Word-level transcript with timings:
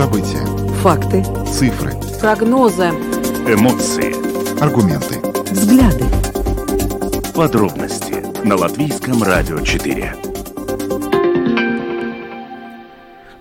События. 0.00 0.46
Факты. 0.80 1.22
Цифры. 1.44 1.92
Прогнозы. 2.22 2.84
Эмоции. 3.46 4.58
Аргументы. 4.58 5.20
Взгляды. 5.52 6.06
Подробности 7.34 8.24
на 8.42 8.56
Латвийском 8.56 9.22
радио 9.22 9.60
4. 9.60 10.16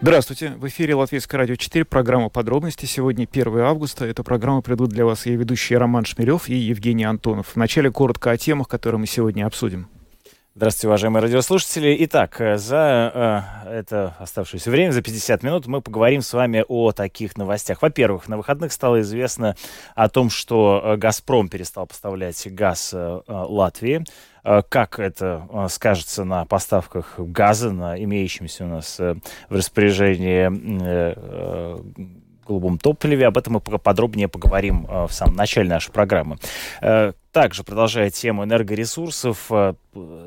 Здравствуйте. 0.02 0.50
В 0.58 0.68
эфире 0.68 0.96
Латвийское 0.96 1.40
радио 1.40 1.56
4, 1.56 1.86
программа 1.86 2.28
«Подробности». 2.28 2.86
Сегодня 2.86 3.26
1 3.26 3.60
августа. 3.60 4.04
Эту 4.04 4.26
программу 4.26 4.62
придут 4.62 4.90
для 4.90 5.06
вас 5.06 5.26
ее 5.28 5.38
ведущие 5.38 5.80
Роман 5.80 6.04
Шмелев 6.04 6.50
и 6.50 6.56
Евгений 6.56 7.06
Антонов. 7.06 7.56
Вначале 7.56 7.90
коротко 7.90 8.32
о 8.32 8.38
темах, 8.38 8.68
которые 8.68 9.00
мы 9.00 9.08
сегодня 9.08 9.46
обсудим. 9.46 9.88
Здравствуйте, 10.60 10.88
уважаемые 10.90 11.22
радиослушатели. 11.22 11.96
Итак, 12.02 12.42
э, 12.42 12.58
за 12.58 13.56
э, 13.66 13.70
это 13.78 14.14
оставшееся 14.20 14.70
время, 14.70 14.92
за 14.92 15.02
50 15.02 15.42
минут, 15.42 15.68
мы 15.68 15.80
поговорим 15.80 16.22
с 16.22 16.34
вами 16.34 16.66
о 16.68 16.92
таких 16.92 17.38
новостях. 17.38 17.82
Во-первых, 17.82 18.28
на 18.28 18.36
выходных 18.36 18.74
стало 18.74 19.00
известно 19.00 19.56
о 19.96 20.10
том, 20.10 20.30
что 20.30 20.82
э, 20.84 20.98
«Газпром» 20.98 21.48
перестал 21.48 21.88
поставлять 21.88 22.46
газ 22.54 22.92
э, 22.94 23.22
э 23.26 23.34
Латвии. 23.34 24.04
Как 24.44 25.00
это 25.00 25.68
скажется 25.70 26.26
на 26.26 26.44
поставках 26.44 27.20
газа, 27.20 27.72
на 27.72 28.02
имеющемся 28.02 28.66
у 28.66 28.68
нас 28.68 28.98
в 28.98 29.22
распоряжении 29.50 30.48
голубом 32.46 32.80
топливе. 32.80 33.28
Об 33.28 33.38
этом 33.38 33.54
мы 33.54 33.60
подробнее 33.62 34.28
поговорим 34.28 34.88
в 34.88 35.12
самом 35.12 35.36
начале 35.36 35.70
нашей 35.70 35.92
программы. 35.92 36.38
Э, 37.30 37.40
также, 37.40 37.64
продолжая 37.64 38.10
тему 38.10 38.44
энергоресурсов, 38.44 39.48
э, 39.52 39.74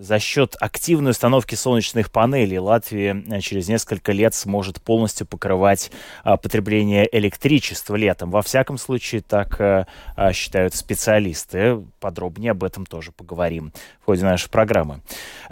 за 0.00 0.18
счет 0.18 0.56
активной 0.60 1.12
установки 1.12 1.54
солнечных 1.54 2.10
панелей 2.10 2.58
Латвия 2.58 3.40
через 3.40 3.68
несколько 3.68 4.12
лет 4.12 4.34
сможет 4.34 4.82
полностью 4.82 5.26
покрывать 5.26 5.92
потребление 6.24 7.08
электричества 7.12 7.94
летом. 7.94 8.30
Во 8.30 8.42
всяком 8.42 8.76
случае, 8.76 9.22
так 9.22 9.86
считают 10.32 10.74
специалисты. 10.74 11.80
Подробнее 12.00 12.50
об 12.50 12.64
этом 12.64 12.84
тоже 12.86 13.12
поговорим 13.12 13.72
в 14.00 14.06
ходе 14.06 14.24
нашей 14.24 14.50
программы. 14.50 15.00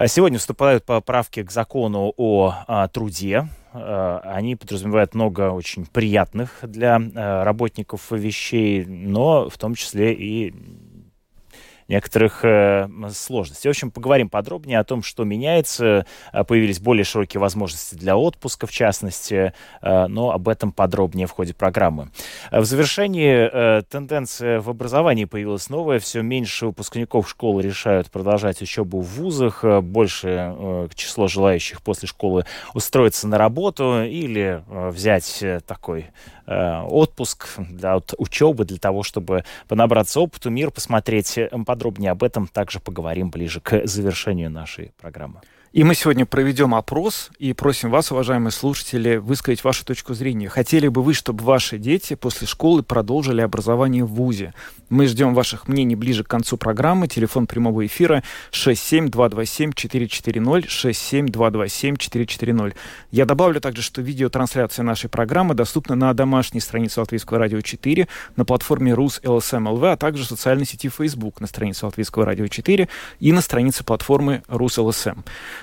Сегодня 0.07 0.39
вступают 0.39 0.85
поправки 0.85 1.45
к 1.45 1.53
закону 1.53 2.13
о 2.17 2.89
труде. 2.93 3.49
Э, 3.73 4.21
они 4.25 4.57
подразумевают 4.57 5.15
много 5.15 5.51
очень 5.51 5.87
приятных 5.87 6.59
для 6.63 6.99
э, 6.99 7.43
работников 7.45 8.11
вещей, 8.11 8.85
но 8.85 9.49
в 9.49 9.59
том 9.59 9.75
числе 9.75 10.13
и 10.13 10.53
некоторых 11.91 12.45
э, 12.45 12.89
сложностей. 13.13 13.69
В 13.69 13.73
общем, 13.73 13.91
поговорим 13.91 14.31
подробнее 14.31 14.79
о 14.79 14.85
том, 14.85 15.03
что 15.03 15.25
меняется. 15.25 16.07
Э, 16.33 16.45
появились 16.45 16.79
более 16.79 17.05
широкие 17.05 17.41
возможности 17.41 17.97
для 17.97 18.17
отпуска, 18.17 18.67
в 18.67 18.71
частности, 18.71 19.53
э, 19.83 20.07
но 20.07 20.31
об 20.31 20.49
этом 20.49 20.73
подробнее 20.73 21.27
в 21.27 21.33
ходе 21.33 21.53
программы. 21.53 22.11
Э, 22.51 22.61
в 22.61 22.65
завершении 22.65 23.51
э, 23.53 23.83
тенденция 23.83 24.61
в 24.61 24.71
образовании 24.71 25.25
появилась 25.25 25.69
новая. 25.69 25.99
Все 25.99 26.23
меньше 26.23 26.67
выпускников 26.67 27.29
школы 27.29 27.63
решают 27.63 28.11
продолжать 28.11 28.63
учебу 28.63 29.01
в 29.01 29.17
вузах. 29.17 29.65
Э, 29.65 29.81
больше 29.81 30.55
э, 30.57 30.89
число 30.95 31.27
желающих 31.27 31.83
после 31.83 32.07
школы 32.09 32.45
устроиться 32.73 33.27
на 33.27 33.37
работу 33.37 34.05
или 34.05 34.63
э, 34.69 34.89
взять 34.91 35.43
э, 35.43 35.61
такой 35.67 36.07
отпуск 36.51 37.49
для 37.59 38.01
учебы, 38.19 38.65
для 38.65 38.79
того, 38.79 39.03
чтобы 39.03 39.45
понабраться 39.69 40.21
опыту, 40.21 40.51
мир 40.51 40.71
посмотреть. 40.71 41.39
Подробнее 41.65 42.11
об 42.11 42.23
этом 42.23 42.49
также 42.49 42.81
поговорим 42.81 43.31
ближе 43.31 43.61
к 43.61 43.87
завершению 43.87 44.51
нашей 44.51 44.93
программы. 45.01 45.41
И 45.73 45.85
мы 45.85 45.95
сегодня 45.95 46.27
проведем 46.27 46.75
опрос 46.75 47.31
и 47.39 47.53
просим 47.53 47.91
вас, 47.91 48.11
уважаемые 48.11 48.51
слушатели, 48.51 49.19
высказать 49.19 49.63
вашу 49.63 49.85
точку 49.85 50.15
зрения. 50.15 50.49
Хотели 50.49 50.89
бы 50.89 51.01
вы, 51.01 51.15
чтобы 51.15 51.45
ваши 51.45 51.79
дети 51.79 52.17
после 52.17 52.49
школы 52.49 52.83
продолжили 52.83 53.41
образование 53.41 54.03
в 54.03 54.09
ВУЗе? 54.09 54.53
Мы 54.89 55.07
ждем 55.07 55.33
ваших 55.33 55.69
мнений 55.69 55.95
ближе 55.95 56.25
к 56.25 56.27
концу 56.27 56.57
программы. 56.57 57.07
Телефон 57.07 57.47
прямого 57.47 57.87
эфира 57.87 58.25
67227-440, 58.51 60.67
67227-440. 60.67 62.75
Я 63.13 63.25
добавлю 63.25 63.61
также, 63.61 63.83
что 63.83 64.03
видеотрансляция 64.03 64.83
нашей 64.83 65.09
программы 65.09 65.55
доступна 65.55 65.95
на 65.95 66.13
домашней 66.15 66.59
странице 66.59 66.99
Латвийского 66.99 67.39
радио 67.39 67.61
4, 67.61 68.09
на 68.35 68.45
платформе 68.45 68.93
РУС 68.93 69.21
ЛСМ 69.23 69.69
ЛВ, 69.69 69.85
а 69.85 69.97
также 69.97 70.25
в 70.25 70.27
социальной 70.27 70.67
сети 70.67 70.89
Facebook 70.89 71.41
на 71.41 71.47
странице 71.47 71.87
Латвийского 71.87 72.27
радио 72.27 72.49
4 72.49 72.89
и 73.21 73.33
на 73.33 73.41
странице 73.41 73.85
платформы 73.85 74.43
РУС 74.49 74.79
ЛСМ. 74.79 75.21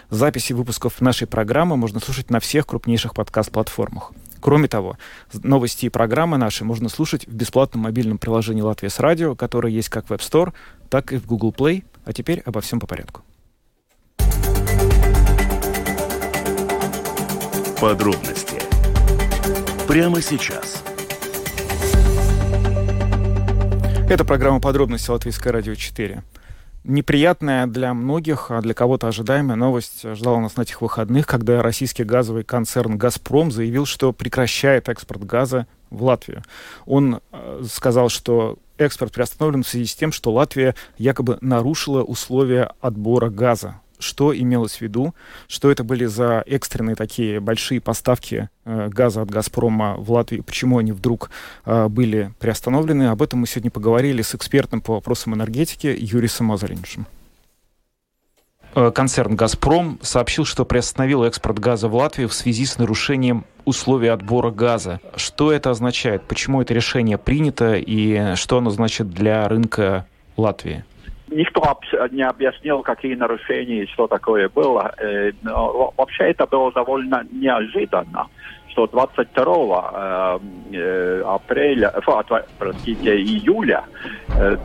Записи 0.09 0.53
выпусков 0.53 1.01
нашей 1.01 1.27
программы 1.27 1.77
можно 1.77 1.99
слушать 1.99 2.29
на 2.29 2.39
всех 2.39 2.65
крупнейших 2.67 3.13
подкаст-платформах. 3.13 4.11
Кроме 4.39 4.67
того, 4.67 4.97
новости 5.33 5.87
и 5.87 5.89
программы 5.89 6.37
наши 6.37 6.63
можно 6.63 6.89
слушать 6.89 7.27
в 7.27 7.33
бесплатном 7.33 7.83
мобильном 7.83 8.17
приложении 8.17 8.61
«Латвия 8.61 8.89
с 8.89 8.99
радио», 8.99 9.35
которое 9.35 9.73
есть 9.73 9.89
как 9.89 10.09
в 10.09 10.13
App 10.13 10.19
Store, 10.19 10.53
так 10.89 11.11
и 11.11 11.17
в 11.17 11.25
Google 11.25 11.51
Play. 11.51 11.83
А 12.05 12.13
теперь 12.13 12.41
обо 12.45 12.61
всем 12.61 12.79
по 12.79 12.87
порядку. 12.87 13.21
Подробности 17.81 18.61
прямо 19.87 20.21
сейчас. 20.21 20.83
Это 24.09 24.23
программа 24.23 24.61
«Подробности» 24.61 25.09
Латвийское 25.09 25.51
радио 25.51 25.75
4 25.75 26.23
неприятная 26.87 27.67
для 27.67 27.93
многих, 27.93 28.49
а 28.49 28.61
для 28.61 28.73
кого-то 28.73 29.07
ожидаемая 29.07 29.55
новость 29.55 30.03
ждала 30.15 30.39
нас 30.39 30.55
на 30.55 30.61
этих 30.61 30.81
выходных, 30.81 31.27
когда 31.27 31.61
российский 31.61 32.03
газовый 32.03 32.43
концерн 32.43 32.97
«Газпром» 32.97 33.51
заявил, 33.51 33.85
что 33.85 34.13
прекращает 34.13 34.89
экспорт 34.89 35.23
газа 35.23 35.67
в 35.89 36.03
Латвию. 36.03 36.43
Он 36.85 37.19
э, 37.31 37.63
сказал, 37.71 38.09
что 38.09 38.57
экспорт 38.77 39.13
приостановлен 39.13 39.63
в 39.63 39.67
связи 39.67 39.85
с 39.85 39.95
тем, 39.95 40.11
что 40.11 40.31
Латвия 40.31 40.75
якобы 40.97 41.37
нарушила 41.41 42.03
условия 42.03 42.71
отбора 42.81 43.29
газа 43.29 43.81
что 43.99 44.37
имелось 44.37 44.77
в 44.77 44.81
виду, 44.81 45.13
что 45.47 45.71
это 45.71 45.83
были 45.83 46.05
за 46.05 46.43
экстренные 46.45 46.95
такие 46.95 47.39
большие 47.39 47.81
поставки 47.81 48.49
э, 48.65 48.89
газа 48.89 49.21
от 49.21 49.29
«Газпрома» 49.29 49.95
в 49.97 50.11
Латвию, 50.11 50.43
почему 50.43 50.77
они 50.77 50.91
вдруг 50.91 51.29
э, 51.65 51.87
были 51.87 52.33
приостановлены. 52.39 53.07
Об 53.07 53.21
этом 53.21 53.39
мы 53.39 53.47
сегодня 53.47 53.71
поговорили 53.71 54.21
с 54.21 54.35
экспертом 54.35 54.81
по 54.81 54.93
вопросам 54.93 55.33
энергетики 55.33 55.95
Юрисом 55.97 56.47
Мазариншем. 56.47 57.07
Э, 58.75 58.91
концерн 58.91 59.35
«Газпром» 59.35 59.99
сообщил, 60.01 60.45
что 60.45 60.63
приостановил 60.65 61.23
экспорт 61.23 61.57
газа 61.57 61.87
в 61.87 61.95
Латвию 61.95 62.29
в 62.29 62.33
связи 62.33 62.65
с 62.65 62.77
нарушением 62.77 63.45
условий 63.65 64.09
отбора 64.09 64.51
газа. 64.51 65.01
Что 65.15 65.51
это 65.51 65.71
означает? 65.71 66.23
Почему 66.23 66.61
это 66.61 66.73
решение 66.73 67.17
принято 67.17 67.75
и 67.75 68.35
что 68.35 68.59
оно 68.59 68.69
значит 68.69 69.09
для 69.09 69.47
рынка 69.47 70.05
Латвии? 70.37 70.85
Никто 71.29 71.79
не 72.11 72.23
объяснил, 72.23 72.81
какие 72.83 73.15
нарушения 73.15 73.83
и 73.83 73.87
что 73.87 74.07
такое 74.07 74.47
было. 74.47 74.93
Э, 74.97 75.31
но 75.41 75.93
вообще 75.97 76.29
это 76.29 76.45
было 76.47 76.71
довольно 76.71 77.25
неожиданно, 77.31 78.27
что 78.69 78.87
22 78.87 79.91
э, 79.93 80.39
э, 80.73 81.21
апреля, 81.25 81.93
простите, 82.57 83.17
июля 83.17 83.83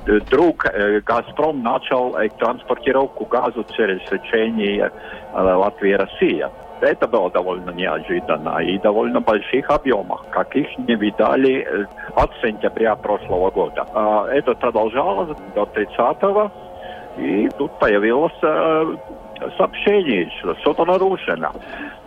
вдруг 0.06 0.66
«Газпром» 1.04 1.62
начал 1.62 2.16
транспортировку 2.38 3.24
газа 3.24 3.64
через 3.76 4.00
речение 4.12 4.92
Латвия-Россия. 5.34 6.50
Это 6.82 7.06
было 7.06 7.30
довольно 7.30 7.70
неожиданно 7.70 8.58
и 8.58 8.76
довольно 8.78 9.20
больших 9.20 9.70
объемах, 9.70 10.24
каких 10.30 10.66
не 10.78 10.96
видали 10.96 11.64
э, 11.64 11.86
от 12.16 12.30
сентября 12.42 12.96
прошлого 12.96 13.50
года. 13.52 13.86
А 13.94 14.26
это 14.28 14.54
продолжалось 14.54 15.36
до 15.54 15.62
30-го, 15.62 16.50
и 17.18 17.48
тут 17.56 17.78
появилось 17.78 18.32
э, 18.42 18.96
сообщение, 19.56 20.28
что 20.40 20.56
что-то 20.56 20.84
нарушено. 20.84 21.52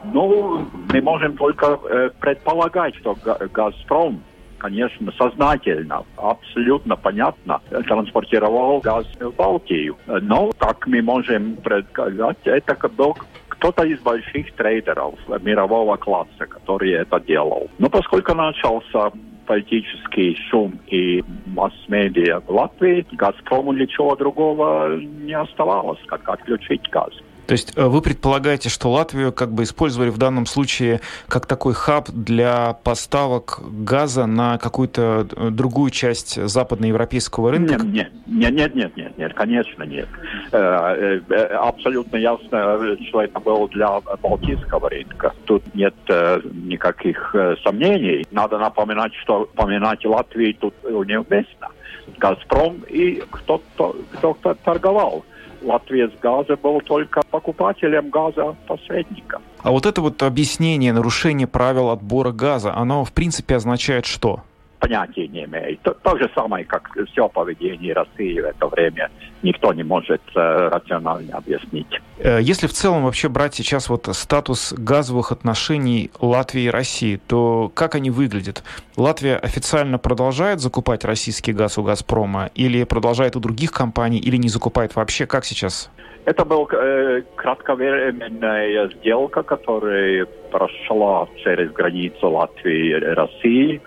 Ну, 0.04 0.66
мы 0.92 1.02
можем 1.02 1.38
только 1.38 1.80
э, 1.90 2.10
предполагать, 2.20 2.96
что 2.98 3.16
«Газпром» 3.54 4.22
конечно, 4.58 5.12
сознательно, 5.18 6.04
абсолютно 6.18 6.96
понятно 6.96 7.62
транспортировал 7.70 8.80
газ 8.80 9.06
в 9.20 9.30
Балтию. 9.36 9.96
Но, 10.08 10.50
как 10.58 10.88
мы 10.88 11.04
можем 11.04 11.58
предсказать, 11.58 12.38
это 12.46 12.76
был 12.90 13.16
кто-то 13.58 13.84
из 13.84 14.00
больших 14.00 14.54
трейдеров 14.54 15.16
мирового 15.42 15.98
класса, 15.98 16.46
который 16.48 16.92
это 16.92 17.20
делал. 17.20 17.70
Но 17.80 17.90
поскольку 17.90 18.34
начался 18.34 19.12
политический 19.46 20.36
шум 20.50 20.80
и 20.88 21.24
масс-медиа 21.46 22.42
в 22.42 22.50
Латвии, 22.50 23.06
«Газпрому» 23.12 23.74
ничего 23.74 24.16
другого 24.16 24.98
не 24.98 25.34
оставалось, 25.34 26.00
как 26.08 26.28
отключить 26.30 26.90
газ. 26.90 27.12
То 27.48 27.52
есть 27.52 27.74
э, 27.76 27.86
вы 27.86 28.02
предполагаете, 28.02 28.70
что 28.70 28.92
Латвию 28.92 29.32
как 29.32 29.52
бы 29.52 29.64
использовали 29.64 30.10
в 30.10 30.18
данном 30.18 30.46
случае 30.46 31.02
как 31.28 31.46
такой 31.46 31.74
хаб 31.74 32.10
для 32.10 32.74
поставок 32.84 33.60
газа 33.62 34.26
на 34.26 34.58
какую-то 34.58 35.28
э, 35.36 35.50
другую 35.52 35.92
часть 35.92 36.42
западноевропейского 36.42 37.52
рынка? 37.52 37.76
Нет, 37.84 38.12
нет, 38.26 38.54
нет, 38.54 38.76
нет, 38.76 38.98
нет, 38.98 39.18
нет, 39.18 39.34
конечно 39.34 39.84
нет. 39.84 40.08
Э, 40.52 41.20
абсолютно 41.60 42.18
ясно, 42.18 42.98
что 43.08 43.22
это 43.22 43.40
было 43.40 43.68
для 43.70 44.00
Балтийского 44.22 44.90
рынка. 44.90 45.34
Тут 45.46 45.64
нет 45.76 45.96
никаких 46.08 47.36
сомнений. 47.64 48.26
Надо 48.32 48.58
напоминать, 48.58 49.14
что 49.16 49.48
поминать 49.56 50.04
Латвию 50.06 50.56
тут 50.56 50.74
неуместно. 50.84 51.70
Газпром 52.18 52.84
и 52.90 53.24
кто-то 53.32 53.96
кто 54.14 54.36
торговал 54.64 55.26
Латвия 55.66 56.10
с 56.10 56.20
газа 56.22 56.56
был 56.56 56.80
только 56.82 57.22
покупателем 57.30 58.10
газа 58.10 58.56
посредником. 58.68 59.42
А 59.64 59.72
вот 59.72 59.86
это 59.86 60.02
вот 60.02 60.22
объяснение 60.22 60.94
нарушения 60.94 61.48
правил 61.48 61.90
отбора 61.90 62.32
газа, 62.32 62.74
оно 62.76 63.04
в 63.04 63.12
принципе 63.12 63.56
означает 63.56 64.06
что? 64.06 64.42
Понятия 64.80 65.28
не 65.28 65.46
имеет. 65.46 65.82
То, 65.82 65.92
то 65.94 66.18
же 66.18 66.30
самое, 66.36 66.66
как 66.66 66.90
все 67.12 67.28
поведение 67.30 67.94
России 67.94 68.40
в 68.40 68.46
это 68.46 68.68
время, 68.68 69.10
никто 69.44 69.74
не 69.74 69.84
может 69.84 70.22
э, 70.36 70.70
рационально 70.70 71.38
объяснить. 71.38 71.88
Э, 72.20 72.40
если 72.42 72.68
в 72.68 72.74
целом 72.74 73.04
вообще 73.04 73.30
брать 73.30 73.56
сейчас 73.56 73.90
вот 73.90 74.08
статус 74.14 74.74
газовых 74.74 75.32
отношений 75.32 76.12
Латвии 76.20 76.64
и 76.64 76.70
России, 76.70 77.20
то 77.28 77.72
как 77.74 77.96
они 77.96 78.12
выглядят? 78.12 78.64
Латвия 78.98 79.38
официально 79.38 79.98
продолжает 79.98 80.60
закупать 80.60 81.04
российский 81.04 81.54
газ 81.54 81.78
у 81.78 81.84
«Газпрома» 81.84 82.50
или 82.56 82.84
продолжает 82.84 83.36
у 83.36 83.40
других 83.40 83.72
компаний, 83.72 84.20
или 84.20 84.38
не 84.38 84.50
закупает 84.50 84.96
вообще? 84.96 85.26
Как 85.26 85.46
сейчас? 85.46 85.92
Это 86.26 86.44
была 86.44 86.66
э, 86.72 87.22
кратковременная 87.36 88.90
сделка, 88.90 89.44
которая 89.44 90.26
прошла 90.52 91.28
через 91.44 91.72
границу 91.72 92.32
Латвии 92.32 92.90
и 92.90 92.94
России 92.94 93.82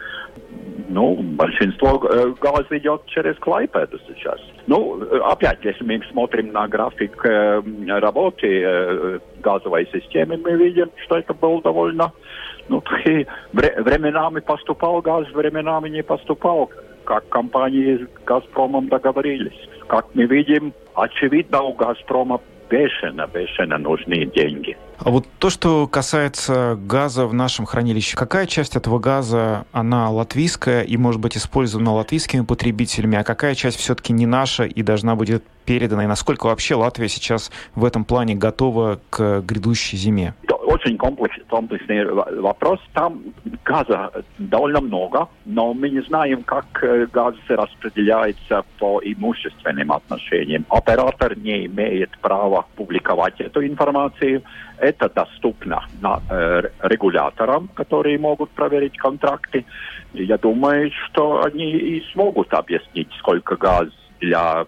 ну, 0.90 1.16
большинство 1.16 2.06
э, 2.08 2.34
газа 2.40 2.78
идет 2.78 3.06
через 3.08 3.36
Клайпеду 3.40 4.00
сейчас. 4.08 4.40
Ну, 4.68 5.02
опять, 5.24 5.60
если 5.64 5.84
мы 5.84 6.02
смотрим 6.12 6.52
на 6.52 6.68
график 6.68 7.26
э, 7.26 7.62
работы 8.00 8.62
э, 8.64 9.20
газовой 9.42 9.88
системы, 9.92 10.38
мы 10.38 10.52
видим, 10.54 10.92
что 11.06 11.18
это 11.18 11.34
было 11.34 11.62
довольно... 11.62 12.12
Ну, 12.70 12.82
временами 13.52 14.40
поступал 14.40 15.02
газ, 15.02 15.28
временами 15.34 15.90
не 15.90 16.02
поступал, 16.02 16.70
как 17.04 17.28
компании 17.28 17.98
с 17.98 18.24
«Газпромом» 18.26 18.88
договорились. 18.88 19.70
Как 19.88 20.06
мы 20.14 20.26
видим, 20.26 20.74
очевидно, 20.96 21.62
у 21.64 21.74
«Газпрома» 21.74 22.40
бешено, 22.71 23.27
бешено 23.27 23.79
нужны 23.79 24.27
деньги. 24.27 24.77
А 24.99 25.11
вот 25.11 25.27
то, 25.39 25.51
что 25.51 25.87
касается 25.87 26.79
газа 26.81 27.27
в 27.27 27.35
нашем 27.35 27.67
хранилище, 27.67 28.17
какая 28.17 28.47
часть 28.47 28.77
этого 28.77 28.99
газа, 28.99 29.65
она 29.73 30.11
латвийская 30.11 30.83
и 30.83 30.97
может 30.97 31.21
быть 31.21 31.37
использована 31.37 31.93
латвийскими 31.93 32.45
потребителями, 32.45 33.17
а 33.17 33.25
какая 33.25 33.55
часть 33.55 33.79
все-таки 33.79 34.13
не 34.13 34.27
наша 34.27 34.65
и 34.65 34.83
должна 34.83 35.15
будет 35.15 35.45
передана? 35.69 36.05
И 36.05 36.07
насколько 36.07 36.47
вообще 36.47 36.75
Латвия 36.75 37.09
сейчас 37.09 37.53
в 37.75 37.85
этом 37.85 38.05
плане 38.05 38.35
готова 38.35 39.01
к 39.11 39.43
грядущей 39.43 39.99
зиме? 39.99 40.35
очень 40.69 40.99
комплексный 40.99 42.05
вопрос. 42.41 42.79
Там 42.93 43.23
газа 43.65 44.11
довольно 44.39 44.81
много, 44.81 45.29
но 45.47 45.73
мы 45.73 45.89
не 45.91 46.01
знаем, 46.03 46.43
как 46.43 46.67
э, 46.83 47.07
газ 47.13 47.35
распределяется 47.49 48.65
по 48.79 49.01
имущественным 49.03 49.93
отношениям. 49.93 50.67
Оператор 50.69 51.37
не 51.39 51.67
имеет 51.67 52.11
права 52.19 52.67
публиковать 52.77 53.41
эту 53.41 53.67
информацию. 53.67 54.43
Это 54.79 55.09
доступно 55.09 55.87
на, 56.03 56.21
э, 56.31 56.63
регуляторам, 56.83 57.69
которые 57.75 58.19
могут 58.19 58.51
проверить 58.51 58.97
контракты. 58.99 59.65
Я 60.13 60.37
думаю, 60.37 60.91
что 61.07 61.45
они 61.45 61.71
и 61.71 62.05
смогут 62.13 62.53
объяснить, 62.53 63.09
сколько 63.19 63.57
газ 63.57 63.89
для 64.21 64.67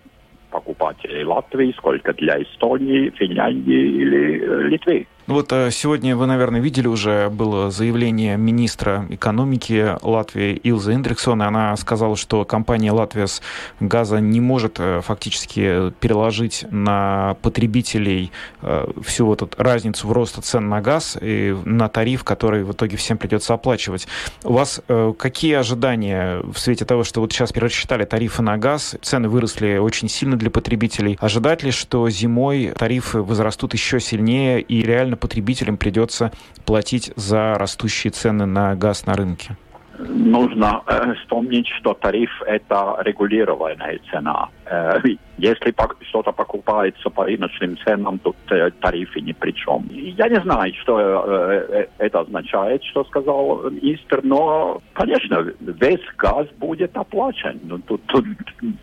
покупателей 0.50 1.24
Латвии, 1.24 1.72
сколько 1.76 2.12
для 2.12 2.42
Эстонии, 2.42 3.10
Финляндии 3.10 4.02
или 4.02 4.40
э, 4.40 4.62
Литвы. 4.68 5.06
Ну 5.30 5.36
вот 5.36 5.52
э, 5.52 5.70
сегодня 5.70 6.16
вы, 6.16 6.26
наверное, 6.26 6.60
видели 6.60 6.88
уже 6.88 7.30
было 7.30 7.70
заявление 7.70 8.36
министра 8.36 9.06
экономики 9.10 9.96
Латвии 10.02 10.56
Илза 10.56 10.92
Индриксона. 10.92 11.46
Она 11.46 11.76
сказала, 11.76 12.16
что 12.16 12.44
компания 12.44 12.90
Латвия 12.90 13.28
с 13.28 13.40
газа 13.78 14.18
не 14.18 14.40
может 14.40 14.80
э, 14.80 15.00
фактически 15.04 15.92
переложить 16.00 16.64
на 16.72 17.36
потребителей 17.42 18.32
э, 18.62 18.90
всю 19.04 19.26
вот 19.26 19.42
эту 19.42 19.62
разницу 19.62 20.08
в 20.08 20.10
роста 20.10 20.42
цен 20.42 20.68
на 20.68 20.80
газ 20.80 21.16
и 21.20 21.56
на 21.64 21.88
тариф, 21.88 22.24
который 22.24 22.64
в 22.64 22.72
итоге 22.72 22.96
всем 22.96 23.16
придется 23.16 23.54
оплачивать. 23.54 24.08
У 24.42 24.52
вас 24.52 24.82
какие 25.16 25.54
ожидания 25.54 26.40
в 26.40 26.58
свете 26.58 26.84
того, 26.84 27.04
что 27.04 27.20
вот 27.20 27.32
сейчас 27.32 27.52
пересчитали 27.52 28.04
тарифы 28.04 28.42
на 28.42 28.58
газ, 28.58 28.96
цены 29.00 29.28
выросли 29.28 29.76
очень 29.76 30.08
сильно 30.08 30.36
для 30.36 30.50
потребителей. 30.50 31.16
Ожидать 31.20 31.62
ли, 31.62 31.70
что 31.70 32.10
зимой 32.10 32.72
тарифы 32.76 33.22
возрастут 33.22 33.74
еще 33.74 34.00
сильнее 34.00 34.60
и 34.60 34.82
реально 34.82 35.18
потребителям 35.20 35.76
придется 35.76 36.32
платить 36.64 37.12
за 37.16 37.54
растущие 37.54 38.10
цены 38.10 38.46
на 38.46 38.74
газ 38.74 39.06
на 39.06 39.14
рынке? 39.14 39.56
Нужно 40.08 40.82
э, 40.86 41.14
вспомнить, 41.14 41.68
что 41.68 41.92
тариф– 41.92 42.30
это 42.46 42.96
регулированная 43.00 44.00
цена. 44.10 44.48
Э, 44.64 44.98
если 45.36 45.74
что-то 46.08 46.32
покупается 46.32 47.10
по 47.10 47.26
рыночным 47.26 47.76
ценам, 47.84 48.18
тут 48.18 48.36
э, 48.50 48.70
тарифы 48.80 49.20
ни 49.20 49.32
при 49.32 49.52
чем. 49.52 49.86
Я 49.90 50.28
не 50.28 50.40
знаю, 50.40 50.72
что 50.80 50.98
э, 50.98 51.66
э, 51.68 51.86
это 51.98 52.20
означает, 52.20 52.82
что 52.84 53.04
сказал 53.04 53.70
министр, 53.70 54.20
но, 54.22 54.80
конечно, 54.94 55.46
весь 55.60 56.06
газ 56.16 56.46
будет 56.58 56.96
оплачен. 56.96 57.60
Ну, 57.64 57.78
тут, 57.80 58.02
тут 58.06 58.24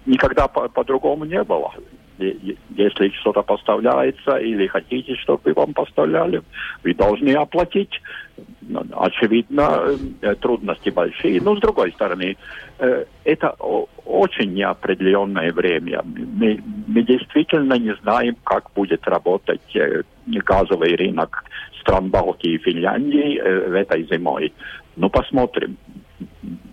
никогда 0.05 0.47
по-другому 0.47 1.23
по 1.23 1.29
не 1.29 1.43
было 1.43 1.73
если 2.17 3.09
что-то 3.19 3.41
поставляется 3.43 4.37
или 4.37 4.67
хотите, 4.67 5.15
чтобы 5.15 5.53
вам 5.53 5.73
поставляли, 5.73 6.41
вы 6.83 6.93
должны 6.93 7.31
оплатить. 7.33 8.01
Ну, 8.61 8.83
очевидно, 8.95 9.97
э, 10.21 10.35
трудности 10.35 10.89
большие. 10.89 11.41
Но, 11.41 11.55
с 11.55 11.59
другой 11.59 11.91
стороны, 11.93 12.35
э, 12.79 13.05
это 13.23 13.55
очень 14.05 14.53
неопределенное 14.53 15.51
время. 15.53 16.01
Мы, 16.03 16.61
мы 16.87 17.03
действительно 17.03 17.73
не 17.75 17.95
знаем, 18.01 18.35
как 18.43 18.71
будет 18.75 19.07
работать 19.07 19.75
э, 19.75 20.03
газовый 20.25 20.95
рынок 20.95 21.45
стран 21.81 22.09
Балтии 22.09 22.55
и 22.55 22.57
Финляндии 22.57 23.39
в 23.39 23.73
этой 23.73 24.03
зимой. 24.03 24.53
Ну, 24.95 25.09
посмотрим. 25.09 25.77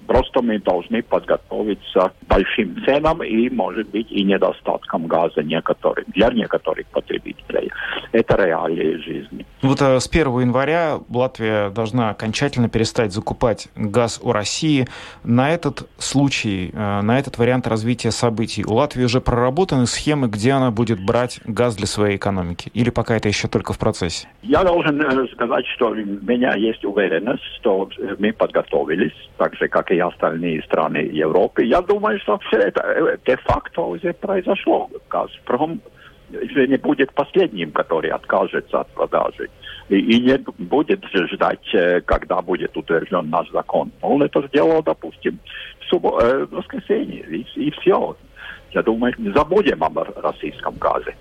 Просто 0.06 0.42
мы 0.42 0.58
должны 0.58 1.02
подготовиться 1.02 2.12
к 2.20 2.26
большим 2.28 2.76
ценам 2.84 3.22
и, 3.22 3.48
может 3.50 3.88
быть, 3.88 4.10
и 4.10 4.22
недостаткам 4.22 5.06
газа 5.06 5.42
некоторых, 5.42 6.04
для 6.08 6.30
некоторых 6.30 6.86
потребителей. 6.86 7.70
Это 8.12 8.36
реалии 8.36 8.96
жизни. 8.96 9.46
Вот 9.62 9.80
э, 9.80 10.00
с 10.00 10.08
1 10.08 10.40
января 10.40 10.98
Латвия 11.08 11.70
должна 11.70 12.10
окончательно 12.10 12.68
перестать 12.68 13.12
закупать 13.12 13.68
газ 13.76 14.20
у 14.22 14.32
России. 14.32 14.86
На 15.22 15.50
этот 15.50 15.88
случай, 15.98 16.70
э, 16.72 17.00
на 17.00 17.18
этот 17.18 17.38
вариант 17.38 17.66
развития 17.66 18.10
событий 18.10 18.64
у 18.64 18.74
Латвии 18.74 19.04
уже 19.04 19.20
проработаны 19.20 19.86
схемы, 19.86 20.28
где 20.28 20.52
она 20.52 20.70
будет 20.70 21.04
брать 21.04 21.40
газ 21.44 21.76
для 21.76 21.86
своей 21.86 22.16
экономики? 22.16 22.70
Или 22.74 22.90
пока 22.90 23.16
это 23.16 23.28
еще 23.28 23.48
только 23.48 23.72
в 23.72 23.78
процессе? 23.78 24.28
Я 24.42 24.62
должен 24.64 25.00
э, 25.00 25.26
сказать, 25.32 25.66
что 25.74 25.88
у 25.88 25.94
меня 25.94 26.54
есть 26.56 26.84
уверенность, 26.84 27.42
что 27.60 27.88
мы 28.18 28.32
подготовились, 28.32 29.14
так 29.38 29.54
же, 29.56 29.68
как 29.68 29.90
и 29.90 29.93
остальные 29.98 30.62
страны 30.62 30.98
Европы. 30.98 31.64
Я 31.64 31.80
думаю, 31.80 32.18
что 32.20 32.38
все 32.38 32.58
это 32.58 32.82
э, 32.82 33.16
де-факто 33.26 33.82
уже 33.82 34.12
произошло. 34.12 34.90
«Газпром» 35.10 35.80
не 36.30 36.76
будет 36.76 37.12
последним, 37.12 37.70
который 37.72 38.10
откажется 38.10 38.80
от 38.80 38.88
продажи. 38.88 39.48
И, 39.88 39.98
и 39.98 40.20
не 40.20 40.38
будет 40.58 41.04
ждать, 41.12 41.74
э, 41.74 42.00
когда 42.00 42.40
будет 42.40 42.76
утвержден 42.76 43.28
наш 43.30 43.50
закон. 43.50 43.92
Он 44.00 44.22
это 44.22 44.46
сделал, 44.48 44.82
допустим, 44.82 45.38
в, 45.80 45.92
суббо- 45.92 46.20
э, 46.22 46.46
в 46.46 46.50
воскресенье, 46.50 47.24
и, 47.26 47.46
и 47.56 47.70
все. 47.70 48.16
Я 48.72 48.82
думаю, 48.82 49.14
не 49.18 49.30
забудем 49.32 49.82
о 49.84 50.04
российском 50.20 50.74
газе. 50.76 51.14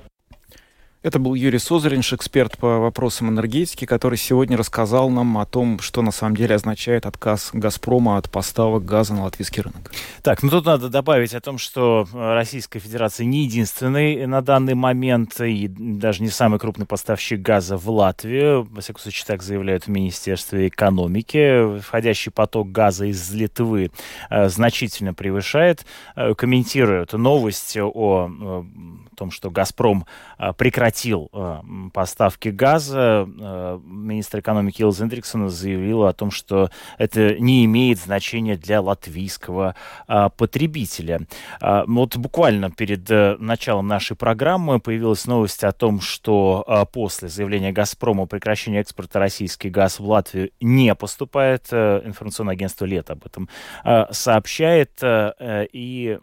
Это 1.03 1.19
был 1.19 1.33
Юрий 1.33 1.59
Созаринш, 1.59 2.13
эксперт 2.13 2.57
по 2.57 2.79
вопросам 2.79 3.27
энергетики, 3.27 3.83
который 3.83 4.17
сегодня 4.17 4.55
рассказал 4.55 5.09
нам 5.09 5.37
о 5.37 5.45
том, 5.45 5.79
что 5.79 6.01
на 6.01 6.11
самом 6.11 6.37
деле 6.37 6.55
означает 6.55 7.05
отказ 7.05 7.49
«Газпрома» 7.51 8.15
от 8.15 8.31
поставок 8.31 8.85
газа 8.85 9.13
на 9.13 9.23
латвийский 9.23 9.63
рынок. 9.63 9.91
Так, 10.21 10.41
ну 10.41 10.49
тут 10.49 10.65
надо 10.65 10.87
добавить 10.87 11.33
о 11.33 11.41
том, 11.41 11.57
что 11.57 12.07
э, 12.13 12.33
Российская 12.35 12.79
Федерация 12.79 13.25
не 13.25 13.43
единственный 13.43 14.25
на 14.27 14.41
данный 14.41 14.75
момент 14.75 15.41
и 15.41 15.67
даже 15.67 16.23
не 16.23 16.29
самый 16.29 16.57
крупный 16.57 16.85
поставщик 16.85 17.41
газа 17.41 17.75
в 17.75 17.89
Латвию. 17.89 18.65
Во 18.71 18.79
всяком 18.79 19.01
случае, 19.01 19.25
так 19.27 19.43
заявляют 19.43 19.83
в 19.83 19.87
Министерстве 19.89 20.69
экономики. 20.69 21.81
Входящий 21.81 22.31
поток 22.31 22.71
газа 22.71 23.07
из 23.07 23.29
Литвы 23.33 23.91
э, 24.29 24.47
значительно 24.47 25.13
превышает. 25.13 25.85
Э, 26.15 26.33
комментируют 26.33 27.11
новость 27.11 27.75
о, 27.77 28.63
о 29.13 29.17
том, 29.17 29.31
что 29.31 29.49
«Газпром» 29.49 30.05
прекратил 30.57 30.73
прекратил 30.83 31.29
э, 31.33 31.61
поставки 31.93 32.49
газа. 32.49 33.27
Э, 33.39 33.79
министр 33.85 34.39
экономики 34.39 34.81
Илз 34.81 35.01
Эндриксон 35.01 35.49
заявил 35.49 36.03
о 36.03 36.13
том, 36.13 36.31
что 36.31 36.69
это 36.97 37.35
не 37.39 37.65
имеет 37.65 37.99
значения 37.99 38.57
для 38.57 38.81
латвийского 38.81 39.75
потребителя. 40.37 41.21
Вот 41.61 42.17
буквально 42.17 42.71
перед 42.71 43.09
э, 43.09 43.37
началом 43.39 43.87
нашей 43.87 44.15
программы 44.15 44.79
появилась 44.79 45.25
новость 45.25 45.63
о 45.63 45.71
том, 45.71 46.01
что 46.01 46.65
после 46.91 47.29
заявления 47.29 47.71
«Газпрома» 47.71 48.23
о 48.23 48.25
прекращении 48.25 48.79
экспорта 48.79 49.19
российский 49.19 49.69
газ 49.69 49.99
в 49.99 50.07
Латвию 50.07 50.49
не 50.59 50.93
поступает. 50.95 51.67
Э, 51.71 52.01
информационное 52.03 52.53
агентство 52.53 52.85
«Лет» 52.85 53.09
об 53.09 53.25
этом 53.25 53.47
сообщает. 54.11 54.91
Э, 55.01 55.65
и 55.71 56.17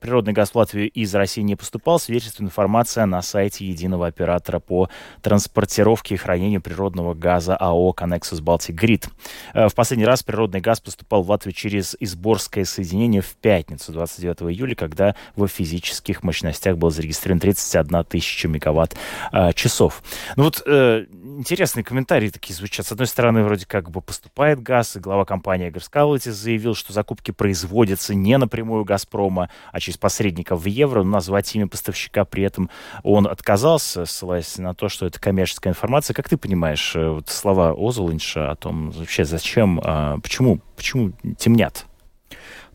природный 0.00 0.32
газ 0.32 0.50
в 0.50 0.56
Латвию 0.56 0.90
из 0.90 1.14
России 1.14 1.42
не 1.42 1.56
поступал. 1.56 1.98
Свидетельствует 1.98 2.17
информация 2.40 3.06
на 3.06 3.22
сайте 3.22 3.66
единого 3.66 4.06
оператора 4.06 4.58
по 4.58 4.88
транспортировке 5.22 6.14
и 6.14 6.18
хранению 6.18 6.60
природного 6.60 7.14
газа 7.14 7.56
АО 7.56 7.92
«Коннексус 7.92 8.40
Балтик 8.40 8.74
Грид». 8.74 9.08
Э, 9.54 9.68
в 9.68 9.74
последний 9.74 10.06
раз 10.06 10.22
природный 10.22 10.60
газ 10.60 10.80
поступал 10.80 11.22
в 11.22 11.30
Латвию 11.30 11.52
через 11.52 11.96
Изборское 12.00 12.64
соединение 12.64 13.22
в 13.22 13.34
пятницу, 13.36 13.92
29 13.92 14.54
июля, 14.54 14.74
когда 14.74 15.14
в 15.36 15.46
физических 15.46 16.22
мощностях 16.22 16.76
был 16.76 16.90
зарегистрирован 16.90 17.40
31 17.40 18.04
тысяча 18.04 18.48
мегаватт-часов. 18.48 20.02
Ну 20.36 20.44
вот 20.44 20.62
э, 20.66 21.06
интересные 21.38 21.84
комментарии 21.84 22.28
такие 22.28 22.54
звучат. 22.54 22.86
С 22.86 22.92
одной 22.92 23.06
стороны, 23.06 23.42
вроде 23.44 23.64
как 23.64 23.90
бы 23.90 24.00
поступает 24.02 24.60
газ, 24.60 24.96
и 24.96 25.00
глава 25.00 25.24
компании 25.24 25.70
Гарскалотис 25.70 26.34
заявил, 26.34 26.74
что 26.74 26.92
закупки 26.92 27.30
производятся 27.30 28.14
не 28.14 28.36
напрямую 28.36 28.84
«Газпрома», 28.84 29.48
а 29.72 29.80
через 29.80 29.96
посредников 29.96 30.62
в 30.62 30.66
евро. 30.66 31.02
Но 31.02 31.10
назвать 31.12 31.54
имя 31.54 31.68
поставщика 31.68 32.24
при 32.24 32.42
этом 32.42 32.70
он 33.02 33.26
отказался, 33.26 34.04
ссылаясь 34.04 34.58
на 34.58 34.74
то, 34.74 34.88
что 34.88 35.06
это 35.06 35.20
коммерческая 35.20 35.72
информация. 35.72 36.14
Как 36.14 36.28
ты 36.28 36.36
понимаешь 36.36 36.94
э, 36.96 37.08
вот 37.08 37.28
слова 37.28 37.74
Озолинша 37.76 38.50
о 38.50 38.56
том, 38.56 38.90
вообще 38.90 39.24
зачем, 39.24 39.80
а, 39.84 40.18
почему, 40.18 40.60
почему 40.76 41.12
темнят? 41.38 41.86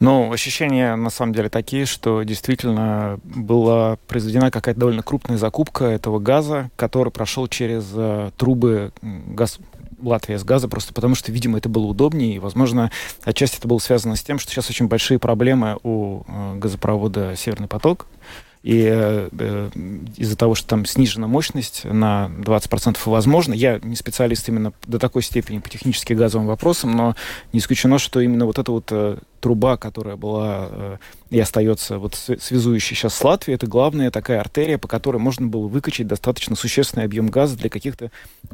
Ну, 0.04 0.34
ощущения 0.34 0.98
на 0.98 1.10
самом 1.10 1.32
деле 1.32 1.48
такие, 1.48 1.86
что 1.86 2.24
действительно 2.24 3.22
была 3.24 3.96
произведена 4.06 4.52
какая-то 4.52 4.78
довольно 4.78 5.02
крупная 5.02 5.38
закупка 5.38 5.86
этого 5.86 6.20
газа, 6.20 6.70
который 6.76 7.10
прошел 7.10 7.48
через 7.48 7.90
э, 7.96 8.32
трубы 8.36 8.92
газ, 9.02 9.60
Латвия 10.02 10.38
с 10.38 10.44
газа, 10.44 10.68
просто 10.68 10.94
потому 10.94 11.16
что, 11.16 11.32
видимо, 11.32 11.58
это 11.58 11.70
было 11.70 11.86
удобнее, 11.86 12.36
и, 12.36 12.40
возможно, 12.40 12.92
отчасти 13.24 13.60
это 13.60 13.70
было 13.70 13.78
связано 13.78 14.18
с 14.18 14.24
тем, 14.24 14.40
что 14.40 14.52
сейчас 14.52 14.70
очень 14.70 14.90
большие 14.90 15.20
проблемы 15.20 15.78
у 15.84 16.24
э, 16.28 16.56
газопровода 16.58 17.38
«Северный 17.38 17.70
поток», 17.70 18.06
и 18.62 18.86
э, 18.86 19.30
э, 19.32 19.70
из-за 20.18 20.36
того, 20.36 20.56
что 20.56 20.68
там 20.68 20.86
снижена 20.86 21.28
мощность 21.28 21.86
на 21.86 22.30
20%, 22.40 22.98
возможно, 23.06 23.54
я 23.54 23.80
не 23.82 23.96
специалист 23.96 24.50
именно 24.50 24.74
до 24.86 25.00
такой 25.00 25.22
степени 25.22 25.60
по 25.60 25.70
технически 25.70 26.12
газовым 26.12 26.48
вопросам, 26.48 26.92
но 26.92 27.16
не 27.54 27.60
исключено, 27.60 28.00
что 28.00 28.20
именно 28.20 28.46
вот 28.46 28.60
эта 28.60 28.72
вот 28.72 28.90
э, 28.92 29.18
труба, 29.44 29.76
которая 29.76 30.16
была 30.16 30.68
э, 30.72 30.98
и 31.30 31.38
остается 31.38 31.98
вот 31.98 32.16
связующей 32.16 32.96
сейчас 32.96 33.14
с 33.14 33.24
Латвией, 33.24 33.56
это 33.56 33.68
главная 33.68 34.10
такая 34.10 34.40
артерия, 34.40 34.78
по 34.78 34.88
которой 34.88 35.18
можно 35.18 35.48
было 35.48 35.68
выкачать 35.68 36.08
достаточно 36.08 36.56
существенный 36.56 37.04
объем 37.04 37.28
газа 37.28 37.58
для 37.58 37.70
каких-то 37.70 38.10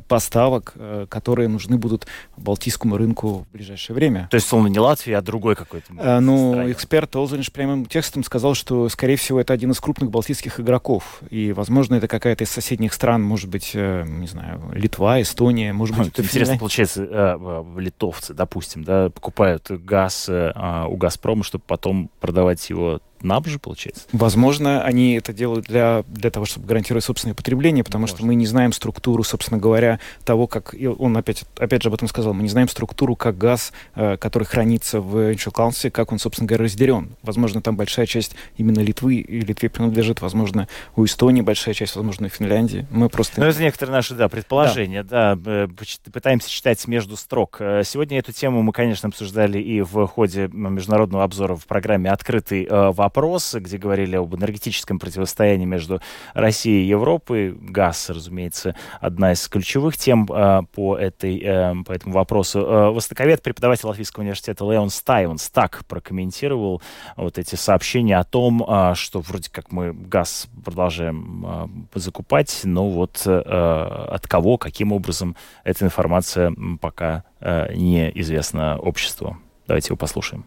поставок, 0.08 0.74
э, 0.76 1.06
которые 1.08 1.48
нужны 1.48 1.78
будут 1.78 2.08
Балтийскому 2.38 2.98
рынку 2.98 3.46
в 3.48 3.54
ближайшее 3.54 3.94
время. 3.96 4.30
То 4.32 4.36
есть, 4.36 4.48
словно 4.48 4.68
не 4.68 4.80
Латвия, 4.80 5.18
а 5.18 5.22
другой 5.22 5.56
какой-то. 5.56 5.94
Э, 6.00 6.20
ну, 6.22 6.54
стране. 6.54 6.72
эксперт 6.72 7.16
Олзенш 7.16 7.52
прямым 7.52 7.86
текстом 7.86 8.24
сказал, 8.24 8.56
что, 8.56 8.90
скорее 8.90 9.18
всего, 9.18 9.40
это 9.40 9.54
один 9.54 9.70
из 9.70 9.80
крупных 9.80 10.10
балтийских 10.10 10.60
игроков. 10.60 11.22
И, 11.30 11.52
возможно, 11.52 11.96
это 11.96 12.08
какая-то 12.08 12.46
из 12.46 12.50
соседних 12.50 12.94
стран, 12.94 13.22
может 13.22 13.48
быть, 13.48 13.72
э, 13.76 14.06
не 14.08 14.28
знаю, 14.28 14.60
Литва, 14.74 15.22
Эстония, 15.22 15.72
может 15.72 15.96
быть... 15.96 16.18
Интересно, 16.18 16.58
получается, 16.58 17.06
э, 17.08 17.64
литовцы, 17.78 18.34
допустим, 18.34 18.84
да, 18.84 19.12
покупают 19.12 19.70
газ 19.70 20.26
э, 20.30 20.52
у 20.88 20.96
«Газпрома», 20.98 21.44
чтобы 21.44 21.64
потом 21.68 22.10
продавать 22.20 22.70
его 22.70 23.02
нам 23.24 23.44
же, 23.46 23.60
получается? 23.60 24.04
Возможно, 24.12 24.84
они 24.84 25.14
это 25.14 25.34
делают 25.34 25.66
для, 25.66 26.04
для 26.08 26.30
того, 26.32 26.46
чтобы 26.46 26.68
гарантировать 26.68 27.04
собственное 27.04 27.36
потребление, 27.36 27.84
потому 27.84 28.04
Может. 28.04 28.18
что 28.18 28.26
мы 28.26 28.36
не 28.36 28.46
знаем 28.46 28.74
структуру, 28.74 29.24
собственно 29.24 29.60
говоря, 29.60 30.00
того, 30.24 30.48
как... 30.48 30.74
И 30.74 30.88
он 30.88 31.16
опять, 31.18 31.44
опять 31.58 31.84
же 31.84 31.90
об 31.90 31.96
этом 31.96 32.08
сказал. 32.08 32.34
Мы 32.34 32.44
не 32.44 32.50
знаем 32.50 32.70
структуру, 32.70 33.16
как 33.16 33.38
газ, 33.38 33.74
э, 33.96 34.18
который 34.18 34.46
хранится 34.46 35.02
в 35.02 35.34
Иншукалнсе, 35.34 35.92
как 35.92 36.12
он, 36.12 36.20
собственно 36.20 36.48
говоря, 36.48 36.66
разделен. 36.66 37.16
Возможно, 37.22 37.62
там 37.62 37.76
большая 37.76 38.06
часть 38.06 38.36
именно 38.58 38.80
Литвы 38.80 39.16
и 39.16 39.42
Литве 39.42 39.70
принадлежит. 39.70 40.22
Возможно, 40.22 40.68
у 40.96 41.06
Эстонии 41.06 41.42
большая 41.42 41.74
часть, 41.74 41.96
возможно, 41.96 42.28
у 42.28 42.30
Финляндии. 42.30 42.88
Мы 42.90 43.10
просто... 43.10 43.40
Ну, 43.40 43.48
это 43.48 43.62
некоторые 43.62 43.94
наши, 43.96 44.16
да, 44.16 44.30
предположения. 44.30 45.04
Да. 45.04 45.36
да, 45.36 45.68
пытаемся 46.12 46.50
читать 46.50 46.88
между 46.88 47.18
строк. 47.18 47.58
Э, 47.60 47.84
сегодня 47.86 48.20
эту 48.20 48.32
тему 48.32 48.62
мы, 48.62 48.72
конечно, 48.72 49.10
обсуждали 49.10 49.60
и 49.60 49.82
в 49.82 50.08
ходе 50.08 50.48
международного 50.52 51.24
обзора 51.24 51.56
в 51.56 51.66
программе 51.66 52.10
«Открытый 52.10 52.66
э, 52.66 52.92
вопрос» 52.92 53.09
вопрос, 53.10 53.56
где 53.56 53.80
говорили 53.80 54.16
об 54.16 54.36
энергетическом 54.36 55.00
противостоянии 55.00 55.66
между 55.66 56.00
Россией 56.36 56.84
и 56.84 56.90
Европой. 56.90 57.52
Газ, 57.52 58.12
разумеется, 58.12 58.76
одна 59.02 59.32
из 59.32 59.48
ключевых 59.48 59.98
тем 59.98 60.28
э, 60.32 60.62
по, 60.72 60.96
этой, 60.96 61.40
э, 61.40 61.74
по 61.84 61.92
этому 61.92 62.14
вопросу. 62.14 62.60
Э, 62.60 62.90
востоковед, 62.92 63.42
преподаватель 63.42 63.88
Латвийского 63.88 64.22
университета 64.22 64.64
Леон 64.64 64.92
Стайвенс 64.92 65.50
так 65.50 65.86
прокомментировал 65.88 66.84
вот 67.16 67.40
эти 67.40 67.56
сообщения 67.56 68.20
о 68.20 68.24
том, 68.24 68.64
э, 68.64 68.94
что 68.94 69.22
вроде 69.22 69.50
как 69.50 69.72
мы 69.72 69.92
газ 69.92 70.48
продолжаем 70.64 71.80
э, 71.96 72.00
закупать, 72.00 72.62
но 72.64 72.90
вот 72.90 73.24
э, 73.26 73.40
от 73.40 74.28
кого, 74.28 74.60
каким 74.60 74.92
образом 74.92 75.36
эта 75.64 75.84
информация 75.84 76.54
пока 76.80 77.24
э, 77.40 77.74
неизвестна 77.74 78.78
обществу. 78.78 79.38
Давайте 79.66 79.88
его 79.88 79.98
послушаем. 79.98 80.46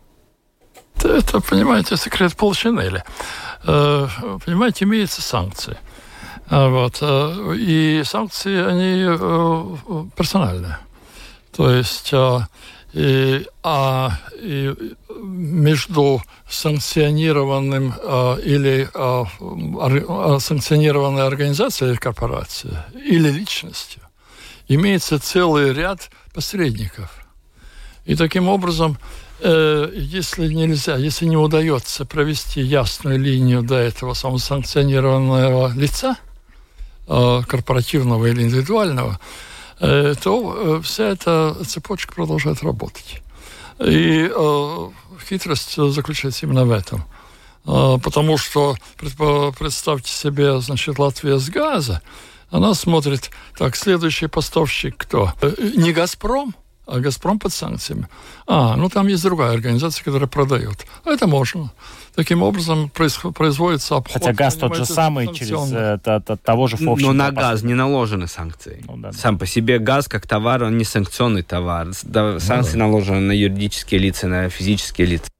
Это, 1.02 1.40
понимаете, 1.40 1.96
секрет 1.96 2.36
полчинели. 2.36 3.04
Э, 3.64 4.08
понимаете, 4.44 4.84
имеются 4.84 5.22
санкции. 5.22 5.76
А 6.48 6.68
вот. 6.68 6.98
Э, 7.00 7.54
и 7.56 8.02
санкции, 8.04 8.64
они 8.64 9.04
э, 9.08 10.06
персональные. 10.16 10.78
То 11.52 11.70
есть 11.70 12.12
и, 12.92 13.46
а, 13.62 14.18
и 14.38 14.74
между 15.22 16.22
санкционированным 16.48 17.94
а, 17.98 18.36
или 18.36 18.88
а, 18.94 19.24
а, 19.40 20.38
санкционированной 20.38 21.26
организацией 21.26 21.92
или 21.92 21.96
корпорацией 21.96 22.76
или 22.94 23.30
личностью 23.30 24.02
имеется 24.68 25.18
целый 25.18 25.72
ряд 25.72 26.10
посредников. 26.34 27.10
И 28.04 28.14
таким 28.14 28.48
образом 28.48 28.98
если 29.44 30.52
нельзя, 30.52 30.96
если 30.96 31.26
не 31.26 31.36
удается 31.36 32.04
провести 32.04 32.60
ясную 32.60 33.18
линию 33.18 33.62
до 33.62 33.74
этого 33.74 34.14
самосанкционированного 34.14 35.72
лица, 35.74 36.16
э, 37.08 37.42
корпоративного 37.48 38.26
или 38.26 38.42
индивидуального, 38.42 39.18
э, 39.80 40.14
то 40.22 40.80
вся 40.82 41.08
эта 41.08 41.56
цепочка 41.66 42.14
продолжает 42.14 42.62
работать. 42.62 43.20
И 43.80 44.30
хитрость 45.28 45.74
заключается 45.76 46.46
именно 46.46 46.64
в 46.64 46.70
этом. 46.70 47.04
Потому 47.64 48.38
что, 48.38 48.76
представьте 48.98 50.12
себе, 50.12 50.60
значит, 50.60 50.98
Латвия 50.98 51.38
с 51.38 51.48
газа, 51.48 52.00
она 52.50 52.74
смотрит, 52.74 53.30
так, 53.56 53.74
следующий 53.76 54.26
поставщик 54.26 54.96
кто? 54.96 55.32
Не 55.58 55.92
«Газпром», 55.92 56.54
а 56.86 56.98
«Газпром» 56.98 57.38
под 57.38 57.52
санкциями. 57.52 58.08
А, 58.46 58.76
ну 58.76 58.88
там 58.88 59.06
есть 59.06 59.22
другая 59.22 59.52
организация, 59.52 60.04
которая 60.04 60.28
продает. 60.28 60.84
Это 61.04 61.26
можно. 61.26 61.72
Таким 62.14 62.42
образом 62.42 62.90
производится 62.90 63.96
обход. 63.96 64.14
Хотя 64.14 64.32
газ 64.32 64.56
тот 64.56 64.76
же 64.76 64.84
самый 64.84 65.32
через 65.32 65.72
э, 65.72 65.98
т, 66.02 66.20
т, 66.20 66.36
того 66.36 66.66
же 66.66 66.76
Но 66.80 67.12
на 67.12 67.30
газ 67.30 67.62
не 67.62 67.74
наложены 67.74 68.26
санкции. 68.26 68.84
Ну, 68.86 68.96
да, 68.96 69.12
Сам 69.12 69.36
да. 69.36 69.40
по 69.40 69.46
себе 69.46 69.78
газ 69.78 70.08
как 70.08 70.26
товар, 70.26 70.64
он 70.64 70.76
не 70.76 70.84
санкционный 70.84 71.42
товар. 71.42 71.88
Да, 72.02 72.38
санкции 72.38 72.76
ну, 72.76 72.80
да. 72.80 72.86
наложены 72.86 73.20
на 73.20 73.32
юридические 73.32 74.00
лица, 74.00 74.26
на 74.26 74.50
физические 74.50 75.06
лица. 75.06 75.30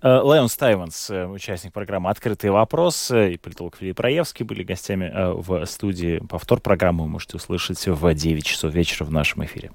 Э, 0.00 0.20
Леон 0.24 0.48
Стайвенс, 0.48 1.10
э, 1.10 1.26
участник 1.26 1.72
программы 1.72 2.08
«Открытый 2.08 2.50
вопрос», 2.50 3.10
и 3.10 3.36
политолог 3.36 3.76
Филипп 3.78 4.00
Раевский 4.00 4.44
были 4.44 4.62
гостями 4.62 5.10
в 5.12 5.66
студии. 5.66 6.22
Повтор 6.26 6.60
программы 6.60 7.02
вы 7.02 7.10
можете 7.10 7.36
услышать 7.36 7.84
в 7.86 8.14
9 8.14 8.46
часов 8.46 8.72
вечера 8.72 9.04
в 9.04 9.10
нашем 9.10 9.44
эфире. 9.44 9.72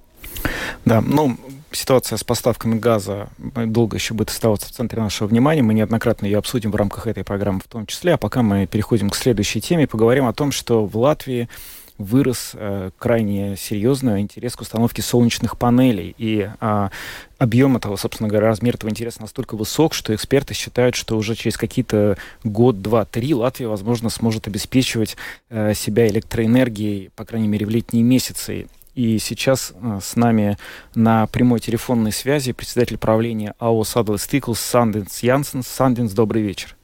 Да, 0.86 1.02
ну, 1.02 1.38
ситуация 1.72 2.18
с 2.18 2.24
поставками 2.24 2.78
газа 2.78 3.30
долго 3.38 3.98
еще 3.98 4.14
будет 4.14 4.30
оставаться 4.30 4.68
в 4.68 4.72
центре 4.72 5.02
нашего 5.02 5.28
внимания. 5.28 5.62
Мы 5.62 5.74
неоднократно 5.74 6.26
ее 6.26 6.38
обсудим 6.38 6.72
в 6.72 6.76
рамках 6.76 7.08
этой 7.08 7.24
программы 7.24 7.60
в 7.60 7.68
том 7.68 7.86
числе. 7.86 8.14
А 8.14 8.18
пока 8.18 8.42
мы 8.42 8.68
переходим 8.68 9.10
к 9.10 9.16
следующей 9.16 9.62
теме, 9.62 9.88
поговорим 9.88 10.26
о 10.26 10.34
том, 10.34 10.52
что 10.52 10.86
в 10.86 10.98
Латвии 10.98 11.50
вырос 11.98 12.52
э, 12.54 12.92
крайне 12.98 13.56
серьезно 13.58 14.22
интерес 14.22 14.56
к 14.56 14.62
установке 14.62 15.02
солнечных 15.02 15.58
панелей. 15.58 16.14
И 16.18 16.50
э, 16.60 16.90
объем 17.38 17.76
этого, 17.76 17.96
собственно 17.96 18.30
говоря, 18.30 18.48
размер 18.48 18.76
этого 18.76 18.90
интереса 18.90 19.22
настолько 19.22 19.56
высок, 19.56 19.94
что 19.94 20.14
эксперты 20.14 20.54
считают, 20.54 20.96
что 20.96 21.18
уже 21.18 21.36
через 21.36 21.58
какие-то 21.58 22.18
год, 22.44 22.82
два, 22.82 23.06
три 23.06 23.34
Латвия, 23.34 23.68
возможно, 23.68 24.10
сможет 24.10 24.48
обеспечивать 24.48 25.18
э, 25.50 25.74
себя 25.74 26.08
электроэнергией, 26.08 27.10
по 27.16 27.26
крайней 27.26 27.48
мере, 27.48 27.66
в 27.66 27.70
летние 27.70 28.04
месяцы. 28.04 28.68
И 28.98 29.20
сейчас 29.20 29.76
э, 29.76 30.00
с 30.02 30.16
нами 30.16 30.58
на 30.96 31.28
прямой 31.28 31.60
телефонной 31.60 32.12
связи 32.12 32.52
председатель 32.52 32.98
правления 32.98 33.54
АО 33.60 33.84
«Садлес 33.84 34.24
Стиклс» 34.24 34.60
Санденс 34.60 35.20
Янсен. 35.22 35.62
Санденс, 35.62 36.14
добрый 36.14 36.42
вечер. 36.42 36.76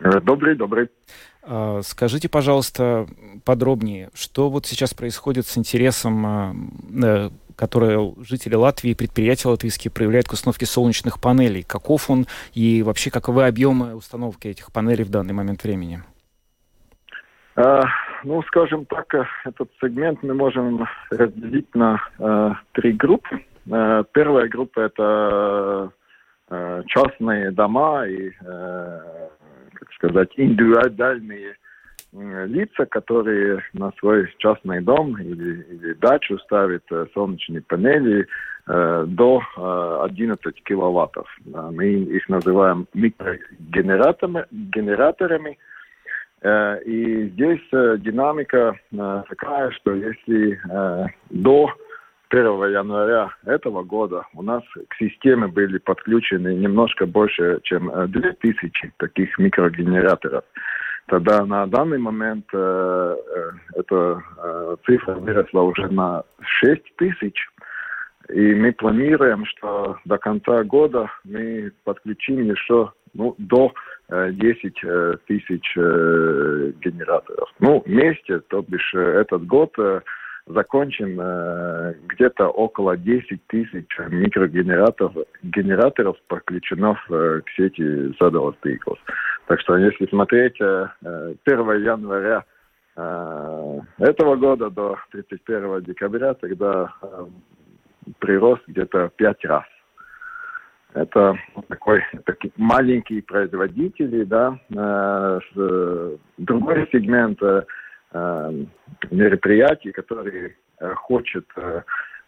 Э, 0.00 0.20
добрый, 0.20 0.54
добрый. 0.54 0.90
А, 1.42 1.80
скажите, 1.82 2.28
пожалуйста, 2.28 3.08
подробнее, 3.46 4.10
что 4.12 4.50
вот 4.50 4.66
сейчас 4.66 4.92
происходит 4.92 5.46
с 5.46 5.56
интересом, 5.56 6.74
э, 7.02 7.30
который 7.56 8.14
жители 8.22 8.54
Латвии, 8.54 8.92
предприятия 8.92 9.48
латвийские 9.48 9.90
проявляют 9.90 10.28
к 10.28 10.34
установке 10.34 10.66
солнечных 10.66 11.22
панелей? 11.22 11.62
Каков 11.62 12.10
он 12.10 12.26
и 12.52 12.82
вообще 12.82 13.10
каковы 13.10 13.46
объемы 13.46 13.94
установки 13.94 14.46
этих 14.46 14.70
панелей 14.72 15.04
в 15.04 15.08
данный 15.08 15.32
момент 15.32 15.62
времени? 15.62 16.02
Ну, 18.24 18.42
скажем 18.42 18.84
так, 18.86 19.14
э, 19.14 19.24
этот 19.44 19.70
сегмент 19.80 20.22
мы 20.22 20.34
можем 20.34 20.86
разделить 21.10 21.74
на 21.74 22.00
э, 22.18 22.52
три 22.72 22.92
группы. 22.92 23.40
Э, 23.70 24.04
первая 24.12 24.48
группа 24.48 24.80
это 24.80 25.90
э, 26.50 26.82
частные 26.86 27.50
дома 27.50 28.06
и, 28.06 28.28
э, 28.28 29.00
как 29.72 29.92
сказать, 29.94 30.28
индивидуальные 30.36 31.56
э, 32.12 32.46
лица, 32.46 32.84
которые 32.86 33.62
на 33.72 33.90
свой 33.98 34.30
частный 34.38 34.82
дом 34.82 35.16
или, 35.18 35.62
или 35.62 35.92
дачу 35.94 36.38
ставят 36.40 36.84
э, 36.90 37.06
солнечные 37.14 37.62
панели 37.62 38.26
э, 38.66 39.04
до 39.08 39.40
э, 39.56 40.04
11 40.04 40.62
киловаттов. 40.64 41.26
Мы 41.46 41.86
их 41.86 42.28
называем 42.28 42.86
микрогенераторами. 42.92 44.44
Генераторами, 44.50 45.52
Э, 45.52 45.69
и 46.42 47.28
здесь 47.28 47.66
э, 47.72 47.96
динамика 47.98 48.74
э, 48.92 49.22
такая, 49.28 49.70
что 49.72 49.94
если 49.94 50.58
до 51.30 51.70
1 52.30 52.44
января 52.44 53.34
этого 53.44 53.82
года 53.82 54.24
у 54.34 54.42
нас 54.42 54.62
к 54.88 54.94
системе 54.96 55.48
были 55.48 55.78
подключены 55.78 56.54
немножко 56.54 57.06
больше, 57.06 57.60
чем 57.64 57.90
2000 58.10 58.92
таких 58.98 59.36
микрогенераторов, 59.38 60.44
тогда 61.10 61.44
на 61.44 61.66
данный 61.66 61.98
момент 61.98 62.46
э, 62.52 63.16
эта 63.74 64.22
э, 64.38 64.76
цифра 64.86 65.14
выросла 65.16 65.62
уже 65.62 65.88
на 65.88 66.22
6 66.40 66.96
тысяч. 66.96 67.48
И 68.32 68.54
мы 68.54 68.72
планируем, 68.72 69.44
что 69.44 69.98
до 70.04 70.16
конца 70.18 70.62
года 70.62 71.10
мы 71.24 71.72
подключим 71.82 72.44
еще 72.44 72.92
ну, 73.14 73.34
до 73.38 73.72
10 74.10 74.84
э, 74.84 75.14
тысяч 75.26 75.76
э, 75.76 76.72
генераторов. 76.80 77.48
Ну, 77.60 77.82
вместе, 77.86 78.40
то 78.40 78.62
бишь 78.62 78.92
э, 78.94 78.98
этот 78.98 79.46
год 79.46 79.72
закончим 80.46 81.20
где-то 82.08 82.48
около 82.48 82.96
10 82.96 83.46
тысяч 83.46 83.86
микрогенераторов 84.08 85.12
генераторов 85.44 86.16
подключено 86.26 86.98
к 87.06 87.44
сети 87.56 88.10
Saddle 88.18 88.56
Eagles. 88.64 88.98
Так 89.46 89.60
что 89.60 89.76
если 89.76 90.06
смотреть 90.06 90.60
1 90.60 90.90
января 91.44 92.44
этого 92.96 94.36
года 94.36 94.70
до 94.70 94.96
31 95.12 95.84
декабря, 95.84 96.34
тогда 96.34 96.92
прирост 98.18 98.62
где-то 98.66 99.10
5 99.16 99.44
раз. 99.44 99.64
Это 100.94 101.38
такой 101.68 102.02
такие 102.24 102.52
маленькие 102.56 103.22
производители, 103.22 104.24
да. 104.24 104.58
Э, 104.76 105.40
с, 105.54 106.18
другой 106.38 106.88
сегмент 106.92 107.40
э, 107.42 107.62
э 108.12 108.64
мероприятий, 109.10 109.92
который 109.92 110.56
э, 110.80 110.94
хочет 110.94 111.46
э, 111.56 111.82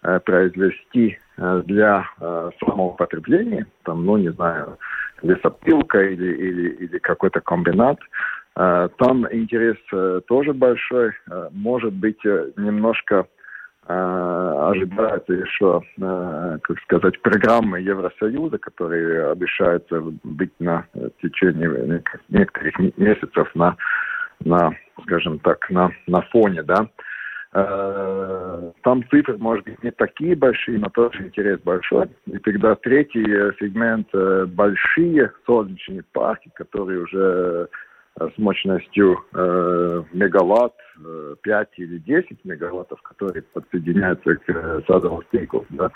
э, 0.05 0.21
произвести 0.21 1.19
э, 1.37 1.63
для 1.67 2.07
э, 2.21 2.51
самопотребления, 2.61 3.67
там, 3.85 4.05
ну, 4.05 4.17
не 4.17 4.31
знаю, 4.33 4.79
лесопилка 5.23 6.01
или, 6.03 6.33
или, 6.33 6.69
или 6.85 6.99
какой-то 6.99 7.41
комбинат, 7.41 7.99
э, 8.57 8.89
там 8.99 9.27
интерес 9.33 9.77
э, 9.93 10.21
тоже 10.29 10.53
большой, 10.53 11.11
э, 11.31 11.49
может 11.51 11.93
быть, 11.95 12.25
э, 12.25 12.51
немножко 12.57 13.27
Э, 13.89 14.71
ожидается 14.71 15.33
еще, 15.33 15.83
э, 16.01 16.59
как 16.63 16.79
сказать, 16.83 17.21
программы 17.21 17.81
Евросоюза, 17.81 18.59
которые 18.59 19.33
обещаются 19.33 20.01
быть 20.23 20.53
на 20.61 20.87
течение 21.21 22.03
некоторых 22.29 22.79
месяцев 22.97 23.51
на, 23.55 23.77
на 24.45 24.73
скажем 25.03 25.41
так, 25.41 25.69
на, 25.71 25.91
на 26.07 26.23
фоне, 26.31 26.63
да. 26.63 26.89
Э, 27.55 28.71
там 28.83 29.03
цифры, 29.11 29.37
может 29.39 29.65
быть, 29.65 29.83
не 29.83 29.91
такие 29.91 30.37
большие, 30.37 30.79
но 30.79 30.89
тоже 30.89 31.25
интерес 31.25 31.59
большой. 31.63 32.07
И 32.27 32.39
тогда 32.39 32.77
третий 32.77 33.25
сегмент– 33.59 34.09
большие 34.55 35.33
солнечные 35.45 36.05
парки, 36.13 36.53
которые 36.55 37.01
уже 37.01 37.69
с 38.19 38.39
мощностью 38.39 39.25
э, 39.33 40.03
мегаватт, 40.13 40.75
э, 41.03 41.35
5 41.43 41.69
или 41.77 41.99
10 41.99 42.45
мегаваттов, 42.45 43.01
которые 43.03 43.43
подсоединяются 43.43 44.35
к 44.35 44.49
э, 44.49 44.81
стейкам. 45.29 45.65
Да. 45.71 45.91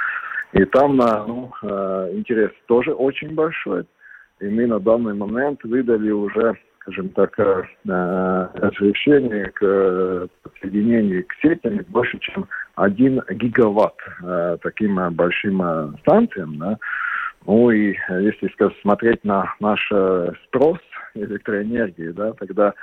И 0.53 0.65
там 0.65 0.97
ну, 0.97 1.53
э, 1.63 2.11
интерес 2.15 2.51
тоже 2.67 2.93
очень 2.93 3.35
большой. 3.35 3.85
И 4.41 4.47
мы 4.47 4.67
на 4.67 4.81
данный 4.81 5.15
момент 5.15 5.63
выдали 5.65 6.11
уже, 6.11 6.57
скажем 6.81 7.11
так, 7.11 7.39
э, 7.39 7.65
э 7.87 8.47
разрешение 8.55 9.51
к 9.51 10.29
подсоединению 10.43 11.25
к 11.27 11.35
сетям 11.43 11.81
больше, 11.89 12.19
чем 12.21 12.47
1 12.77 13.23
гигаватт 13.31 13.97
таким 14.63 14.99
большим 15.13 15.97
станциям. 16.01 16.59
Да. 16.59 16.79
Ну 17.47 17.71
и 17.71 17.95
если 18.09 18.51
смотреть 18.83 19.23
на 19.25 19.55
наш 19.61 19.81
спрос 20.47 20.79
электроэнергии, 21.25 22.11
да, 22.11 22.33
тогда 22.33 22.75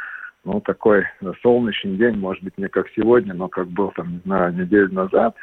ну, 0.44 0.60
такой 0.62 1.06
солнечный 1.42 1.96
день, 1.98 2.18
может 2.18 2.44
быть, 2.44 2.58
не 2.58 2.68
как 2.68 2.88
сегодня, 2.96 3.34
но 3.34 3.48
как 3.48 3.68
был 3.68 3.92
там, 3.96 4.14
не 4.14 4.20
знаю, 4.26 4.54
неделю 4.54 4.94
назад, 4.94 5.36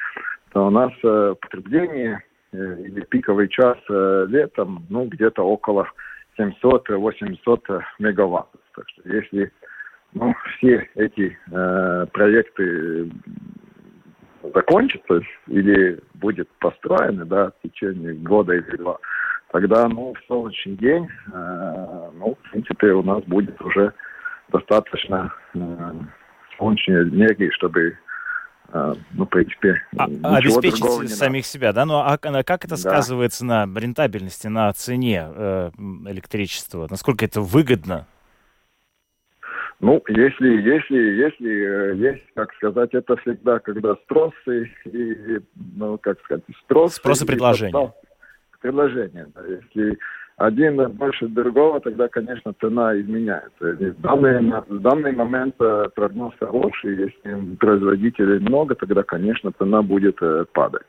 то 0.53 0.67
у 0.67 0.71
нас 0.71 0.93
э, 1.03 1.35
потребление 1.41 2.23
э, 2.53 2.77
или 2.81 3.01
пиковый 3.03 3.49
час 3.49 3.79
э, 3.89 4.27
летом, 4.29 4.85
ну, 4.91 5.07
где-то 5.07 5.43
около 5.43 5.87
700-800 6.39 7.83
мегаваттов. 7.99 8.61
Так 8.75 8.85
что 8.89 9.09
если 9.09 9.51
ну, 10.13 10.35
все 10.57 10.89
эти 10.97 11.39
э, 11.51 12.07
проекты 12.13 13.11
закончатся 14.55 15.21
или 15.47 16.01
будет 16.15 16.49
построены, 16.59 17.25
да, 17.25 17.51
в 17.51 17.69
течение 17.69 18.15
года 18.15 18.55
или 18.55 18.77
два, 18.77 18.99
тогда, 19.51 19.89
ну, 19.89 20.15
в 20.15 20.27
солнечный 20.27 20.77
день, 20.77 21.09
э, 21.33 22.11
ну, 22.15 22.35
в 22.35 22.51
принципе, 22.51 22.93
у 22.93 23.03
нас 23.03 23.23
будет 23.25 23.61
уже 23.63 23.93
достаточно 24.49 25.33
э, 25.55 25.93
солнечной 26.59 27.09
энергии, 27.09 27.51
чтобы 27.51 27.97
э, 28.73 28.95
ну, 29.13 29.25
в 29.25 29.29
принципе, 29.29 29.83
а, 29.97 30.05
обеспечить 30.37 31.11
самих 31.11 31.47
себя, 31.47 31.73
да? 31.73 31.85
Ну, 31.85 31.95
а 31.95 32.17
как 32.19 32.65
это 32.65 32.71
да. 32.71 32.77
сказывается 32.77 33.45
на 33.45 33.67
рентабельности, 33.77 34.47
на 34.47 34.73
цене 34.73 35.27
э, 35.29 35.71
электричества? 36.07 36.87
Насколько 36.91 37.25
это 37.25 37.41
выгодно? 37.41 38.07
Ну, 39.81 40.03
если, 40.09 40.61
если, 40.61 40.97
если 40.97 41.93
э, 41.93 41.97
есть, 41.97 42.23
как 42.35 42.53
сказать, 42.55 42.91
это 42.93 43.17
всегда, 43.17 43.59
когда 43.61 43.95
спрос 44.05 44.35
и, 44.47 44.65
и 44.85 45.41
ну, 45.77 45.97
как 45.97 46.21
сказать, 46.21 46.45
спрос... 46.65 46.95
Спрос 46.97 47.23
и 47.23 47.27
предложение 47.27 47.93
предложение. 48.61 49.27
Если 49.49 49.99
один 50.41 50.77
больше 50.93 51.29
другого, 51.29 51.81
тогда, 51.81 52.09
конечно, 52.09 52.55
цена 52.61 52.99
изменяется. 52.99 53.73
И 53.73 53.91
в, 53.91 54.01
данный, 54.01 54.41
в 54.69 54.81
данный 54.81 55.13
момент 55.13 55.55
э, 55.61 55.89
прогноз 55.95 56.33
хороший, 56.41 56.97
если 56.97 57.57
производителей 57.57 58.39
много, 58.39 58.75
тогда, 58.75 59.03
конечно, 59.03 59.53
цена 59.59 59.83
будет 59.83 60.17
э, 60.23 60.47
падать. 60.55 60.87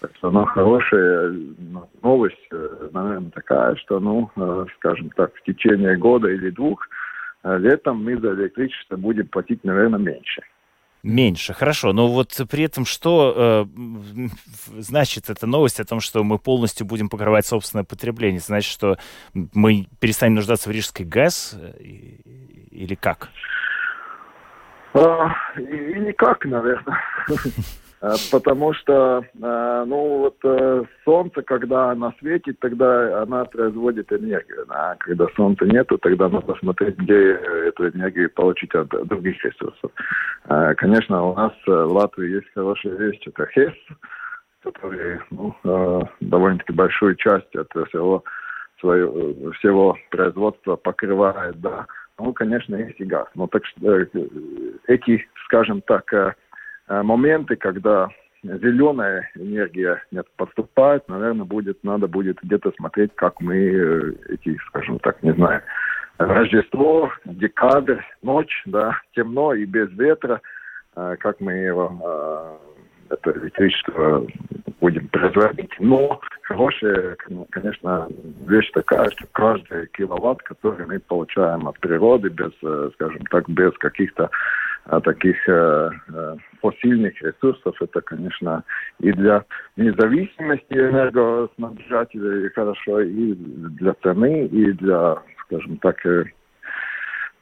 Так 0.00 0.10
что 0.16 0.30
она 0.30 0.46
хорошая 0.46 1.30
ну, 1.30 1.88
новость, 2.02 2.48
э, 2.50 2.88
наверное, 2.92 3.30
такая, 3.30 3.76
что, 3.76 4.00
ну, 4.00 4.28
скажем 4.78 5.10
так, 5.10 5.32
в 5.32 5.42
течение 5.44 5.96
года 5.96 6.28
или 6.28 6.50
двух 6.50 6.88
летом 7.44 8.02
мы 8.02 8.16
за 8.18 8.34
электричество 8.34 8.96
будем 8.96 9.28
платить, 9.28 9.62
наверное, 9.62 10.00
меньше. 10.00 10.42
Меньше, 11.02 11.52
хорошо. 11.52 11.92
Но 11.92 12.06
вот 12.06 12.40
при 12.48 12.64
этом 12.64 12.84
что 12.84 13.66
э, 13.66 14.28
значит 14.78 15.30
эта 15.30 15.48
новость 15.48 15.80
о 15.80 15.84
том, 15.84 16.00
что 16.00 16.22
мы 16.22 16.38
полностью 16.38 16.86
будем 16.86 17.08
покрывать 17.08 17.44
собственное 17.44 17.84
потребление? 17.84 18.40
Значит, 18.40 18.72
что 18.72 18.98
мы 19.34 19.88
перестанем 19.98 20.36
нуждаться 20.36 20.68
в 20.68 20.72
рижской 20.72 21.04
газ 21.04 21.56
э, 21.60 21.72
или 22.70 22.94
как? 22.94 23.30
А, 24.94 25.32
и, 25.58 25.62
и 25.62 26.00
никак, 26.00 26.44
наверное. 26.44 27.00
Э, 28.02 28.14
потому 28.32 28.74
что, 28.74 29.22
э, 29.22 29.84
ну, 29.86 30.18
вот 30.18 30.36
э, 30.42 30.84
солнце, 31.04 31.42
когда 31.42 31.92
оно 31.92 32.12
светит, 32.18 32.58
тогда 32.58 33.22
она 33.22 33.44
производит 33.44 34.12
энергию. 34.12 34.66
А 34.68 34.96
когда 34.96 35.28
солнца 35.36 35.64
нету, 35.64 35.98
тогда 35.98 36.28
надо 36.28 36.54
смотреть, 36.56 36.96
где 36.96 37.34
эту 37.68 37.88
энергию 37.90 38.28
получить 38.30 38.74
от 38.74 38.88
других 38.88 39.42
ресурсов. 39.44 39.90
Конечно, 40.76 41.22
у 41.22 41.34
нас 41.36 41.52
в 41.64 41.70
Латвии 41.70 42.34
есть 42.34 42.52
хорошая 42.54 42.94
вещь, 42.96 43.20
это 43.24 43.46
ХЕС, 43.46 43.74
который 44.62 45.20
ну, 45.30 45.54
довольно-таки 46.20 46.72
большую 46.72 47.14
часть 47.14 47.54
от 47.54 47.68
всего, 47.88 48.24
своего, 48.80 49.52
всего 49.52 49.96
производства 50.10 50.74
покрывает, 50.74 51.60
да. 51.60 51.86
Ну, 52.18 52.32
конечно, 52.32 52.74
есть 52.74 53.00
и 53.00 53.04
газ. 53.04 53.28
Но 53.36 53.46
так 53.46 53.64
что 53.66 53.98
эти, 54.88 55.24
скажем 55.44 55.80
так, 55.82 56.36
моменты, 56.88 57.56
когда 57.56 58.08
зеленая 58.42 59.30
энергия 59.34 60.02
нет, 60.10 60.26
подступает, 60.36 61.08
наверное, 61.08 61.44
будет, 61.44 61.82
надо 61.84 62.08
будет 62.08 62.38
где-то 62.42 62.72
смотреть, 62.76 63.12
как 63.14 63.40
мы 63.40 63.56
э, 63.56 64.12
эти, 64.30 64.58
скажем 64.68 64.98
так, 64.98 65.22
не 65.22 65.32
знаю, 65.32 65.62
Рождество, 66.18 67.10
декабрь, 67.24 68.00
ночь, 68.22 68.62
да, 68.66 69.00
темно 69.14 69.54
и 69.54 69.64
без 69.64 69.90
ветра, 69.92 70.40
э, 70.96 71.16
как 71.18 71.40
мы 71.40 71.52
его 71.52 72.58
это 73.10 73.30
электричество 73.32 74.26
будем 74.80 75.06
производить. 75.08 75.72
Но 75.78 76.20
хорошая, 76.42 77.16
конечно, 77.50 78.08
вещь 78.46 78.70
такая, 78.72 79.10
что 79.10 79.26
каждый 79.32 79.86
киловатт, 79.88 80.42
который 80.42 80.86
мы 80.86 80.98
получаем 80.98 81.68
от 81.68 81.78
природы, 81.80 82.30
без, 82.30 82.52
скажем 82.94 83.24
так, 83.30 83.48
без 83.50 83.72
каких-то 83.78 84.30
таких 84.84 85.36
э, 85.48 85.90
э, 86.08 86.36
фосильных 86.60 87.20
ресурсов, 87.22 87.74
это, 87.80 88.00
конечно, 88.00 88.64
и 88.98 89.12
для 89.12 89.44
независимости 89.76 90.72
энергоснабжателей 90.72 92.50
хорошо, 92.50 93.00
и 93.00 93.34
для 93.34 93.94
цены, 94.02 94.46
и 94.46 94.72
для, 94.72 95.18
скажем 95.46 95.76
так, 95.78 95.96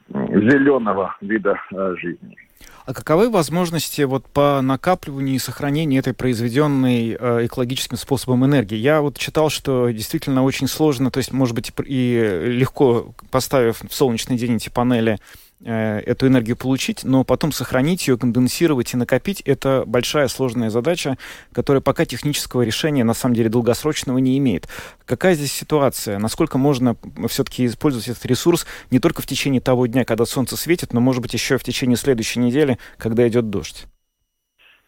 зеленого 0.08 1.16
вида 1.20 1.54
жизни. 1.96 2.36
А 2.84 2.92
каковы 2.92 3.30
возможности 3.30 4.02
вот 4.02 4.26
по 4.26 4.60
накапливанию 4.62 5.36
и 5.36 5.38
сохранению 5.38 6.00
этой 6.00 6.12
произведенной 6.12 7.16
э, 7.18 7.46
экологическим 7.46 7.96
способом 7.96 8.44
энергии? 8.44 8.76
Я 8.76 9.00
вот 9.00 9.16
читал, 9.16 9.48
что 9.48 9.90
действительно 9.90 10.42
очень 10.42 10.66
сложно, 10.66 11.10
то 11.10 11.18
есть, 11.18 11.32
может 11.32 11.54
быть, 11.54 11.72
и 11.86 12.40
легко 12.46 13.14
поставив 13.30 13.80
в 13.80 13.94
солнечный 13.94 14.36
день 14.36 14.56
эти 14.56 14.70
панели, 14.70 15.18
эту 15.62 16.26
энергию 16.26 16.56
получить, 16.56 17.04
но 17.04 17.22
потом 17.22 17.52
сохранить 17.52 18.08
ее, 18.08 18.16
конденсировать 18.16 18.94
и 18.94 18.96
накопить— 18.96 19.40
это 19.44 19.84
большая 19.86 20.28
сложная 20.28 20.70
задача, 20.70 21.18
которая 21.52 21.82
пока 21.82 22.06
технического 22.06 22.62
решения, 22.62 23.04
на 23.04 23.14
самом 23.14 23.34
деле, 23.34 23.50
долгосрочного 23.50 24.18
не 24.18 24.38
имеет. 24.38 24.68
Какая 25.04 25.34
здесь 25.34 25.52
ситуация? 25.52 26.18
Насколько 26.18 26.56
можно 26.56 26.96
все-таки 27.28 27.66
использовать 27.66 28.08
этот 28.08 28.24
ресурс 28.26 28.66
не 28.90 29.00
только 29.00 29.20
в 29.20 29.26
течение 29.26 29.60
того 29.60 29.86
дня, 29.86 30.04
когда 30.04 30.24
солнце 30.24 30.56
светит, 30.56 30.92
но, 30.92 31.00
может 31.00 31.20
быть, 31.20 31.34
еще 31.34 31.58
в 31.58 31.64
течение 31.64 31.96
следующей 31.96 32.40
недели, 32.40 32.78
когда 32.96 33.28
идет 33.28 33.50
дождь? 33.50 33.86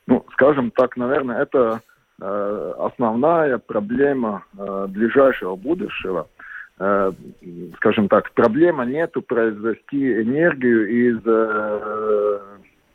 Ну, 0.07 0.25
скажем 0.33 0.71
так, 0.71 0.97
наверное, 0.97 1.43
это 1.43 1.81
э, 2.21 2.75
основная 2.79 3.59
проблема 3.59 4.45
э, 4.57 4.87
ближайшего 4.89 5.55
будущего— 5.55 6.29
Э, 6.37 6.42
скажем 7.77 8.09
так, 8.09 8.33
проблема 8.33 8.85
нету 8.85 9.23
произвести 9.23 10.23
энергию 10.23 10.89
из 10.89 11.21
э, 11.25 12.39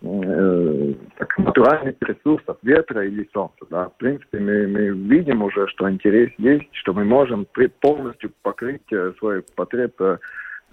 э, 0.01 0.93
так, 1.17 1.37
натуральных 1.37 1.95
ресурсов, 2.01 2.57
ветра 2.63 3.05
или 3.05 3.29
солнца. 3.33 3.65
Да. 3.69 3.89
В 3.89 3.97
принципе, 3.97 4.39
мы, 4.39 4.67
мы 4.67 4.89
видим 4.89 5.41
уже, 5.41 5.67
что 5.67 5.89
интерес 5.89 6.31
есть, 6.37 6.67
что 6.73 6.93
мы 6.93 7.05
можем 7.05 7.47
полностью 7.79 8.31
покрыть 8.41 8.87
свой 9.19 9.43
потреб 9.55 9.93
э, 10.01 10.17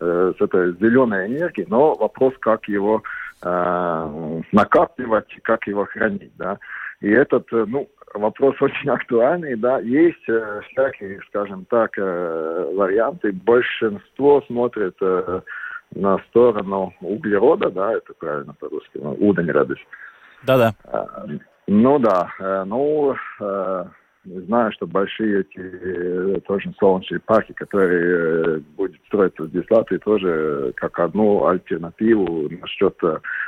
с 0.00 0.40
этой 0.40 0.72
зеленой 0.72 1.27
энергией, 1.27 1.66
но 1.68 1.94
вопрос, 1.94 2.35
как 2.40 2.66
его 2.68 3.03
э, 3.42 4.40
накапливать, 4.50 5.37
как 5.42 5.66
его 5.68 5.85
хранить. 5.85 6.33
Да. 6.37 6.59
И 7.00 7.11
этот, 7.11 7.46
ну, 7.53 7.88
вопрос 8.14 8.55
очень 8.61 8.88
актуальный, 8.90 9.57
да, 9.57 9.81
есть 9.81 10.29
э, 10.29 10.61
всякие, 10.70 11.20
скажем 11.29 11.64
так, 11.66 11.98
э, 11.98 12.72
варианты. 12.74 13.33
Большинство 13.33 14.42
смотрит 14.42 14.96
э, 15.00 15.40
на 15.94 16.18
сторону 16.31 16.94
углерода, 17.00 17.70
да, 17.70 17.92
это 17.92 18.14
правильно 18.14 18.55
по-русски, 18.55 18.98
ну, 19.03 19.12
уденрадость. 19.14 19.87
Да-да. 20.44 20.74
Э, 20.85 21.38
ну 21.66 21.98
да, 21.98 22.31
э, 22.38 22.64
ну, 22.64 23.16
э, 23.40 23.85
знаю, 24.24 24.72
что 24.72 24.87
большие 24.87 25.40
эти 25.40 25.61
э, 25.61 26.40
тоже 26.46 26.72
солнечные 26.79 27.20
парки, 27.20 27.53
которые 27.53 28.57
э, 28.57 28.59
будут 28.77 28.96
строиться 29.07 29.44
в 29.44 29.70
Латвии, 29.70 29.98
тоже 29.98 30.29
э, 30.29 30.72
как 30.77 30.98
одну 30.98 31.46
альтернативу 31.46 32.48
насчет 32.61 32.96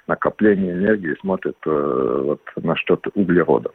накопления 0.07 0.73
энергии 0.73 1.17
смотрят 1.21 1.57
вот 1.65 2.41
насчет 2.57 3.07
углерода. 3.15 3.71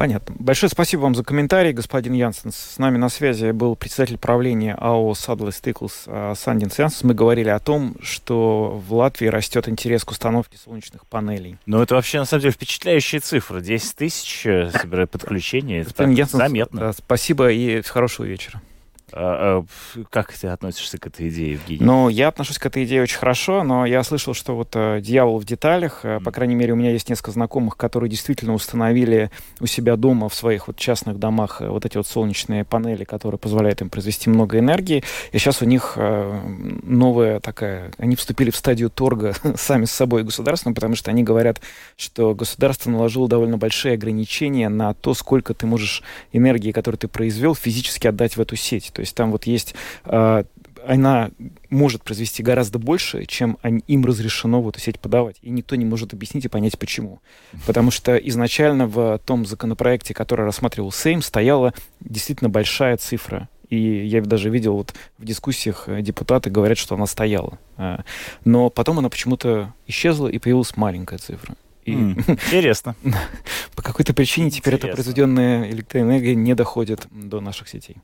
Понятно. 0.00 0.34
Большое 0.38 0.70
спасибо 0.70 1.02
вам 1.02 1.14
за 1.14 1.22
комментарий, 1.22 1.72
господин 1.72 2.14
Янсен. 2.14 2.52
С 2.52 2.78
нами 2.78 2.96
на 2.96 3.10
связи 3.10 3.50
был 3.50 3.76
председатель 3.76 4.16
правления 4.16 4.74
АО 4.80 5.12
«Садлес 5.12 5.56
Стиклс» 5.56 6.06
Сандинс 6.36 6.78
Янсен. 6.78 7.08
Мы 7.08 7.12
говорили 7.12 7.50
о 7.50 7.58
том, 7.58 7.96
что 8.00 8.82
в 8.88 8.94
Латвии 8.94 9.26
растет 9.26 9.68
интерес 9.68 10.06
к 10.06 10.12
установке 10.12 10.56
солнечных 10.56 11.04
панелей. 11.04 11.58
Ну, 11.66 11.82
это 11.82 11.96
вообще, 11.96 12.18
на 12.18 12.24
самом 12.24 12.40
деле, 12.40 12.52
впечатляющие 12.52 13.20
цифры. 13.20 13.60
10 13.60 13.94
тысяч 13.94 14.46
э, 14.46 14.70
подключений. 15.06 15.80
Это 15.80 16.24
заметно. 16.24 16.94
Спасибо 16.94 17.50
и 17.50 17.82
хорошего 17.82 18.24
вечера. 18.24 18.62
А, 19.12 19.64
а, 19.96 20.04
как 20.10 20.32
ты 20.32 20.48
относишься 20.48 20.98
к 20.98 21.06
этой 21.06 21.28
идее, 21.28 21.52
Евгений? 21.52 21.84
Ну, 21.84 22.08
я 22.08 22.28
отношусь 22.28 22.58
к 22.58 22.66
этой 22.66 22.84
идее 22.84 23.02
очень 23.02 23.18
хорошо, 23.18 23.62
но 23.62 23.86
я 23.86 24.02
слышал, 24.02 24.34
что 24.34 24.54
вот 24.54 24.70
э, 24.74 25.00
дьявол 25.00 25.38
в 25.38 25.44
деталях. 25.44 26.00
Э, 26.04 26.20
по 26.20 26.30
крайней 26.30 26.54
мере, 26.54 26.72
у 26.72 26.76
меня 26.76 26.92
есть 26.92 27.08
несколько 27.08 27.32
знакомых, 27.32 27.76
которые 27.76 28.10
действительно 28.10 28.54
установили 28.54 29.30
у 29.60 29.66
себя 29.66 29.96
дома, 29.96 30.28
в 30.28 30.34
своих 30.34 30.68
вот 30.68 30.76
частных 30.76 31.18
домах, 31.18 31.60
э, 31.60 31.68
вот 31.68 31.84
эти 31.84 31.96
вот 31.96 32.06
солнечные 32.06 32.64
панели, 32.64 33.04
которые 33.04 33.38
позволяют 33.38 33.80
им 33.80 33.90
произвести 33.90 34.30
много 34.30 34.58
энергии. 34.58 35.02
И 35.32 35.38
сейчас 35.38 35.62
у 35.62 35.64
них 35.64 35.94
э, 35.96 36.40
новая 36.82 37.40
такая... 37.40 37.92
Они 37.98 38.16
вступили 38.16 38.50
в 38.50 38.56
стадию 38.56 38.90
торга 38.90 39.34
сами 39.56 39.86
с 39.86 39.92
собой 39.92 40.22
государством, 40.22 40.74
потому 40.74 40.94
что 40.94 41.10
они 41.10 41.24
говорят, 41.24 41.60
что 41.96 42.34
государство 42.34 42.90
наложило 42.90 43.28
довольно 43.28 43.58
большие 43.58 43.94
ограничения 43.94 44.68
на 44.68 44.94
то, 44.94 45.14
сколько 45.14 45.54
ты 45.54 45.66
можешь 45.66 46.02
энергии, 46.32 46.72
которую 46.72 46.98
ты 46.98 47.08
произвел, 47.08 47.54
физически 47.54 48.06
отдать 48.06 48.36
в 48.36 48.40
эту 48.40 48.56
сеть. 48.56 48.92
То 49.00 49.02
есть 49.02 49.14
там 49.14 49.32
вот 49.32 49.44
есть 49.44 49.74
э, 50.04 50.44
она 50.86 51.30
может 51.70 52.04
произвести 52.04 52.42
гораздо 52.42 52.78
больше, 52.78 53.24
чем 53.24 53.56
им 53.62 54.04
разрешено 54.04 54.60
в 54.60 54.68
эту 54.68 54.78
сеть 54.78 55.00
подавать. 55.00 55.36
И 55.40 55.48
никто 55.48 55.74
не 55.74 55.86
может 55.86 56.12
объяснить 56.12 56.44
и 56.44 56.48
понять, 56.48 56.78
почему. 56.78 57.22
Потому 57.66 57.90
что 57.90 58.14
изначально 58.18 58.86
в 58.86 59.18
том 59.24 59.46
законопроекте, 59.46 60.12
который 60.12 60.44
рассматривал 60.44 60.92
Сейм, 60.92 61.22
стояла 61.22 61.72
действительно 62.00 62.50
большая 62.50 62.98
цифра. 62.98 63.48
И 63.70 64.06
я 64.06 64.20
даже 64.20 64.50
видел 64.50 64.74
вот 64.74 64.92
в 65.16 65.24
дискуссиях 65.24 65.84
э, 65.86 66.02
депутаты 66.02 66.50
говорят, 66.50 66.76
что 66.76 66.94
она 66.94 67.06
стояла. 67.06 67.58
А, 67.78 68.04
но 68.44 68.68
потом 68.68 68.98
она 68.98 69.08
почему-то 69.08 69.72
исчезла 69.86 70.28
и 70.28 70.38
появилась 70.38 70.76
маленькая 70.76 71.18
цифра. 71.18 71.54
И 71.86 71.92
интересно. 71.92 72.96
По 73.74 73.80
какой-то 73.80 74.12
причине 74.12 74.50
теперь 74.50 74.74
эта 74.74 74.88
произведенная 74.88 75.70
электроэнергия 75.70 76.34
не 76.34 76.54
доходит 76.54 77.06
до 77.10 77.40
наших 77.40 77.68
сетей. 77.68 77.96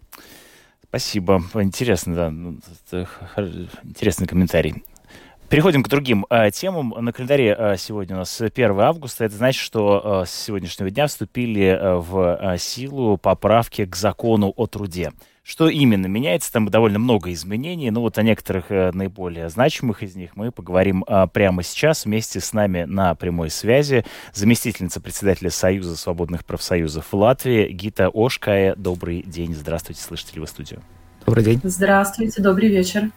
Спасибо. 0.89 1.43
Интересно, 1.55 2.15
да. 2.15 2.31
Ну, 2.31 2.59
интересный 3.85 4.27
комментарий. 4.27 4.85
Переходим 5.49 5.85
к 5.85 5.89
другим 5.89 6.27
э, 6.29 6.51
темам. 6.51 6.93
На 6.99 7.13
календаре 7.13 7.55
э, 7.57 7.77
сегодня 7.77 8.17
у 8.17 8.19
нас 8.21 8.41
1 8.41 8.81
августа. 8.81 9.25
Это 9.25 9.37
значит, 9.37 9.63
что 9.63 10.23
э, 10.23 10.27
с 10.27 10.31
сегодняшнего 10.31 10.91
дня 10.91 11.07
вступили 11.07 11.67
э, 11.67 11.95
в 11.97 12.37
э, 12.41 12.59
силу 12.59 13.17
поправки 13.17 13.85
к 13.85 13.95
закону 13.95 14.53
о 14.57 14.67
труде. 14.67 15.13
Что 15.47 15.69
именно 15.69 16.07
меняется? 16.07 16.53
Там 16.53 16.69
довольно 16.69 16.99
много 16.99 17.33
изменений. 17.33 17.93
Но 17.93 18.01
вот 18.01 18.19
о 18.19 18.23
некоторых 18.25 18.73
э, 18.73 18.91
наиболее 18.93 19.49
значимых 19.49 20.03
из 20.03 20.17
них 20.17 20.35
мы 20.35 20.51
поговорим 20.51 21.05
э, 21.07 21.29
прямо 21.33 21.63
сейчас. 21.63 22.05
Вместе 22.05 22.41
с 22.41 22.53
нами 22.53 22.83
на 22.83 23.15
прямой 23.15 23.51
связи 23.51 24.05
заместительница 24.35 25.01
председателя 25.01 25.51
Союза 25.51 25.97
свободных 25.97 26.45
профсоюзов 26.45 27.15
Латвии 27.15 27.69
Гита 27.69 28.09
Ошкая. 28.09 28.75
Добрый 28.75 29.23
день. 29.23 29.55
Здравствуйте, 29.55 30.03
слышите 30.03 30.35
ли 30.35 30.41
вы 30.41 30.49
студию? 30.49 30.83
Добрый 31.25 31.45
день. 31.45 31.61
Здравствуйте, 31.63 32.43
добрый 32.43 32.69
вечер. 32.69 33.13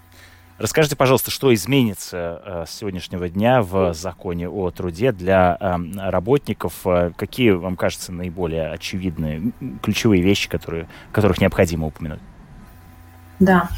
Расскажите, 0.59 0.97
пожалуйста, 0.97 1.31
что 1.31 1.53
изменится 1.53 2.41
э, 2.45 2.65
с 2.67 2.71
сегодняшнего 2.71 3.29
дня 3.29 3.61
в 3.61 3.93
законе 3.93 4.49
о 4.49 4.71
труде 4.71 5.13
для 5.13 5.55
эм, 5.57 5.93
работников? 5.97 6.85
Э, 6.85 7.11
какие, 7.15 7.51
вам 7.51 7.77
кажется, 7.77 8.11
наиболее 8.11 8.69
очевидные, 8.69 9.53
ключевые 9.81 10.21
вещи, 10.21 10.49
которые, 10.49 10.89
которых 11.13 11.39
необходимо 11.39 11.87
упомянуть? 11.87 12.19
Да, 13.39 13.69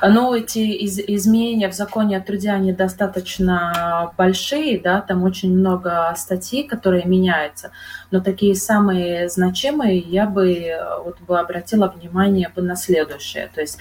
но 0.00 0.34
эти 0.34 0.60
из, 0.60 0.98
изменения 0.98 1.68
в 1.68 1.74
законе 1.74 2.16
о 2.16 2.22
труде, 2.22 2.50
они 2.52 2.72
достаточно 2.72 4.12
большие, 4.16 4.80
да, 4.80 5.02
там 5.02 5.24
очень 5.24 5.54
много 5.54 6.14
статей, 6.16 6.66
которые 6.66 7.04
меняются, 7.04 7.70
но 8.10 8.20
такие 8.20 8.54
самые 8.54 9.28
значимые 9.28 9.98
я 9.98 10.26
бы, 10.26 10.72
вот, 11.04 11.20
бы 11.20 11.38
обратила 11.38 11.88
внимание 11.88 12.50
бы 12.54 12.62
на 12.62 12.76
следующее. 12.76 13.50
То 13.54 13.60
есть 13.60 13.78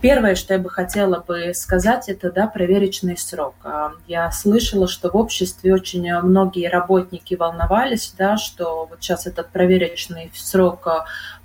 первое, 0.00 0.34
что 0.34 0.54
я 0.54 0.60
бы 0.60 0.68
хотела 0.70 1.20
бы 1.20 1.52
сказать, 1.54 2.08
это, 2.08 2.30
да, 2.30 2.46
проверочный 2.46 3.16
срок. 3.16 3.54
А, 3.64 3.92
я 4.06 4.30
слышала, 4.30 4.88
что 4.88 5.10
в 5.10 5.16
обществе 5.16 5.72
очень 5.72 6.12
многие 6.20 6.68
работники 6.68 7.34
волновались, 7.34 8.14
да, 8.16 8.36
что 8.36 8.86
вот 8.90 8.98
сейчас 9.00 9.26
этот 9.26 9.48
проверочный 9.50 10.30
срок 10.34 10.86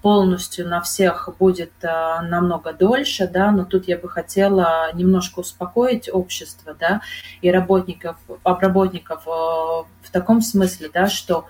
полностью 0.02 0.68
на 0.68 0.82
всех 0.82 1.30
будет 1.40 1.72
э, 1.82 2.22
намного 2.22 2.72
дольше, 2.72 3.28
да, 3.28 3.52
но 3.52 3.66
тут 3.66 3.88
я 3.88 3.98
бы 3.98 4.08
хотела 4.08 4.94
немножко 4.94 5.40
успокоить 5.40 6.10
общество, 6.12 6.76
да, 6.80 7.02
и 7.42 7.52
работников, 7.52 8.16
обработников 8.44 9.24
э, 9.28 9.30
в 9.30 10.12
таком 10.12 10.42
смысле, 10.42 10.90
да, 10.94 11.08
что 11.08 11.46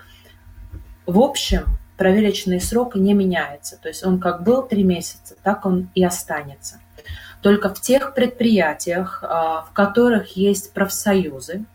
в 1.07 1.19
общем 1.19 1.65
проверочный 1.97 2.61
срок 2.61 2.95
не 2.95 3.13
меняется, 3.13 3.79
то 3.81 3.87
есть 3.87 4.05
он 4.05 4.19
как 4.19 4.43
был 4.43 4.61
три 4.61 4.83
месяца, 4.83 5.35
так 5.41 5.65
он 5.65 5.89
и 5.95 6.03
останется. 6.03 6.79
Только 7.41 7.73
в 7.73 7.81
тех 7.81 8.13
предприятиях, 8.13 9.23
э, 9.23 9.27
в 9.27 9.69
которых 9.73 10.37
есть 10.37 10.73
профсоюзы, 10.73 11.65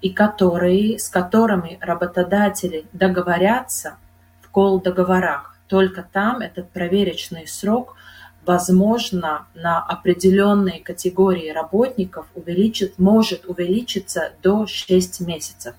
и 0.00 0.10
которые, 0.10 0.98
с 0.98 1.08
которыми 1.08 1.78
работодатели 1.80 2.86
договорятся 2.92 3.96
в 4.40 4.48
кол-договорах, 4.48 5.58
только 5.68 6.02
там 6.10 6.40
этот 6.40 6.70
проверочный 6.70 7.46
срок 7.46 7.96
возможно, 8.44 9.46
на 9.54 9.78
определенные 9.78 10.80
категории 10.80 11.50
работников 11.50 12.26
увеличит, 12.34 12.98
может 12.98 13.44
увеличиться 13.46 14.32
до 14.42 14.66
6 14.66 15.20
месяцев. 15.20 15.74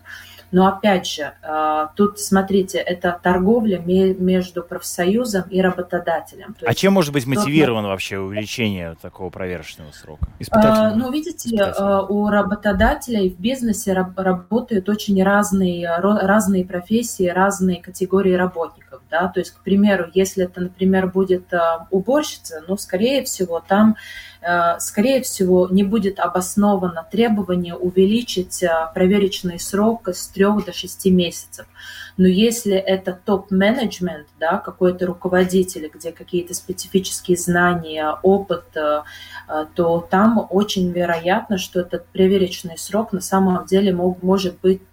Но 0.52 0.68
опять 0.68 1.08
же, 1.08 1.34
э, 1.42 1.88
тут, 1.96 2.20
смотрите, 2.20 2.78
это 2.78 3.18
торговля 3.24 3.80
между 3.80 4.64
профсоюзом 4.64 5.44
и 5.50 5.62
работодателем. 5.62 6.54
То 6.60 6.66
а 6.68 6.74
чем 6.74 6.94
может 6.94 7.14
быть 7.14 7.26
мотивировано 7.26 7.88
вообще 7.88 8.20
увеличение 8.20 8.96
такого 9.02 9.30
проверочного 9.30 9.92
срока? 9.92 10.28
А, 10.52 10.94
ну, 10.94 11.12
видите, 11.12 11.56
э, 11.56 12.02
у 12.10 12.28
работодателей 12.28 13.30
в 13.30 13.40
бизнесе 13.40 13.94
работают 13.94 14.90
очень 14.90 15.24
разные, 15.24 15.90
разные 16.00 16.66
профессии, 16.66 17.28
разные 17.28 17.82
категории 17.82 18.34
работников. 18.34 19.02
Да? 19.10 19.30
То 19.30 19.40
есть, 19.40 19.52
к 19.52 19.62
примеру, 19.62 20.10
если 20.14 20.46
это, 20.46 20.62
например, 20.62 21.08
будет 21.08 21.46
уборщица, 21.90 22.64
ну, 22.68 22.78
скорее 22.78 23.24
всего, 23.24 23.62
там 23.66 23.96
Э, 23.96 24.31
скорее 24.80 25.22
всего, 25.22 25.68
не 25.70 25.84
будет 25.84 26.20
обосновано 26.20 27.06
требование 27.12 27.76
увеличить 27.76 28.64
э, 28.64 28.70
проверочный 28.94 29.60
срок 29.60 30.08
с 30.08 30.28
3 30.30 30.46
до 30.66 30.74
6 30.74 31.06
месяцев. 31.08 31.68
Но 32.18 32.28
если 32.28 32.76
это 32.76 33.18
топ-менеджмент, 33.24 34.28
да, 34.40 34.58
какой-то 34.58 35.06
руководитель, 35.06 35.90
где 35.94 36.12
какие-то 36.12 36.54
специфические 36.54 37.38
знания, 37.38 38.18
опыт, 38.24 38.66
э, 38.76 39.04
то 39.76 40.08
там 40.10 40.48
очень 40.50 40.92
вероятно, 40.92 41.58
что 41.58 41.82
этот 41.82 42.08
проверочный 42.08 42.78
срок 42.78 43.14
на 43.14 43.22
самом 43.22 43.66
деле 43.66 43.94
мог, 43.94 44.24
может 44.24 44.60
быть 44.62 44.82
Э, 44.82 44.91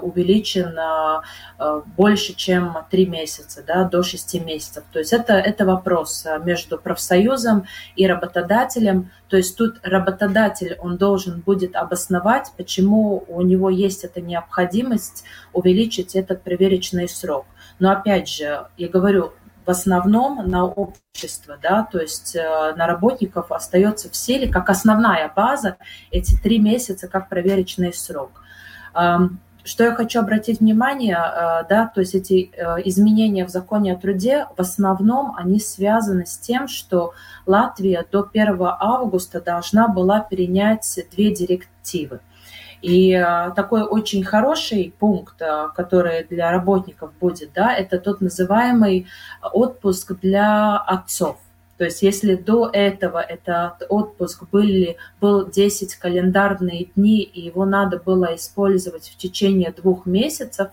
увеличен 0.00 0.78
э, 0.78 1.82
больше, 1.96 2.34
чем 2.34 2.76
3 2.90 3.06
месяца, 3.06 3.62
да, 3.66 3.84
до 3.84 4.02
6 4.02 4.44
месяцев. 4.44 4.84
То 4.92 5.00
есть 5.00 5.12
это, 5.12 5.34
это 5.34 5.64
вопрос 5.64 6.24
э, 6.24 6.38
между 6.44 6.78
профсоюзом 6.78 7.64
и 7.96 8.06
работодателем. 8.06 9.10
То 9.28 9.36
есть 9.36 9.56
тут 9.56 9.80
работодатель, 9.82 10.76
он 10.80 10.96
должен 10.96 11.40
будет 11.40 11.74
обосновать, 11.74 12.52
почему 12.56 13.24
у 13.26 13.42
него 13.42 13.68
есть 13.68 14.04
эта 14.04 14.20
необходимость 14.20 15.24
увеличить 15.52 16.14
этот 16.14 16.42
проверочный 16.42 17.08
срок. 17.08 17.46
Но 17.80 17.90
опять 17.90 18.28
же, 18.28 18.66
я 18.76 18.88
говорю, 18.88 19.32
в 19.66 19.70
основном 19.70 20.48
на 20.48 20.64
общество, 20.64 21.58
да, 21.60 21.86
то 21.92 22.00
есть 22.00 22.34
на 22.34 22.86
работников 22.86 23.52
остается 23.52 24.08
в 24.08 24.16
силе 24.16 24.48
как 24.48 24.70
основная 24.70 25.30
база 25.36 25.76
эти 26.10 26.34
три 26.40 26.58
месяца 26.58 27.06
как 27.06 27.28
проверочный 27.28 27.92
срок. 27.92 28.30
Что 29.68 29.84
я 29.84 29.94
хочу 29.94 30.20
обратить 30.20 30.60
внимание, 30.60 31.18
э, 31.18 31.64
да, 31.68 31.92
то 31.94 32.00
есть 32.00 32.14
эти 32.14 32.50
э, 32.56 32.80
изменения 32.86 33.44
в 33.44 33.50
законе 33.50 33.92
о 33.92 33.96
труде, 33.96 34.46
в 34.56 34.60
основном 34.60 35.34
они 35.36 35.60
связаны 35.60 36.24
с 36.24 36.38
тем, 36.38 36.68
что 36.68 37.12
Латвия 37.44 38.02
до 38.10 38.26
1 38.32 38.56
августа 38.62 39.42
должна 39.42 39.88
была 39.88 40.20
перенять 40.20 40.98
две 41.12 41.34
директивы. 41.34 42.20
И 42.80 43.12
э, 43.12 43.50
такой 43.54 43.82
очень 43.82 44.24
хороший 44.24 44.94
пункт, 44.98 45.42
который 45.74 46.24
для 46.24 46.50
работников 46.50 47.12
будет, 47.20 47.50
да, 47.54 47.74
это 47.74 47.98
тот 47.98 48.22
называемый 48.22 49.06
отпуск 49.42 50.18
для 50.22 50.78
отцов. 50.78 51.36
То 51.78 51.84
есть 51.84 52.02
если 52.02 52.34
до 52.34 52.68
этого 52.72 53.18
этот 53.20 53.86
отпуск 53.88 54.42
были, 54.50 54.96
был 55.20 55.48
10 55.48 55.94
календарные 55.94 56.88
дни, 56.96 57.22
и 57.22 57.40
его 57.40 57.64
надо 57.64 57.98
было 58.04 58.34
использовать 58.34 59.08
в 59.08 59.16
течение 59.16 59.72
двух 59.72 60.04
месяцев, 60.04 60.68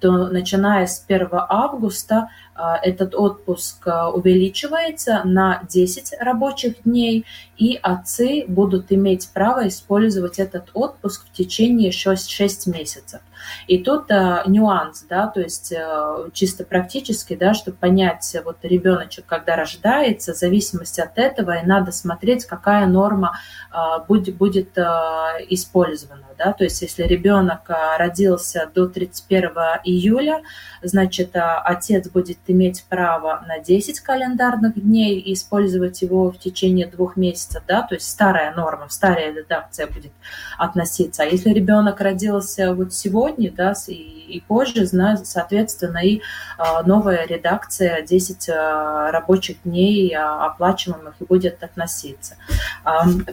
то 0.00 0.28
начиная 0.28 0.86
с 0.86 1.04
1 1.06 1.28
августа 1.32 2.28
а, 2.54 2.76
этот 2.76 3.14
отпуск 3.14 3.86
а, 3.88 4.10
увеличивается 4.10 5.22
на 5.24 5.62
10 5.68 6.14
рабочих 6.20 6.82
дней, 6.84 7.24
и 7.56 7.78
отцы 7.82 8.44
будут 8.46 8.92
иметь 8.92 9.30
право 9.32 9.66
использовать 9.66 10.38
этот 10.38 10.70
отпуск 10.74 11.26
в 11.26 11.32
течение 11.32 11.90
6, 11.90 12.30
6 12.30 12.66
месяцев. 12.68 13.20
И 13.66 13.78
тут 13.78 14.10
а, 14.10 14.42
нюанс, 14.46 15.04
да, 15.08 15.26
то 15.26 15.40
есть 15.40 15.72
а, 15.72 16.28
чисто 16.32 16.64
практически, 16.64 17.34
да, 17.34 17.54
чтобы 17.54 17.76
понять, 17.76 18.36
вот 18.44 18.58
ребеночек, 18.62 19.26
когда 19.26 19.56
рождается, 19.56 20.34
в 20.34 20.36
зависимости 20.36 21.00
от 21.00 21.18
этого, 21.18 21.52
и 21.58 21.66
надо 21.66 21.92
смотреть, 21.92 22.44
какая 22.46 22.86
норма 22.86 23.38
а, 23.70 24.00
будет, 24.00 24.36
будет 24.36 24.76
а, 24.78 25.36
использована. 25.48 26.22
Да? 26.36 26.52
То 26.52 26.64
есть 26.64 26.82
если 26.82 27.04
ребенок 27.04 27.70
родился 27.98 28.68
до 28.74 28.88
31 28.88 29.50
июля, 29.84 30.42
значит, 30.82 31.30
отец 31.34 32.08
будет 32.08 32.38
иметь 32.48 32.84
право 32.88 33.44
на 33.46 33.60
10 33.60 34.00
календарных 34.00 34.80
дней 34.80 35.20
и 35.20 35.34
использовать 35.34 36.02
его 36.02 36.30
в 36.30 36.38
течение 36.38 36.86
двух 36.86 37.16
месяцев, 37.16 37.62
да, 37.66 37.82
то 37.82 37.94
есть 37.94 38.08
старая 38.10 38.54
норма, 38.54 38.86
старая 38.88 39.32
редакция 39.32 39.86
будет 39.86 40.12
относиться. 40.58 41.22
А 41.22 41.26
если 41.26 41.50
ребенок 41.50 42.00
родился 42.00 42.74
вот 42.74 42.92
сегодня, 42.92 43.33
да, 43.50 43.74
и, 43.88 43.92
и 43.92 44.40
позже, 44.40 44.86
соответственно, 44.86 45.98
и 45.98 46.20
а, 46.58 46.82
новая 46.82 47.26
редакция 47.26 48.02
10 48.02 48.48
а, 48.48 49.10
рабочих 49.10 49.62
дней 49.64 50.14
оплачиваемых 50.16 51.14
будет 51.28 51.62
относиться. 51.62 52.36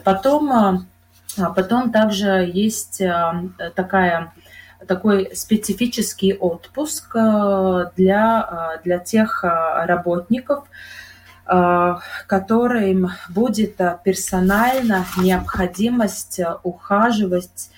Потом, 0.04 0.86
потом 1.36 1.92
также 1.92 2.50
есть 2.52 3.02
такая 3.74 4.32
такой 4.86 5.30
специфический 5.34 6.34
отпуск 6.34 7.14
для, 7.14 8.80
для 8.82 8.98
тех 8.98 9.44
работников, 9.44 10.64
которым 12.26 13.10
будет 13.28 13.80
персонально 14.02 15.06
необходимость 15.18 16.40
ухаживать 16.64 17.70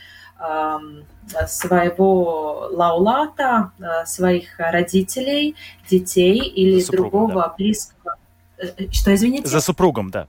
своего 1.46 2.68
лаулата, 2.70 3.72
своих 4.06 4.58
родителей, 4.58 5.56
детей 5.90 6.38
или 6.38 6.80
Супругу, 6.80 7.10
другого 7.10 7.42
да. 7.42 7.54
близкого. 7.56 8.16
Что, 8.90 9.14
извините? 9.14 9.48
За 9.48 9.60
супругом, 9.60 10.10
да. 10.10 10.26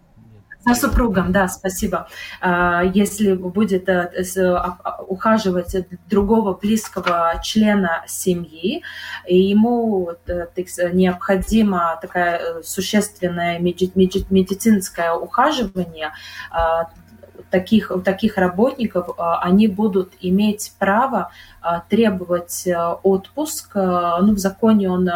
За 0.65 0.73
супругом, 0.73 1.31
да, 1.31 1.47
спасибо. 1.47 2.07
А, 2.41 2.81
если 2.83 3.33
будет 3.35 3.87
э, 3.87 4.25
а, 4.37 4.77
а, 4.83 5.03
ухаживать 5.03 5.75
другого 6.09 6.53
близкого 6.55 7.39
члена 7.43 8.03
семьи, 8.07 8.81
и 9.27 9.37
ему 9.37 10.09
э, 10.25 10.47
необходимо 10.91 11.99
такая 12.01 12.39
э, 12.39 12.63
существенное 12.63 13.59
медицинское 13.59 15.13
ухаживание, 15.13 16.13
таких, 17.49 17.91
таких 18.03 18.37
работников 18.37 19.09
они 19.17 19.67
будут 19.67 20.13
иметь 20.21 20.73
право 20.79 21.31
требовать 21.89 22.67
отпуск. 23.03 23.75
Ну, 23.75 24.33
в 24.33 24.37
законе 24.37 24.89
он 24.89 25.09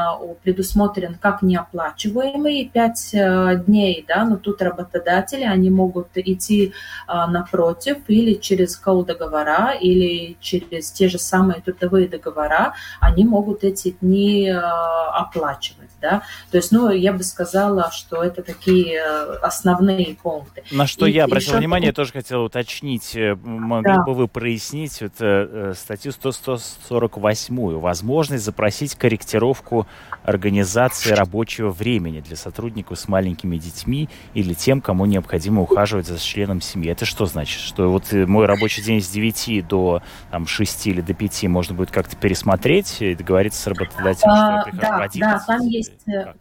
предусмотрен 0.43 1.15
как 1.21 1.41
неоплачиваемый 1.43 2.69
5 2.73 3.65
дней, 3.65 4.03
да, 4.07 4.25
но 4.25 4.35
тут 4.35 4.61
работодатели, 4.61 5.43
они 5.43 5.69
могут 5.69 6.07
идти 6.15 6.73
напротив 7.07 7.97
или 8.07 8.33
через 8.33 8.75
колл-договора, 8.75 9.73
или 9.79 10.35
через 10.41 10.91
те 10.91 11.07
же 11.07 11.19
самые 11.19 11.61
трудовые 11.61 12.07
договора, 12.07 12.73
они 12.99 13.25
могут 13.25 13.63
эти 13.63 13.95
дни 14.01 14.49
оплачивать, 14.49 15.78
да. 16.01 16.23
То 16.51 16.57
есть, 16.57 16.71
ну, 16.71 16.89
я 16.89 17.13
бы 17.13 17.23
сказала, 17.23 17.91
что 17.91 18.23
это 18.23 18.41
такие 18.41 19.01
основные 19.41 20.15
пункты. 20.21 20.63
На 20.71 20.87
что 20.87 21.05
и, 21.05 21.11
я 21.11 21.25
обратил 21.25 21.57
внимание, 21.57 21.91
тоже 21.91 22.11
хотел 22.11 22.43
уточнить, 22.43 23.15
э, 23.15 23.35
могли 23.35 23.95
да. 23.95 24.03
бы 24.03 24.13
вы 24.13 24.27
прояснить 24.27 25.01
вот, 25.01 25.13
э, 25.19 25.73
статью 25.75 26.11
148, 26.11 27.79
возможность 27.79 28.43
запросить 28.43 28.95
корректировку 28.95 29.87
организации 30.23 31.11
рабочего 31.11 31.69
времени 31.69 32.21
для 32.21 32.35
сотрудников 32.35 32.99
с 32.99 33.07
маленькими 33.07 33.57
детьми 33.57 34.09
или 34.33 34.53
тем, 34.53 34.81
кому 34.81 35.05
необходимо 35.05 35.61
ухаживать 35.61 36.07
за 36.07 36.19
членом 36.19 36.61
семьи. 36.61 36.91
Это 36.91 37.05
что 37.05 37.25
значит? 37.25 37.61
Что 37.61 37.89
вот 37.89 38.13
э, 38.13 38.25
мой 38.25 38.45
рабочий 38.45 38.81
день 38.81 39.01
с 39.01 39.09
9 39.09 39.67
до 39.67 40.01
там, 40.31 40.47
6 40.47 40.87
или 40.87 41.01
до 41.01 41.13
5 41.13 41.43
можно 41.43 41.75
будет 41.75 41.91
как-то 41.91 42.15
пересмотреть 42.15 43.01
и 43.01 43.15
договориться 43.15 43.61
с 43.61 43.67
работодателем, 43.67 44.31
а, 44.31 44.61
что 44.61 44.69
я 44.75 44.81
Да, 44.81 45.07
да, 45.13 45.43
там 45.45 45.61
есть, 45.61 45.88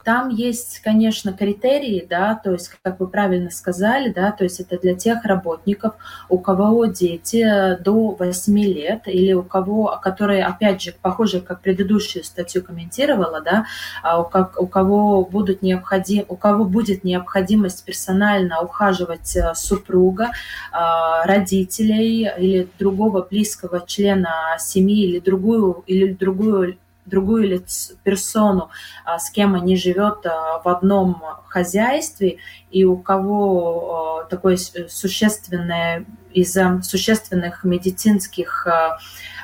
там 0.05 0.29
есть, 0.29 0.81
конечно, 0.81 1.33
критерии, 1.33 2.07
да, 2.09 2.35
то 2.43 2.53
есть, 2.53 2.71
как 2.83 3.01
вы 3.01 3.09
правильно 3.09 3.51
сказали, 3.51 4.11
да, 4.11 4.33
то 4.33 4.45
есть 4.45 4.61
это 4.61 4.79
для 4.79 4.95
тех 4.95 5.25
работников, 5.25 5.95
у 6.29 6.39
кого 6.39 6.87
дети 6.87 7.77
до 7.81 8.11
8 8.11 8.59
лет 8.59 9.03
или 9.07 9.33
у 9.33 9.43
кого, 9.43 9.99
которые, 10.03 10.45
опять 10.45 10.83
же, 10.83 10.95
похоже, 11.01 11.41
как 11.41 11.61
предыдущую 11.61 12.25
статью 12.25 12.63
комментировала, 12.63 13.41
да, 13.41 13.67
а 14.03 14.21
у, 14.21 14.25
как, 14.25 14.61
у 14.61 14.67
кого 14.67 15.25
будут 15.25 15.63
необходим, 15.63 16.25
у 16.29 16.37
кого 16.37 16.65
будет 16.65 17.05
необходимость 17.05 17.85
персонально 17.85 18.61
ухаживать 18.61 19.37
э, 19.37 19.55
супруга, 19.55 20.31
а, 20.73 21.25
родителей 21.25 22.29
или 22.39 22.69
другого 22.79 23.27
близкого 23.29 23.85
члена 23.87 24.57
семьи 24.59 25.05
или 25.05 25.19
другую 25.21 25.83
или 25.87 26.13
другую 26.13 26.79
другую 27.09 27.49
лиц, 27.49 27.93
персону, 28.03 28.71
а, 29.05 29.19
с 29.19 29.31
кем 29.31 29.55
они 29.55 29.77
живет 29.77 30.25
в 30.25 30.69
одном 30.69 31.23
хозяйстве, 31.49 32.39
и 32.71 32.85
у 32.85 32.97
кого 32.97 34.27
такое 34.31 34.57
существенное 34.57 36.05
из-за 36.33 36.81
существенных 36.83 37.65
медицинских 37.65 38.67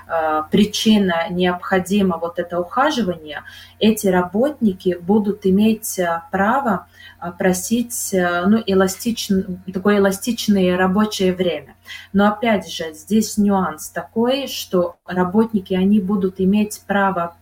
Э, 0.07 0.43
причина 0.51 1.29
необходимо 1.31 2.19
вот 2.19 2.39
это 2.39 2.61
ухаживание, 2.61 3.43
эти 3.79 4.07
работники 4.07 4.99
будут 5.01 5.47
иметь 5.47 5.99
э, 5.99 6.23
право 6.31 6.87
э, 7.21 7.33
просить 7.33 8.11
ну, 8.13 8.63
эластичн, 8.67 9.63
такое 9.73 9.99
эластичное 9.99 10.77
рабочее 10.77 11.33
время. 11.33 11.77
Но 12.13 12.29
опять 12.29 12.71
же, 12.71 12.93
здесь 12.93 13.39
нюанс 13.39 13.89
такой, 13.89 14.47
что 14.47 14.97
работники, 15.07 15.75
они 15.75 16.01
будут 16.01 16.41
иметь 16.41 16.83
право 16.87 17.37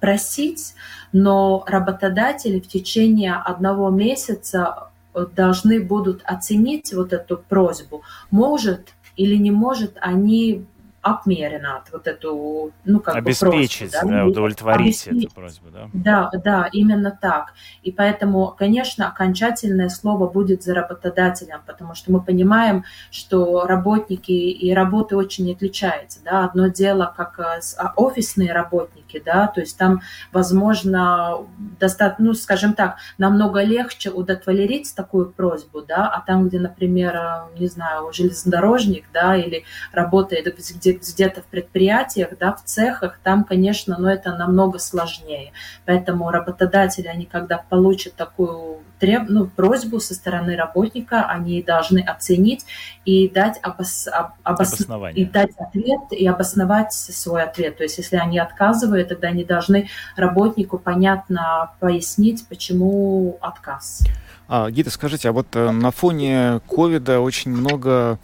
просить, 0.00 0.74
но 1.12 1.64
работодатели 1.66 2.60
в 2.60 2.68
течение 2.68 3.34
одного 3.34 3.90
месяца 3.90 4.88
должны 5.34 5.82
будут 5.82 6.22
оценить 6.24 6.92
вот 6.92 7.12
эту 7.12 7.38
просьбу, 7.38 8.02
может 8.30 8.92
или 9.16 9.36
не 9.36 9.50
может 9.50 9.96
они 10.00 10.66
apmierināt 11.06 11.92
вот 11.92 12.06
эту, 12.08 12.72
ну, 12.84 13.00
как 13.00 13.14
Обеспечить, 13.14 13.92
бы 13.92 13.98
просьбу, 13.98 14.10
да, 14.10 14.24
удовлетворить 14.26 15.06
Обеспечить. 15.06 15.24
эту 15.26 15.34
просьбу, 15.34 15.68
да? 15.70 15.88
Да, 15.92 16.30
да, 16.44 16.68
именно 16.72 17.16
так. 17.20 17.54
И 17.82 17.92
поэтому, 17.92 18.54
конечно, 18.58 19.08
окончательное 19.08 19.88
слово 19.88 20.28
будет 20.28 20.64
за 20.64 20.74
работодателем, 20.74 21.60
потому 21.64 21.94
что 21.94 22.10
мы 22.10 22.20
понимаем, 22.20 22.84
что 23.10 23.66
работники 23.66 24.32
и 24.32 24.74
работы 24.74 25.16
очень 25.16 25.52
отличаются, 25.52 26.18
да, 26.24 26.44
одно 26.44 26.68
дело, 26.68 27.12
как 27.16 27.38
э, 27.38 27.60
а, 27.78 27.92
офисные 27.96 28.52
работники, 28.52 29.22
да, 29.24 29.46
то 29.46 29.60
есть 29.60 29.78
там, 29.78 30.00
возможно, 30.32 31.38
достаточно, 31.78 32.24
ну, 32.24 32.34
скажем 32.34 32.74
так, 32.74 32.96
намного 33.18 33.62
легче 33.62 34.10
удовлетворить 34.10 34.92
такую 34.94 35.30
просьбу, 35.30 35.82
да, 35.82 36.08
а 36.08 36.20
там, 36.26 36.48
где, 36.48 36.58
например, 36.58 37.14
э, 37.14 37.58
не 37.58 37.68
знаю, 37.68 38.12
железнодорожник, 38.12 39.04
да, 39.12 39.36
или 39.36 39.64
работает 39.92 40.46
где 40.56 40.95
где-то 40.96 41.42
в 41.42 41.44
предприятиях, 41.46 42.30
да, 42.38 42.54
в 42.54 42.64
цехах, 42.64 43.18
там, 43.22 43.44
конечно, 43.44 43.96
но 43.98 44.10
это 44.10 44.34
намного 44.36 44.78
сложнее. 44.78 45.52
Поэтому 45.84 46.30
работодатели, 46.30 47.06
они 47.06 47.26
когда 47.26 47.58
получат 47.58 48.14
такую 48.14 48.78
треб... 48.98 49.24
ну, 49.28 49.46
просьбу 49.46 50.00
со 50.00 50.14
стороны 50.14 50.56
работника, 50.56 51.26
они 51.26 51.62
должны 51.62 52.00
оценить 52.00 52.64
и 53.04 53.28
дать, 53.28 53.58
обос... 53.62 54.08
обос... 54.42 54.80
и 55.14 55.24
дать 55.24 55.50
ответ 55.58 56.00
и 56.10 56.26
обосновать 56.26 56.92
свой 56.92 57.42
ответ. 57.42 57.76
То 57.76 57.82
есть 57.82 57.98
если 57.98 58.16
они 58.16 58.38
отказывают, 58.38 59.08
тогда 59.08 59.28
они 59.28 59.44
должны 59.44 59.88
работнику 60.16 60.78
понятно 60.78 61.72
пояснить, 61.80 62.46
почему 62.48 63.38
отказ. 63.40 64.02
А, 64.48 64.70
Гита, 64.70 64.90
скажите, 64.90 65.28
а 65.28 65.32
вот 65.32 65.48
э, 65.54 65.70
на 65.72 65.90
фоне 65.90 66.60
ковида 66.68 67.18
очень 67.20 67.50
много 67.50 68.18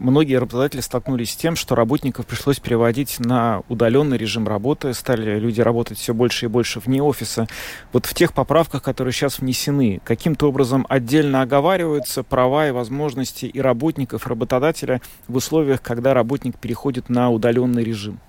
многие 0.00 0.36
работодатели 0.36 0.80
столкнулись 0.80 1.32
с 1.32 1.36
тем, 1.36 1.56
что 1.56 1.74
работников 1.74 2.26
пришлось 2.26 2.58
переводить 2.58 3.18
на 3.18 3.62
удаленный 3.68 4.18
режим 4.18 4.46
работы, 4.46 4.92
стали 4.94 5.38
люди 5.38 5.60
работать 5.60 5.98
все 5.98 6.14
больше 6.14 6.46
и 6.46 6.48
больше 6.48 6.80
вне 6.80 7.02
офиса. 7.02 7.46
Вот 7.92 8.06
в 8.06 8.14
тех 8.14 8.32
поправках, 8.32 8.82
которые 8.82 9.12
сейчас 9.12 9.38
внесены, 9.38 10.00
каким-то 10.04 10.48
образом 10.48 10.86
отдельно 10.88 11.42
оговариваются 11.42 12.22
права 12.22 12.68
и 12.68 12.72
возможности 12.72 13.46
и 13.46 13.60
работников, 13.60 14.26
и 14.26 14.28
работодателя 14.28 15.00
в 15.28 15.36
условиях, 15.36 15.82
когда 15.82 16.14
работник 16.14 16.58
переходит 16.58 17.08
на 17.08 17.30
удаленный 17.30 17.84
режим? 17.84 18.20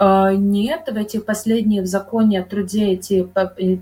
А, 0.00 0.32
нет, 0.32 0.88
в 0.88 0.96
этих 0.96 1.24
последних 1.24 1.82
в 1.82 1.86
законе 1.86 2.40
о 2.40 2.44
труде 2.44 2.92
эти 2.92 3.28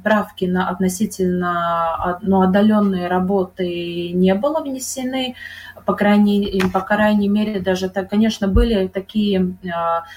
правки 0.03 0.47
на 0.47 0.71
относительно 0.71 2.19
ну, 2.23 2.41
отдаленные 2.41 3.07
работы 3.07 4.13
не 4.13 4.35
было 4.35 4.63
внесены. 4.63 5.35
По 5.85 5.93
крайней, 5.93 6.63
по 6.73 6.81
крайней 6.81 7.29
мере, 7.29 7.61
даже, 7.61 7.91
так, 7.91 8.09
конечно, 8.09 8.49
были 8.49 8.89
такие 8.89 9.57
э, 9.63 9.69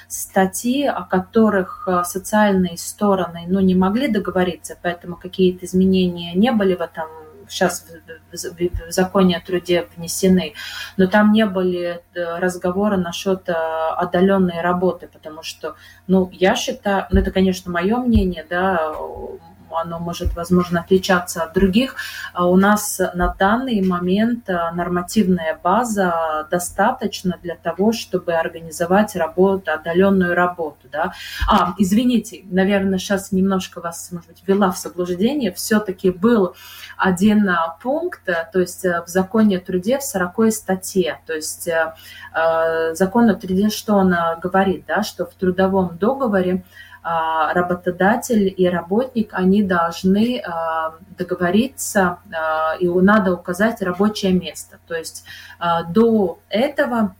статьи, 0.07 0.85
о 0.85 1.03
которых 1.03 1.87
а, 1.87 2.03
социальные 2.03 2.77
стороны 2.77 3.43
ну, 3.47 3.59
не 3.59 3.75
могли 3.75 4.07
договориться, 4.07 4.77
поэтому 4.81 5.15
какие-то 5.15 5.65
изменения 5.65 6.33
не 6.33 6.51
были 6.51 6.75
в 6.75 6.81
этом 6.81 7.07
сейчас 7.49 7.85
в, 8.31 8.91
законе 8.91 9.37
о 9.37 9.41
труде 9.41 9.87
внесены, 9.95 10.53
но 10.97 11.07
там 11.07 11.31
не 11.31 11.45
были 11.45 12.01
э, 12.13 12.39
разговоры 12.39 12.97
насчет 12.97 13.49
э, 13.49 13.53
отдаленной 13.53 14.61
работы, 14.61 15.09
потому 15.11 15.43
что, 15.43 15.75
ну, 16.07 16.29
я 16.31 16.55
считаю, 16.55 17.07
ну, 17.11 17.19
это, 17.19 17.31
конечно, 17.31 17.71
мое 17.71 17.97
мнение, 17.97 18.45
да, 18.49 18.93
оно 19.77 19.99
может, 19.99 20.35
возможно, 20.35 20.81
отличаться 20.81 21.43
от 21.43 21.53
других. 21.53 21.95
А 22.33 22.47
у 22.47 22.55
нас 22.55 22.99
на 23.13 23.33
данный 23.37 23.81
момент 23.81 24.49
э, 24.49 24.71
нормативная 24.73 25.59
база 25.61 26.47
достаточно 26.51 27.37
для 27.41 27.55
того, 27.55 27.91
чтобы 27.91 28.33
организовать 28.33 29.15
работу, 29.15 29.71
отдаленную 29.71 30.35
работу. 30.35 30.87
Да? 30.91 31.13
А, 31.49 31.73
извините, 31.77 32.41
наверное, 32.45 32.99
сейчас 32.99 33.31
немножко 33.31 33.81
вас, 33.81 34.09
может 34.11 34.27
быть, 34.27 34.43
ввела 34.45 34.71
в 34.71 34.77
заблуждение. 34.77 35.51
Все-таки 35.51 36.11
был 36.11 36.55
один 36.97 37.47
э, 37.49 37.55
пункт, 37.81 38.27
э, 38.27 38.47
то 38.51 38.59
есть 38.59 38.83
в 38.83 39.07
законе 39.07 39.57
о 39.57 39.61
труде 39.61 39.99
в 39.99 40.03
40 40.03 40.51
статье. 40.51 41.19
То 41.25 41.33
есть 41.33 41.69
закон 42.93 43.29
о 43.29 43.35
труде, 43.35 43.69
что 43.69 43.95
он 43.95 44.13
говорит, 44.41 44.85
да, 44.87 45.03
что 45.03 45.25
в 45.25 45.33
трудовом 45.33 45.97
договоре 45.97 46.49
а, 46.49 46.63
работодатель 47.53 48.53
и 48.55 48.67
работник, 48.69 49.29
они 49.33 49.63
должны 49.63 50.39
а, 50.39 50.93
договориться, 51.17 52.19
а, 52.31 52.75
и 52.79 52.87
надо 52.87 53.33
указать 53.33 53.81
рабочее 53.81 54.33
место. 54.33 54.79
То 54.87 54.95
есть 54.95 55.23
до 55.89 56.39
этого 56.49 57.15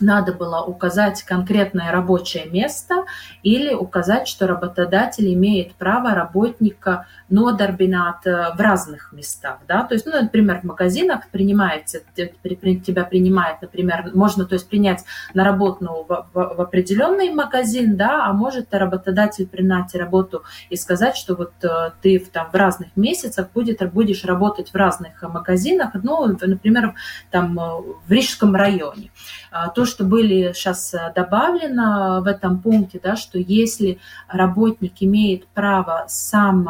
надо 0.00 0.32
было 0.32 0.62
указать 0.62 1.22
конкретное 1.22 1.92
рабочее 1.92 2.46
место 2.46 3.04
или 3.42 3.74
указать, 3.74 4.28
что 4.28 4.46
работодатель 4.46 5.32
имеет 5.34 5.74
право 5.74 6.14
работника 6.14 7.06
нодорбинат 7.28 8.24
в 8.24 8.56
разных 8.58 9.12
местах. 9.12 9.58
Да? 9.68 9.84
То 9.84 9.94
есть, 9.94 10.06
ну, 10.06 10.12
например, 10.20 10.60
в 10.60 10.64
магазинах 10.64 11.28
принимается, 11.30 12.00
тебя 12.14 13.04
принимает, 13.04 13.62
например, 13.62 14.10
можно 14.14 14.44
то 14.44 14.54
есть, 14.54 14.68
принять 14.68 15.04
на 15.34 15.44
работу 15.44 16.06
в, 16.08 16.26
в, 16.32 16.54
в 16.56 16.60
определенный 16.60 17.30
магазин, 17.32 17.96
да, 17.96 18.26
а 18.26 18.32
может 18.32 18.72
работодатель 18.74 19.46
принять 19.46 19.94
работу 19.94 20.42
и 20.68 20.76
сказать, 20.76 21.16
что 21.16 21.34
вот 21.34 21.52
э, 21.62 21.90
ты 22.02 22.18
в, 22.18 22.28
там, 22.30 22.50
в 22.50 22.54
разных 22.54 22.88
месяцах 22.96 23.50
будет, 23.52 23.80
будешь 23.92 24.24
работать 24.24 24.70
в 24.70 24.74
разных 24.74 25.22
магазинах, 25.22 25.90
ну, 25.94 26.26
например, 26.26 26.94
там 27.30 27.58
э, 27.58 27.82
в 28.06 28.12
Рижском 28.12 28.54
районе. 28.54 29.10
А, 29.50 29.68
то, 29.68 29.84
что 29.84 30.04
были 30.04 30.52
сейчас 30.52 30.94
э, 30.94 31.12
добавлено 31.14 32.20
в 32.22 32.26
этом 32.26 32.60
пункте, 32.60 33.00
да, 33.02 33.16
что 33.16 33.38
если 33.38 33.98
работник 34.28 34.94
имеет 35.00 35.46
право 35.48 36.04
сам 36.08 36.68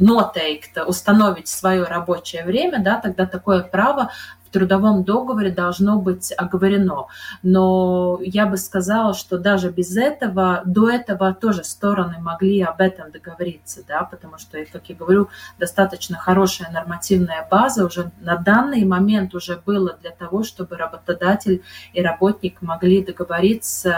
noteikti 0.00 0.82
установить 0.84 1.48
свое 1.48 1.84
рабочее 1.84 2.44
время, 2.44 2.80
да, 2.80 3.00
тогда 3.00 3.26
такое 3.26 3.62
право 3.62 4.10
в 4.48 4.52
трудовом 4.52 5.04
договоре 5.04 5.50
должно 5.50 6.00
быть 6.00 6.32
оговорено. 6.36 7.06
Но 7.42 8.18
я 8.22 8.46
бы 8.46 8.56
сказала, 8.56 9.14
что 9.14 9.38
даже 9.38 9.70
без 9.70 9.96
этого, 9.96 10.62
до 10.64 10.88
этого 10.88 11.34
тоже 11.34 11.64
стороны 11.64 12.16
могли 12.18 12.62
об 12.62 12.80
этом 12.80 13.10
договориться, 13.10 13.82
да, 13.86 14.04
потому 14.04 14.38
что, 14.38 14.58
как 14.72 14.88
я 14.88 14.94
говорю, 14.94 15.28
достаточно 15.58 16.16
хорошая 16.16 16.70
нормативная 16.70 17.46
база 17.50 17.84
уже 17.84 18.10
на 18.20 18.36
данный 18.36 18.84
момент 18.84 19.34
уже 19.34 19.60
было 19.64 19.96
для 20.00 20.10
того, 20.10 20.42
чтобы 20.42 20.76
работодатель 20.76 21.62
и 21.92 22.02
работник 22.02 22.62
могли 22.62 23.04
договориться 23.04 23.94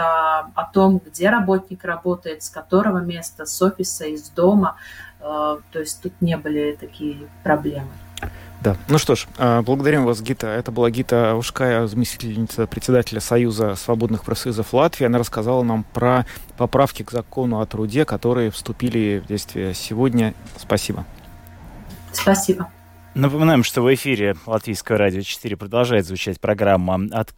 о 0.53 0.63
том, 0.73 1.01
где 1.05 1.29
работник 1.29 1.83
работает, 1.85 2.43
с 2.43 2.49
которого 2.49 2.99
места, 2.99 3.45
с 3.45 3.61
офиса, 3.61 4.05
из 4.05 4.29
дома. 4.29 4.75
Э, 5.19 5.57
то 5.71 5.79
есть 5.79 6.01
тут 6.01 6.13
не 6.21 6.35
были 6.37 6.77
такие 6.79 7.17
проблемы. 7.43 7.89
Да. 8.61 8.77
Ну 8.87 8.99
что 8.99 9.15
ж, 9.15 9.27
а, 9.37 9.63
благодарим 9.63 10.05
вас, 10.05 10.21
Гита. 10.21 10.47
Это 10.47 10.71
была 10.71 10.91
Гита 10.91 11.35
Ушкая, 11.35 11.87
заместительница 11.87 12.67
председателя 12.67 13.19
Союза 13.19 13.75
свободных 13.75 14.23
профсоюзов 14.23 14.71
Латвии. 14.73 15.05
Она 15.05 15.17
рассказала 15.17 15.63
нам 15.63 15.83
про 15.83 16.27
поправки 16.57 17.01
к 17.01 17.09
закону 17.09 17.59
о 17.59 17.65
труде, 17.65 18.05
которые 18.05 18.51
вступили 18.51 19.21
в 19.23 19.27
действие 19.27 19.73
сегодня. 19.73 20.35
Спасибо. 20.57 21.05
Спасибо. 22.13 22.69
Напоминаем, 23.15 23.63
что 23.63 23.81
в 23.81 23.93
эфире 23.93 24.37
Латвийского 24.45 24.97
радио 24.99 25.21
4 25.21 25.57
продолжает 25.57 26.05
звучать 26.05 26.39
программа 26.39 27.07
от 27.11 27.33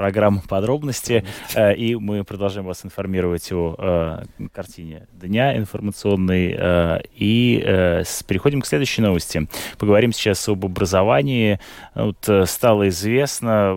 программу 0.00 0.40
«Подробности», 0.48 1.26
э, 1.54 1.74
и 1.74 1.94
мы 1.94 2.24
продолжаем 2.24 2.66
вас 2.66 2.86
информировать 2.86 3.52
о 3.52 4.24
э, 4.38 4.48
картине 4.50 5.06
дня 5.12 5.54
информационной. 5.58 6.56
Э, 6.58 7.00
и 7.14 7.58
переходим 8.26 8.62
к 8.62 8.66
следующей 8.66 9.02
новости. 9.02 9.46
Поговорим 9.78 10.12
сейчас 10.14 10.48
об 10.48 10.64
образовании. 10.64 11.60
Вот 11.94 12.26
стало 12.46 12.88
известно, 12.88 13.74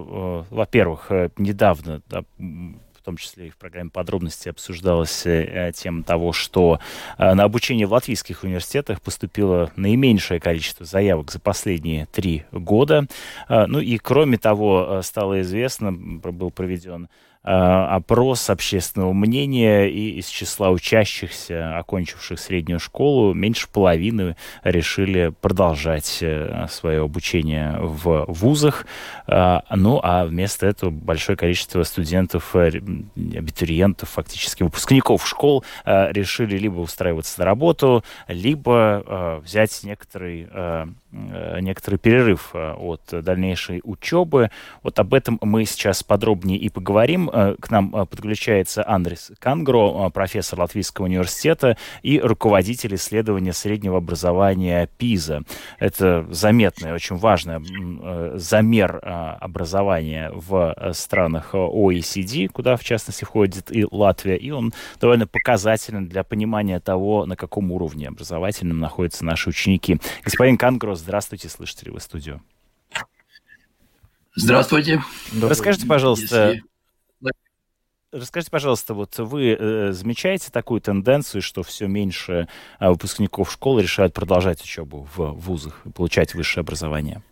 во-первых, 0.49 1.11
недавно 1.37 2.01
том 3.03 3.17
числе 3.17 3.47
и 3.47 3.49
в 3.49 3.57
программе 3.57 3.89
подробности 3.89 4.49
обсуждалась 4.49 5.25
э, 5.25 5.71
тема 5.75 6.03
того, 6.03 6.33
что 6.33 6.79
э, 7.17 7.33
на 7.33 7.43
обучение 7.43 7.85
в 7.85 7.93
латвийских 7.93 8.43
университетах 8.43 9.01
поступило 9.01 9.71
наименьшее 9.75 10.39
количество 10.39 10.85
заявок 10.85 11.31
за 11.31 11.39
последние 11.39 12.05
три 12.07 12.45
года. 12.51 13.05
Э, 13.49 13.65
ну 13.67 13.79
и 13.79 13.97
кроме 13.97 14.37
того, 14.37 15.01
стало 15.03 15.41
известно, 15.41 15.91
был 15.91 16.51
проведен 16.51 17.03
Э, 17.05 17.07
опрос 17.43 18.49
общественного 18.49 19.11
мнения, 19.11 19.89
и 19.89 20.17
из 20.17 20.27
числа 20.27 20.69
учащихся, 20.69 21.77
окончивших 21.77 22.39
среднюю 22.39 22.79
школу, 22.79 23.33
меньше 23.33 23.67
половины 23.67 24.37
решили 24.63 25.33
продолжать 25.41 26.19
э, 26.21 26.67
свое 26.69 27.03
обучение 27.03 27.77
в 27.81 28.25
вузах. 28.29 28.85
Э, 29.27 29.59
ну, 29.75 29.99
а 30.01 30.25
вместо 30.25 30.65
этого 30.67 30.89
большое 30.89 31.37
количество 31.37 31.83
студентов, 31.83 32.55
абитуриентов, 32.55 34.09
фактически 34.09 34.63
выпускников 34.63 35.27
школ 35.27 35.65
решили 35.85 36.57
либо 36.57 36.79
устраиваться 36.79 37.39
на 37.39 37.45
работу, 37.45 38.05
либо 38.27 39.41
взять 39.43 39.81
некоторый 39.83 40.47
некоторый 41.61 41.97
перерыв 41.97 42.55
от 42.55 43.01
дальнейшей 43.11 43.81
учебы. 43.83 44.49
Вот 44.81 44.97
об 44.97 45.13
этом 45.13 45.37
мы 45.41 45.65
сейчас 45.65 46.01
подробнее 46.01 46.57
и 46.57 46.69
поговорим. 46.69 47.29
Э, 47.33 47.55
к 47.59 47.71
нам 47.71 47.95
э, 47.95 48.05
подключается 48.05 48.87
Андрес 48.87 49.31
Кангро, 49.39 50.07
э, 50.07 50.09
профессор 50.11 50.59
Латвийского 50.59 51.05
университета 51.05 51.77
и 52.03 52.19
руководитель 52.19 52.93
исследования 52.93 53.53
среднего 53.53 53.97
образования 53.97 54.87
ПИЗа. 54.97 55.41
Это 55.79 56.27
заметный, 56.29 56.93
очень 56.93 57.15
важный 57.15 57.59
замер 58.39 58.99
образования 59.03 60.31
в 60.33 60.75
странах 60.93 61.53
OECD, 61.53 62.47
куда, 62.49 62.75
в 62.75 62.83
частности, 62.83 63.23
входит 63.25 63.75
и 63.75 63.85
Латвия, 63.89 64.37
и 64.37 64.51
он 64.51 64.73
довольно 64.99 65.25
показателен 65.25 66.07
для 66.07 66.23
понимания 66.23 66.79
того, 66.79 67.25
на 67.25 67.35
каком 67.35 67.71
уровне 67.71 68.07
образовательном 68.07 68.79
находятся 68.79 69.25
наши 69.25 69.49
ученики. 69.49 69.99
Господин 70.23 70.57
Кангро, 70.57 70.95
здравствуйте, 70.95 71.49
слышите 71.49 71.85
ли 71.85 71.91
вы 71.91 71.99
студию? 71.99 72.41
Здравствуйте. 74.35 75.01
Расскажите, 75.41 75.87
пожалуйста, 75.87 76.51
Если... 76.51 76.72
Расскажите, 78.13 78.51
пожалуйста, 78.51 78.93
вот 78.93 79.17
вы 79.17 79.57
э, 79.59 79.91
замечаете 79.91 80.51
такую 80.51 80.81
тенденцию, 80.81 81.41
что 81.41 81.63
все 81.63 81.87
меньше 81.87 82.47
э, 82.79 82.89
выпускников 82.89 83.51
школы 83.51 83.81
решают 83.81 84.13
продолжать 84.13 84.61
учебу 84.61 85.09
в 85.15 85.31
вузах 85.31 85.81
и 85.83 85.89
получать 85.89 86.35
высшее 86.35 86.61
образование? 86.61 87.23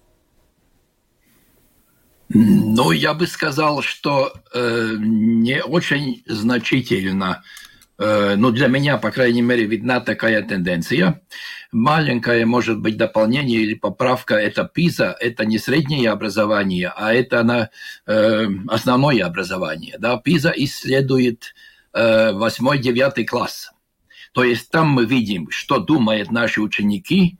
Ну, 2.29 2.91
я 2.91 3.13
бы 3.13 3.27
сказал, 3.27 3.83
что 3.83 4.33
э, 4.55 4.95
не 4.97 5.61
очень 5.63 6.23
значительно 6.25 7.43
ну, 8.03 8.51
для 8.51 8.67
меня, 8.67 8.97
по 8.97 9.11
крайней 9.11 9.43
мере, 9.43 9.65
видна 9.65 9.99
такая 9.99 10.41
тенденция. 10.41 11.21
Маленькое, 11.71 12.45
может 12.45 12.79
быть, 12.79 12.97
дополнение 12.97 13.61
или 13.61 13.75
поправка– 13.75 14.35
это 14.35 14.65
ПИЗа, 14.65 15.15
это 15.19 15.45
не 15.45 15.57
среднее 15.57 16.09
образование, 16.09 16.91
а 16.95 17.13
это 17.13 17.43
на, 17.43 17.69
э, 18.07 18.47
основное 18.67 19.25
образование. 19.25 19.95
Да? 19.97 20.17
ПИЗа 20.17 20.51
исследует 20.55 21.53
э, 21.93 22.31
8-9 22.33 23.23
класс. 23.25 23.71
То 24.33 24.43
есть 24.43 24.69
там 24.69 24.87
мы 24.87 25.05
видим, 25.05 25.49
что 25.49 25.79
думают 25.79 26.31
наши 26.31 26.59
ученики, 26.59 27.37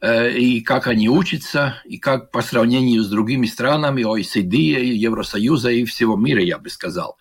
э, 0.00 0.30
и 0.30 0.60
как 0.60 0.86
они 0.86 1.08
учатся, 1.08 1.82
и 1.84 1.98
как 1.98 2.30
по 2.30 2.42
сравнению 2.42 3.02
с 3.02 3.08
другими 3.08 3.46
странами 3.46 4.02
OECD, 4.02 4.84
Евросоюза 4.84 5.70
и 5.70 5.84
всего 5.84 6.16
мира, 6.16 6.42
я 6.42 6.58
бы 6.58 6.70
сказал. 6.70 7.16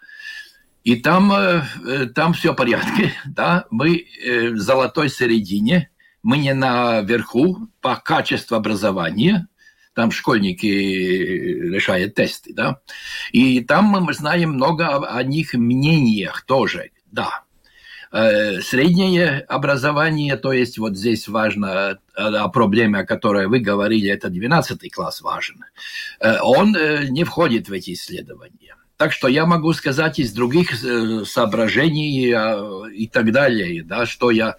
И 0.84 0.96
там, 0.96 1.32
э, 1.32 1.64
э, 1.86 2.06
там 2.08 2.34
все 2.34 2.54
в 2.54 2.56
порядке, 2.56 3.14
да, 3.26 3.66
мы 3.70 3.98
э, 3.98 4.50
в 4.50 4.58
золотой 4.58 5.10
середине, 5.10 5.92
мы 6.24 6.38
не 6.38 6.54
наверху 6.54 7.68
по 7.82 7.96
качеству 7.96 8.56
образования, 8.56 9.48
там 9.94 10.12
школьники 10.12 10.66
решают 10.66 12.16
тесты, 12.16 12.54
да, 12.54 12.80
и 13.32 13.62
там 13.62 13.86
мы 13.86 14.14
знаем 14.14 14.54
много 14.54 15.06
о 15.06 15.22
них 15.24 15.54
мнениях 15.54 16.44
тоже, 16.46 16.92
да. 17.12 17.44
Среднее 18.12 19.40
образование, 19.48 20.36
то 20.36 20.52
есть 20.52 20.78
вот 20.78 20.98
здесь 20.98 21.30
важно 21.30 21.98
о 22.14 22.50
проблеме, 22.50 23.00
о 23.00 23.06
которой 23.06 23.48
вы 23.48 23.60
говорили, 23.60 24.10
это 24.10 24.30
12 24.30 24.92
класс 24.92 25.22
важен, 25.22 25.64
он 26.42 26.76
не 27.10 27.24
входит 27.24 27.70
в 27.70 27.72
эти 27.72 27.94
исследования. 27.94 28.76
Так 29.02 29.14
что 29.14 29.28
я 29.28 29.48
могу 29.48 29.74
сказать 29.74 30.20
из 30.20 30.32
других 30.32 30.84
э, 30.84 31.26
соображений 31.26 32.32
а, 32.34 32.84
и 32.94 33.08
так 33.08 33.32
далее, 33.32 33.82
да, 33.82 34.06
что 34.06 34.30
я 34.30 34.58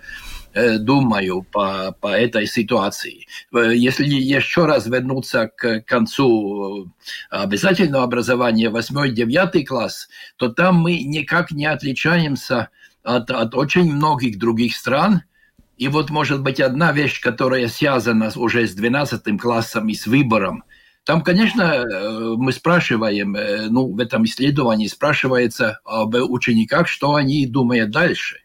э, 0.52 0.78
думаю 0.78 1.42
по, 1.44 1.96
по 2.00 2.08
этой 2.08 2.48
ситуации. 2.48 3.28
Э, 3.54 3.70
если 3.72 4.04
еще 4.04 4.66
раз 4.66 4.86
вернуться 4.86 5.46
к 5.46 5.82
концу 5.82 6.90
обязательного 7.30 8.02
образования 8.02 8.68
8-9 8.68 9.64
класс, 9.64 10.08
то 10.36 10.48
там 10.48 10.74
мы 10.74 10.98
никак 11.04 11.52
не 11.52 11.66
отличаемся 11.66 12.70
от, 13.04 13.30
от 13.30 13.54
очень 13.54 13.94
многих 13.94 14.40
других 14.40 14.74
стран. 14.74 15.22
И 15.76 15.86
вот, 15.86 16.10
может 16.10 16.42
быть, 16.42 16.58
одна 16.58 16.90
вещь, 16.90 17.20
которая 17.20 17.68
связана 17.68 18.32
уже 18.34 18.66
с 18.66 18.74
12 18.74 19.40
классом 19.40 19.88
и 19.88 19.94
с 19.94 20.08
выбором– 20.08 20.64
там, 21.04 21.22
конечно, 21.22 21.62
э, 21.62 22.34
мы 22.36 22.52
спрашиваем, 22.52 23.34
э, 23.34 23.68
ну, 23.68 23.92
в 23.92 23.98
этом 23.98 24.24
исследовании 24.24 24.86
спрашивается 24.86 25.80
об 25.84 26.14
учениках, 26.14 26.86
что 26.86 27.14
они 27.14 27.46
думают 27.46 27.90
дальше. 27.90 28.38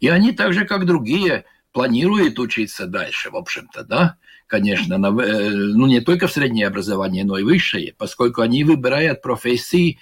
И 0.00 0.08
они 0.08 0.32
так 0.32 0.52
же, 0.52 0.64
как 0.64 0.86
другие, 0.86 1.44
планирует 1.72 2.38
учиться 2.38 2.86
дальше, 2.86 3.30
в 3.30 3.36
общем-то, 3.36 3.84
да, 3.84 4.16
конечно, 4.48 4.98
на, 4.98 5.08
э, 5.22 5.50
ну, 5.50 5.86
не 5.86 6.00
только 6.00 6.26
в 6.26 6.32
среднее 6.32 6.66
образование, 6.66 7.24
но 7.24 7.38
и 7.38 7.44
высшее, 7.44 7.94
поскольку 7.96 8.42
они 8.42 8.64
выбирают 8.64 9.22
профессии, 9.22 9.98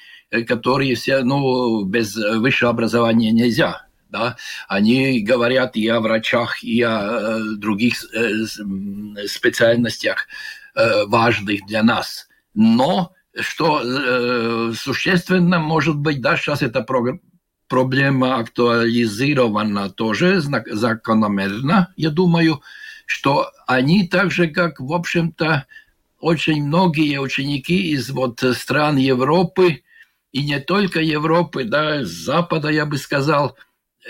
которые 0.46 0.94
все, 0.94 1.22
ну, 1.22 1.84
без 1.84 2.16
высшего 2.16 2.70
образования 2.70 3.32
нельзя, 3.32 3.86
да, 4.08 4.36
они 4.66 5.20
говорят 5.20 5.76
и 5.76 5.86
о 5.88 6.00
врачах, 6.00 6.62
и 6.64 6.80
о 6.82 7.38
других 7.56 7.96
специальностях 9.26 10.26
важных 10.74 11.66
для 11.66 11.82
нас. 11.82 12.28
Но 12.54 13.12
что 13.40 13.80
э, 13.82 14.72
существенно, 14.74 15.58
может 15.58 15.96
быть, 15.96 16.20
да, 16.20 16.36
сейчас 16.36 16.62
эта 16.62 16.84
проблема 17.68 18.36
актуализирована 18.36 19.90
тоже 19.90 20.40
закономерно, 20.40 21.92
я 21.96 22.10
думаю, 22.10 22.62
что 23.06 23.50
они 23.66 24.06
так 24.06 24.30
же, 24.30 24.48
как, 24.48 24.80
в 24.80 24.92
общем-то, 24.92 25.66
очень 26.18 26.64
многие 26.64 27.18
ученики 27.18 27.92
из 27.92 28.10
вот 28.10 28.40
стран 28.54 28.96
Европы, 28.96 29.82
и 30.32 30.44
не 30.44 30.60
только 30.60 31.00
Европы, 31.00 31.64
да, 31.64 32.04
Запада, 32.04 32.68
я 32.68 32.86
бы 32.86 32.96
сказал, 32.96 33.56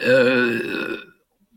э, 0.00 0.96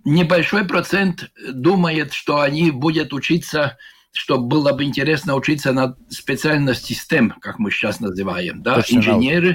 небольшой 0.06 0.66
процент 0.66 1.32
думает, 1.52 2.14
что 2.14 2.42
они 2.42 2.72
будут 2.72 3.14
учиться, 3.14 3.78
что 4.16 4.38
было 4.38 4.72
бы 4.72 4.86
интересно 4.86 5.36
учиться 5.36 5.74
на 5.74 5.98
специальности 6.10 6.94
STEM, 6.94 7.34
как 7.42 7.60
мы 7.60 7.70
сейчас 7.70 8.00
называем, 8.00 8.64
да, 8.64 8.76
Точно 8.76 8.98
инженеры. 8.98 9.48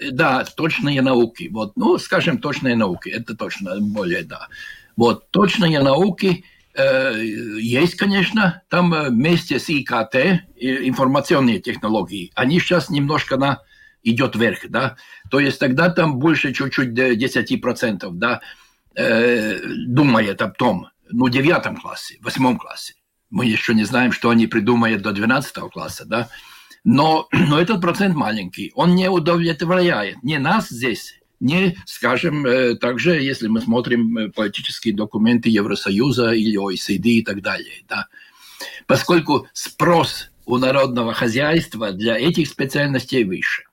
Науки. 0.00 0.12
Да, 0.12 0.44
точные 0.44 1.00
науки. 1.00 1.48
Вот, 1.52 1.76
ну, 1.76 1.96
скажем, 1.98 2.38
точные 2.38 2.74
науки, 2.74 3.08
это 3.08 3.36
точно 3.36 3.78
более, 3.78 4.24
да. 4.24 4.48
Вот, 4.96 5.30
точные 5.30 5.78
науки 5.80 6.44
э, 6.74 7.22
есть, 7.22 7.94
конечно, 7.94 8.62
там 8.68 8.92
э, 8.92 9.10
вместе 9.10 9.60
с 9.60 9.68
ИКТ, 9.68 10.46
информационные 10.56 11.60
технологии, 11.60 12.32
они 12.34 12.58
сейчас 12.58 12.90
немножко 12.90 13.36
на 13.36 13.62
идет 14.02 14.34
вверх, 14.34 14.60
да, 14.70 14.96
то 15.30 15.38
есть 15.38 15.60
тогда 15.60 15.90
там 15.90 16.18
больше 16.18 16.52
чуть-чуть 16.52 16.98
10%, 16.98 18.10
да, 18.14 18.40
э, 18.96 19.60
думает 19.86 20.42
об 20.42 20.56
том, 20.56 20.88
ну, 21.10 21.28
девятом 21.28 21.76
классе, 21.76 22.18
восьмом 22.22 22.58
классе. 22.58 22.94
Мы 23.30 23.46
еще 23.46 23.74
не 23.74 23.84
знаем, 23.84 24.12
что 24.12 24.30
они 24.30 24.46
придумают 24.46 25.02
до 25.02 25.12
12 25.12 25.54
класса, 25.72 26.04
да, 26.04 26.28
но, 26.84 27.28
но 27.32 27.60
этот 27.60 27.80
процент 27.80 28.14
маленький, 28.14 28.72
он 28.74 28.94
не 28.94 29.08
удовлетворяет 29.08 30.22
не 30.22 30.38
нас 30.38 30.68
здесь, 30.68 31.20
не, 31.38 31.76
скажем, 31.86 32.44
э, 32.44 32.76
также, 32.76 33.20
если 33.20 33.48
мы 33.48 33.60
смотрим 33.60 34.16
э, 34.18 34.28
политические 34.28 34.94
документы 34.94 35.48
Евросоюза 35.48 36.32
или 36.32 36.56
ОСД 36.56 37.06
и 37.06 37.22
так 37.22 37.40
далее, 37.40 37.82
да, 37.88 38.08
поскольку 38.86 39.46
спрос 39.52 40.30
у 40.44 40.58
народного 40.58 41.14
хозяйства 41.14 41.92
для 41.92 42.18
этих 42.18 42.48
специальностей 42.48 43.24
выше. 43.24 43.64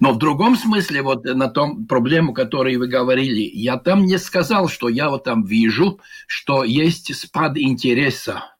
Но 0.00 0.12
в 0.12 0.18
другом 0.18 0.56
смысле, 0.56 1.02
вот 1.02 1.24
на 1.24 1.48
том 1.48 1.86
проблему, 1.86 2.32
которую 2.32 2.78
вы 2.78 2.88
говорили, 2.88 3.42
я 3.52 3.76
там 3.76 4.06
не 4.06 4.18
сказал, 4.18 4.68
что 4.68 4.88
я 4.88 5.10
вот 5.10 5.24
там 5.24 5.44
вижу, 5.44 6.00
что 6.26 6.64
есть 6.64 7.14
спад 7.14 7.58
интереса 7.58 8.55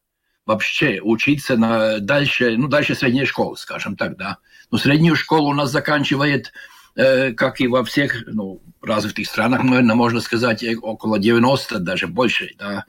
вообще 0.47 1.01
учиться 1.03 1.57
на 1.57 1.99
дальше, 1.99 2.57
ну, 2.57 2.69
дальше 2.69 2.95
средней 2.95 3.27
школы, 3.27 3.57
скажем 3.57 3.97
так, 3.97 4.17
да. 4.17 4.39
Но 4.71 4.79
среднюю 4.79 5.17
школу 5.17 5.51
у 5.51 5.55
нас 5.55 5.71
заканчивает, 5.71 6.53
э, 6.95 7.33
как 7.33 7.61
и 7.61 7.67
во 7.67 7.85
всех, 7.85 8.25
ну, 8.27 8.63
развитых 8.81 9.27
странах, 9.27 9.65
наверное, 9.65 9.97
можно 9.97 10.21
сказать, 10.21 10.63
э, 10.63 10.77
около 10.77 11.19
90, 11.19 11.81
даже 11.81 12.07
больше, 12.07 12.53
да, 12.59 12.85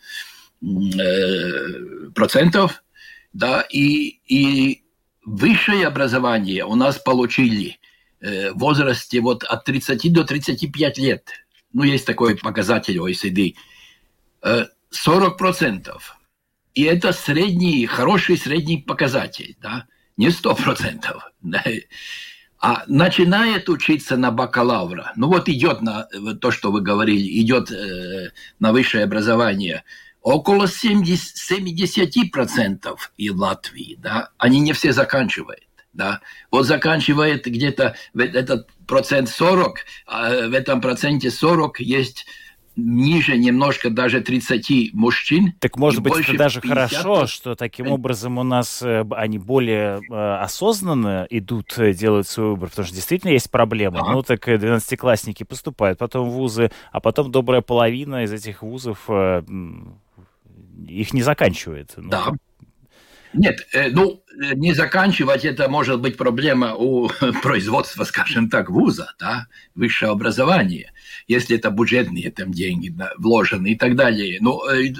э, 0.61 2.09
процентов, 2.13 2.83
да, 3.33 3.65
и, 3.69 4.19
и 4.27 4.83
высшее 5.25 5.87
образование 5.87 6.63
у 6.63 6.75
нас 6.75 6.97
получили 6.99 7.79
э, 8.21 8.51
в 8.51 8.59
возрасте 8.59 9.19
вот 9.19 9.43
от 9.43 9.65
30 9.65 10.13
до 10.13 10.23
35 10.23 10.97
лет. 10.99 11.29
Ну, 11.73 11.83
есть 11.83 12.05
такой 12.05 12.37
показатель 12.37 12.97
OECD. 12.97 13.55
Э, 14.43 14.65
40 14.91 15.37
процентов 15.37 16.16
и 16.77 16.83
это 16.83 17.11
средний, 17.11 17.87
хороший 17.87 18.37
средний 18.37 18.77
показатель, 18.77 19.57
да, 19.59 19.87
не 20.15 20.29
сто 20.29 20.53
процентов. 20.53 21.31
А 22.59 22.83
начинает 22.87 23.67
учиться 23.67 24.15
на 24.15 24.29
бакалавра, 24.29 25.11
ну 25.15 25.27
вот 25.27 25.49
идет 25.49 25.81
на 25.81 26.07
то, 26.39 26.51
что 26.51 26.71
вы 26.71 26.81
говорили, 26.81 27.41
идет 27.41 27.71
э, 27.71 28.31
на 28.59 28.71
высшее 28.71 29.05
образование, 29.05 29.83
около 30.21 30.67
70, 30.67 31.51
70% 31.51 32.95
и 33.17 33.29
Латвии, 33.31 33.95
да, 33.99 34.29
они 34.37 34.59
не 34.59 34.73
все 34.73 34.91
заканчивают. 34.91 35.63
Да. 35.93 36.21
Вот 36.51 36.67
заканчивает 36.67 37.45
где-то 37.47 37.95
этот 38.15 38.69
процент 38.85 39.29
40, 39.29 39.79
а 40.05 40.47
в 40.47 40.53
этом 40.53 40.79
проценте 40.79 41.31
40 41.31 41.79
есть 41.79 42.27
ниже 42.77 43.37
немножко 43.37 43.89
даже 43.89 44.21
30 44.21 44.93
мужчин. 44.93 45.53
Так 45.59 45.77
может 45.77 46.01
быть 46.01 46.19
это 46.19 46.37
даже 46.37 46.61
50... 46.61 46.89
хорошо, 46.89 47.27
что 47.27 47.55
таким 47.55 47.87
образом 47.87 48.37
у 48.37 48.43
нас 48.43 48.81
э, 48.83 49.03
они 49.11 49.39
более 49.39 49.99
э, 50.09 50.41
осознанно 50.41 51.25
идут, 51.29 51.77
э, 51.77 51.93
делают 51.93 52.27
свой 52.27 52.51
выбор, 52.51 52.69
потому 52.69 52.85
что 52.85 52.95
действительно 52.95 53.31
есть 53.31 53.49
проблема. 53.49 54.01
Ага. 54.01 54.13
Ну 54.13 54.21
так 54.21 54.47
12-классники 54.47 55.43
поступают 55.43 55.97
потом 55.97 56.29
вузы, 56.29 56.71
а 56.91 56.99
потом 56.99 57.31
добрая 57.31 57.61
половина 57.61 58.23
из 58.23 58.31
этих 58.31 58.61
вузов 58.61 59.09
их 59.09 61.13
не 61.13 61.21
заканчивает. 61.23 61.93
Ну, 61.97 62.09
да. 62.09 62.27
Нет, 63.33 63.67
ну, 63.91 64.23
не 64.55 64.73
заканчивать 64.73 65.43
это 65.43 65.67
может 65.67 65.99
быть 65.99 66.17
проблема 66.17 66.75
у 66.75 67.09
производства, 67.41 68.03
скажем 68.03 68.49
так, 68.49 68.69
вуза, 68.69 69.13
да, 69.19 69.47
высшее 69.73 70.11
образование 70.11 70.91
если 71.27 71.57
это 71.57 71.69
бюджетные 71.69 72.31
там 72.31 72.51
деньги 72.51 72.89
да, 72.89 73.11
вложены 73.17 73.71
и 73.71 73.75
так 73.75 73.95
далее. 73.95 74.37
Но 74.39 74.63
э, 74.69 74.93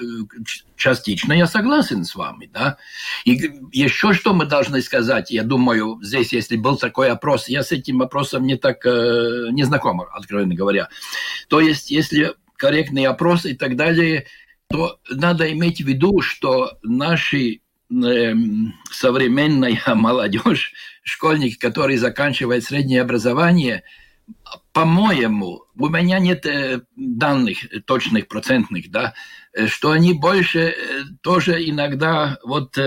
частично 0.76 1.34
я 1.34 1.48
согласен 1.48 2.04
с 2.04 2.16
вами, 2.16 2.50
да. 2.54 2.78
И 3.24 3.40
еще 3.72 4.14
что 4.14 4.34
мы 4.34 4.46
должны 4.46 4.82
сказать, 4.82 5.32
я 5.32 5.44
думаю, 5.44 6.00
здесь, 6.04 6.34
если 6.34 6.58
был 6.58 6.78
такой 6.78 7.10
опрос, 7.10 7.48
я 7.48 7.64
с 7.64 7.72
этим 7.72 8.00
вопросом 8.00 8.46
не 8.46 8.58
так 8.58 8.86
э, 8.86 9.48
не 9.52 9.64
знаком, 9.64 10.02
откровенно 10.02 10.54
говоря. 10.54 10.90
То 11.48 11.62
есть, 11.62 11.92
если 11.92 12.34
корректный 12.58 13.06
опрос 13.06 13.46
и 13.46 13.54
так 13.54 13.78
далее, 13.78 14.26
то 14.70 15.00
надо 15.10 15.50
иметь 15.54 15.82
в 15.82 15.88
виду, 15.88 16.20
что 16.20 16.78
наши 16.84 17.62
э, 17.90 18.34
современная 18.92 19.80
молодежь, 19.96 20.74
школьники, 21.04 21.58
которые 21.58 21.98
заканчивают 21.98 22.66
среднее 22.66 23.02
образование– 23.02 23.84
по-моему, 24.74 25.64
у 25.76 25.90
меня 25.90 26.20
нет 26.20 26.46
э, 26.46 26.82
данных 26.96 27.60
точных, 27.86 28.28
процентных, 28.28 28.92
да, 28.92 29.14
э, 29.54 29.68
что 29.68 29.92
они 29.92 30.14
больше 30.14 30.60
э, 30.60 30.76
тоже 31.22 31.68
иногда 31.68 32.38
вот 32.44 32.78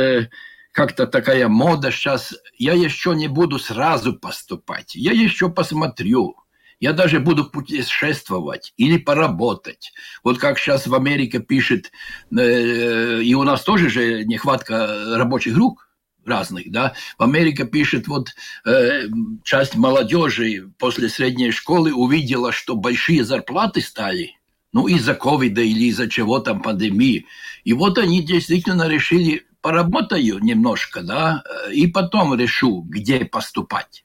как-то 0.72 1.07
такая 1.07 1.49
мода 1.49 1.91
сейчас, 1.91 2.34
я 2.57 2.74
еще 2.74 3.14
не 3.14 3.26
буду 3.26 3.59
сразу 3.59 4.14
поступать, 4.14 4.95
я 4.95 5.12
еще 5.12 5.51
посмотрю, 5.51 6.36
я 6.78 6.93
даже 6.93 7.18
буду 7.18 7.51
путешествовать 7.51 8.72
или 8.76 8.97
поработать. 8.97 9.93
Вот 10.22 10.38
как 10.38 10.59
сейчас 10.59 10.86
в 10.86 10.95
Америке 10.95 11.41
пишет, 11.41 11.91
и 12.30 13.34
у 13.36 13.43
нас 13.43 13.62
тоже 13.64 13.91
же 13.91 14.24
нехватка 14.24 15.16
рабочих 15.16 15.57
рук– 15.57 15.88
разных, 16.31 16.70
да. 16.72 16.95
В 17.18 17.22
Америке 17.22 17.66
пишет, 17.66 18.09
вот 18.09 18.31
э, 18.64 19.09
часть 19.45 19.76
молодежи 19.76 20.70
после 20.78 21.11
средней 21.11 21.51
школы 21.51 21.93
увидела, 21.93 22.53
что 22.53 22.74
большие 22.76 23.24
зарплаты 23.24 23.83
стали, 23.83 24.37
ну, 24.72 24.87
из-за 24.87 25.14
ковида 25.14 25.61
или 25.61 25.85
из-за 25.91 26.09
чего 26.09 26.39
там, 26.39 26.62
пандемии. 26.62 27.26
И 27.64 27.74
вот 27.74 27.99
они 27.99 28.22
действительно 28.22 28.89
решили, 28.89 29.47
поработаю 29.61 30.39
немножко, 30.39 31.03
да, 31.03 31.43
и 31.70 31.87
потом 31.87 32.35
решу, 32.35 32.87
где 32.89 33.26
поступать. 33.26 34.05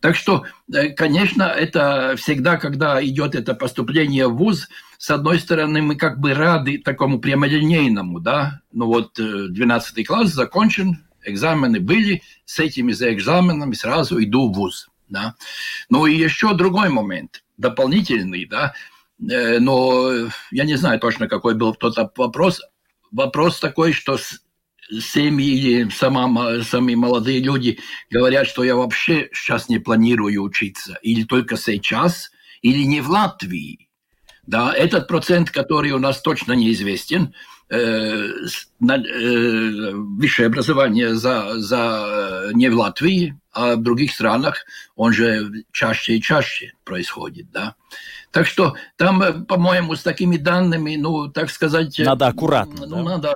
Так 0.00 0.16
что, 0.16 0.44
э, 0.72 0.90
конечно, 0.90 1.42
это 1.42 2.14
всегда, 2.16 2.56
когда 2.56 3.04
идет 3.04 3.34
это 3.34 3.54
поступление 3.54 4.28
в 4.28 4.36
ВУЗ, 4.36 4.68
с 4.98 5.10
одной 5.10 5.38
стороны, 5.38 5.82
мы 5.82 5.96
как 5.96 6.20
бы 6.20 6.34
рады 6.34 6.78
такому 6.78 7.20
прямолинейному, 7.20 8.20
да, 8.20 8.60
ну 8.72 8.86
вот 8.86 9.14
12 9.16 9.98
э, 9.98 10.04
класс 10.04 10.30
закончен, 10.30 11.04
экзамены 11.30 11.80
были, 11.80 12.22
с 12.44 12.58
этими 12.58 12.92
за 12.92 13.12
экзаменами 13.12 13.74
сразу 13.74 14.22
иду 14.22 14.50
в 14.50 14.54
ВУЗ. 14.54 14.88
Да? 15.08 15.34
Ну 15.88 16.06
и 16.06 16.14
еще 16.14 16.54
другой 16.54 16.90
момент, 16.90 17.42
дополнительный, 17.56 18.44
да, 18.44 18.74
э, 19.20 19.58
но 19.58 20.28
я 20.50 20.64
не 20.64 20.76
знаю 20.76 21.00
точно, 21.00 21.28
какой 21.28 21.54
был 21.54 21.74
тот 21.74 21.96
вопрос. 22.16 22.60
Вопрос 23.10 23.58
такой, 23.58 23.92
что 23.92 24.18
семьи 24.90 25.58
или 25.58 25.90
сама, 25.90 26.62
сами 26.62 26.94
молодые 26.94 27.40
люди 27.40 27.78
говорят, 28.10 28.46
что 28.46 28.64
я 28.64 28.76
вообще 28.76 29.28
сейчас 29.32 29.68
не 29.68 29.78
планирую 29.78 30.42
учиться, 30.42 30.98
или 31.02 31.24
только 31.24 31.56
сейчас, 31.56 32.30
или 32.62 32.82
не 32.84 33.00
в 33.00 33.10
Латвии. 33.10 33.88
Да, 34.46 34.72
этот 34.72 35.08
процент, 35.08 35.50
который 35.50 35.90
у 35.92 35.98
нас 35.98 36.22
точно 36.22 36.54
неизвестен, 36.54 37.34
высшее 38.80 40.46
образование 40.46 41.14
за, 41.14 41.58
за 41.58 42.46
э, 42.48 42.50
не 42.54 42.68
в 42.68 42.76
Латвии, 42.76 43.38
а 43.52 43.76
в 43.76 43.82
других 43.82 44.12
странах, 44.12 44.64
он 44.96 45.12
же 45.12 45.64
чаще 45.72 46.16
и 46.16 46.22
чаще 46.22 46.72
происходит, 46.84 47.50
да. 47.52 47.74
Так 48.30 48.46
что 48.46 48.74
там, 48.96 49.22
э, 49.22 49.32
по-моему, 49.44 49.96
с 49.96 50.02
такими 50.02 50.36
данными, 50.36 50.96
ну, 50.96 51.28
так 51.28 51.50
сказать... 51.50 51.98
Надо 51.98 52.28
аккуратно. 52.28 52.86
Ну, 52.86 52.96
да? 52.96 53.02
надо 53.02 53.34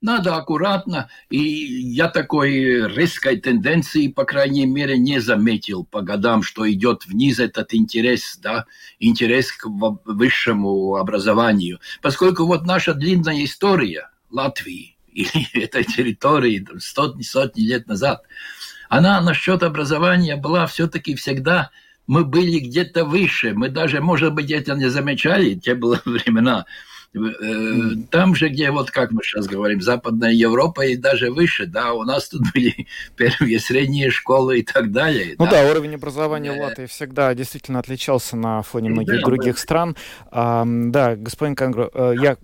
надо 0.00 0.36
аккуратно, 0.36 1.08
и 1.30 1.38
я 1.38 2.08
такой 2.08 2.86
резкой 2.88 3.38
тенденции, 3.38 4.08
по 4.08 4.24
крайней 4.24 4.66
мере, 4.66 4.98
не 4.98 5.20
заметил 5.20 5.84
по 5.84 6.02
годам, 6.02 6.42
что 6.42 6.70
идет 6.70 7.06
вниз 7.06 7.38
этот 7.38 7.74
интерес, 7.74 8.38
да, 8.42 8.66
интерес 8.98 9.52
к 9.52 9.66
высшему 9.66 10.96
образованию. 10.96 11.80
Поскольку 12.02 12.46
вот 12.46 12.66
наша 12.66 12.94
длинная 12.94 13.44
история 13.44 14.10
Латвии 14.30 14.96
или 15.12 15.62
этой 15.62 15.84
территории 15.84 16.66
сотни, 16.78 17.22
сотни 17.22 17.62
лет 17.62 17.86
назад, 17.86 18.22
она 18.88 19.20
насчет 19.20 19.62
образования 19.62 20.36
была 20.36 20.66
все-таки 20.66 21.14
всегда 21.14 21.70
мы 22.06 22.24
были 22.24 22.60
где-то 22.60 23.04
выше, 23.04 23.52
мы 23.52 23.68
даже, 23.68 24.00
может 24.00 24.32
быть, 24.32 24.50
это 24.50 24.74
не 24.74 24.88
замечали, 24.88 25.54
те 25.54 25.74
были 25.74 26.00
времена, 26.04 26.66
там 28.10 28.34
же, 28.34 28.48
где, 28.48 28.70
вот 28.70 28.90
как 28.90 29.10
мы 29.10 29.22
сейчас 29.22 29.46
говорим, 29.46 29.80
Западная 29.80 30.32
Европа 30.32 30.84
и 30.84 30.96
даже 30.96 31.30
выше, 31.30 31.66
да, 31.66 31.94
у 31.94 32.02
нас 32.02 32.28
тут 32.28 32.42
были 32.52 32.86
первые 33.16 33.58
средние 33.58 34.10
школы 34.10 34.58
и 34.58 34.62
так 34.62 34.92
далее. 34.92 35.34
Ну 35.38 35.46
да, 35.46 35.62
да 35.62 35.70
уровень 35.70 35.94
образования 35.94 36.52
в 36.52 36.60
Латвии 36.60 36.86
всегда 36.86 37.32
действительно 37.34 37.78
отличался 37.78 38.36
на 38.36 38.62
фоне 38.62 38.90
многих 38.90 39.20
да, 39.20 39.26
других 39.26 39.54
да. 39.54 39.60
стран. 39.60 39.96
А, 40.30 40.64
да, 40.66 41.16
господин 41.16 41.56
Кангро, 41.56 41.90
э, 41.92 42.14
я 42.20 42.36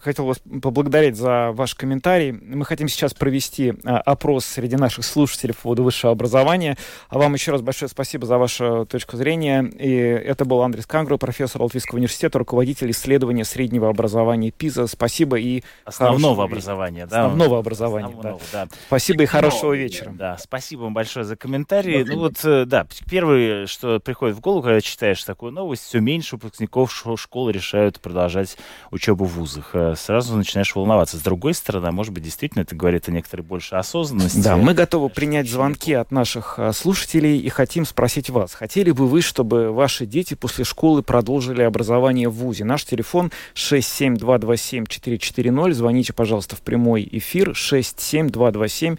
хотел 0.00 0.26
вас 0.26 0.38
поблагодарить 0.38 1.16
за 1.16 1.50
ваш 1.52 1.74
комментарий. 1.74 2.32
Мы 2.32 2.64
хотим 2.64 2.88
сейчас 2.88 3.14
провести 3.14 3.74
а, 3.84 3.98
опрос 3.98 4.44
среди 4.44 4.76
наших 4.76 5.04
слушателей 5.04 5.54
по 5.54 5.62
поводу 5.62 5.84
высшего 5.84 6.12
образования. 6.12 6.76
А 7.08 7.18
вам 7.18 7.34
еще 7.34 7.52
раз 7.52 7.62
большое 7.62 7.88
спасибо 7.88 8.26
за 8.26 8.38
вашу 8.38 8.86
точку 8.90 9.16
зрения. 9.16 9.62
И 9.78 9.92
это 9.92 10.44
был 10.44 10.62
Андрей 10.62 10.82
Кангро, 10.86 11.16
профессор 11.16 11.62
Латвийского 11.62 11.98
университета, 11.98 12.38
руководитель 12.38 12.90
исследования 12.90 13.44
среднего 13.44 13.88
образования 13.88 13.99
образования 14.00 14.50
ПИЗа. 14.50 14.86
Спасибо 14.86 15.38
и 15.38 15.62
основного 15.84 16.44
образования, 16.44 17.06
да. 17.06 17.26
Основного 17.26 17.58
образования, 17.58 18.06
основного, 18.06 18.40
да. 18.52 18.64
да. 18.64 18.76
Спасибо 18.86 19.22
и 19.22 19.26
хорошего 19.26 19.74
вечера. 19.74 20.10
Да, 20.10 20.38
спасибо 20.38 20.82
вам 20.82 20.94
большое 20.94 21.24
за 21.24 21.36
комментарии. 21.36 22.04
Ну 22.06 22.18
вот, 22.18 22.42
э, 22.44 22.64
да, 22.64 22.86
первое, 23.08 23.66
что 23.66 24.00
приходит 24.00 24.36
в 24.36 24.40
голову, 24.40 24.62
когда 24.62 24.80
читаешь 24.80 25.22
такую 25.22 25.52
новость, 25.52 25.84
все 25.84 26.00
меньше 26.00 26.36
выпускников 26.36 26.92
школы 27.16 27.52
решают 27.52 28.00
продолжать 28.00 28.56
учебу 28.90 29.26
в 29.26 29.34
вузах. 29.34 29.70
Э, 29.74 29.94
сразу 29.96 30.36
начинаешь 30.36 30.74
волноваться. 30.74 31.18
С 31.18 31.20
другой 31.20 31.54
стороны, 31.54 31.90
может 31.92 32.14
быть, 32.14 32.24
действительно 32.24 32.62
это 32.62 32.74
говорит 32.74 33.08
о 33.08 33.12
некоторой 33.12 33.44
большей 33.44 33.78
осознанности. 33.78 34.38
Да, 34.38 34.56
мы 34.56 34.72
готовы 34.74 35.10
принять 35.10 35.48
звонки 35.48 35.92
от 35.92 36.10
наших 36.10 36.54
э, 36.58 36.72
слушателей 36.72 37.38
и 37.38 37.48
хотим 37.50 37.84
спросить 37.84 38.30
вас, 38.30 38.54
хотели 38.54 38.90
бы 38.92 39.06
вы, 39.06 39.20
чтобы 39.20 39.72
ваши 39.72 40.06
дети 40.06 40.34
после 40.34 40.64
школы 40.64 41.02
продолжили 41.02 41.62
образование 41.62 42.28
в 42.28 42.34
ВУЗе? 42.34 42.64
Наш 42.64 42.84
телефон 42.84 43.30
6 43.54 43.79
67227-440. 43.80 45.72
Звоните, 45.72 46.12
пожалуйста, 46.12 46.56
в 46.56 46.60
прямой 46.60 47.08
эфир 47.10 47.50
67227-440. 47.50 48.98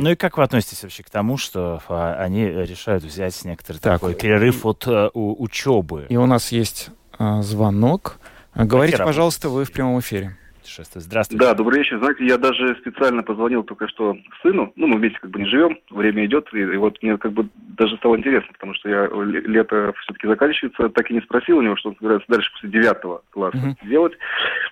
Ну 0.00 0.10
и 0.10 0.16
как 0.16 0.38
вы 0.38 0.44
относитесь 0.44 0.82
вообще 0.82 1.02
к 1.02 1.10
тому, 1.10 1.36
что 1.36 1.82
а, 1.88 2.14
они 2.14 2.44
решают 2.44 3.04
взять 3.04 3.44
некоторый 3.44 3.78
так, 3.78 4.00
такой 4.00 4.14
перерыв 4.14 4.66
от 4.66 4.86
uh, 4.86 5.10
учебы? 5.14 6.06
И 6.08 6.16
у 6.16 6.26
нас 6.26 6.52
есть 6.52 6.90
uh, 7.18 7.42
звонок. 7.42 8.18
Говорите, 8.54 8.98
пожалуйста, 8.98 9.48
вы 9.48 9.64
в 9.64 9.72
прямом 9.72 10.00
эфире 10.00 10.36
путешествует. 10.62 11.04
Здравствуйте. 11.04 11.44
Да, 11.44 11.54
добрый 11.54 11.80
вечер. 11.80 11.98
Знаете, 11.98 12.24
я 12.24 12.38
даже 12.38 12.76
специально 12.76 13.22
позвонил 13.22 13.62
только 13.64 13.88
что 13.88 14.16
сыну. 14.42 14.72
Ну, 14.76 14.86
мы 14.86 14.96
вместе 14.96 15.18
как 15.20 15.30
бы 15.30 15.40
не 15.40 15.46
живем, 15.46 15.78
время 15.90 16.24
идет, 16.24 16.48
и, 16.52 16.60
и 16.60 16.76
вот 16.76 17.02
мне 17.02 17.18
как 17.18 17.32
бы 17.32 17.48
даже 17.54 17.96
стало 17.96 18.16
интересно, 18.16 18.48
потому 18.52 18.74
что 18.74 18.88
я 18.88 19.08
лето 19.12 19.92
все-таки 20.02 20.26
заканчивается, 20.26 20.88
так 20.88 21.10
и 21.10 21.14
не 21.14 21.20
спросил 21.20 21.58
у 21.58 21.62
него, 21.62 21.76
что 21.76 21.90
он 21.90 21.96
собирается 21.96 22.28
дальше 22.28 22.50
после 22.52 22.70
девятого 22.70 23.22
класса 23.30 23.58
mm-hmm. 23.58 23.88
делать. 23.88 24.12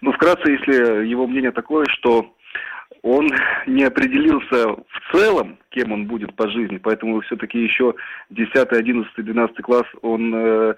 Ну, 0.00 0.12
вкратце, 0.12 0.50
если 0.50 1.06
его 1.06 1.26
мнение 1.26 1.52
такое, 1.52 1.86
что 1.90 2.34
он 3.02 3.28
не 3.66 3.84
определился 3.84 4.68
в 4.68 5.12
целом, 5.12 5.58
кем 5.70 5.92
он 5.92 6.06
будет 6.06 6.34
по 6.34 6.48
жизни, 6.48 6.78
поэтому 6.78 7.20
все-таки 7.22 7.62
еще 7.62 7.94
10, 8.30 8.54
11, 8.54 9.12
12 9.16 9.56
класс 9.62 9.86
он 10.02 10.34
э, 10.34 10.74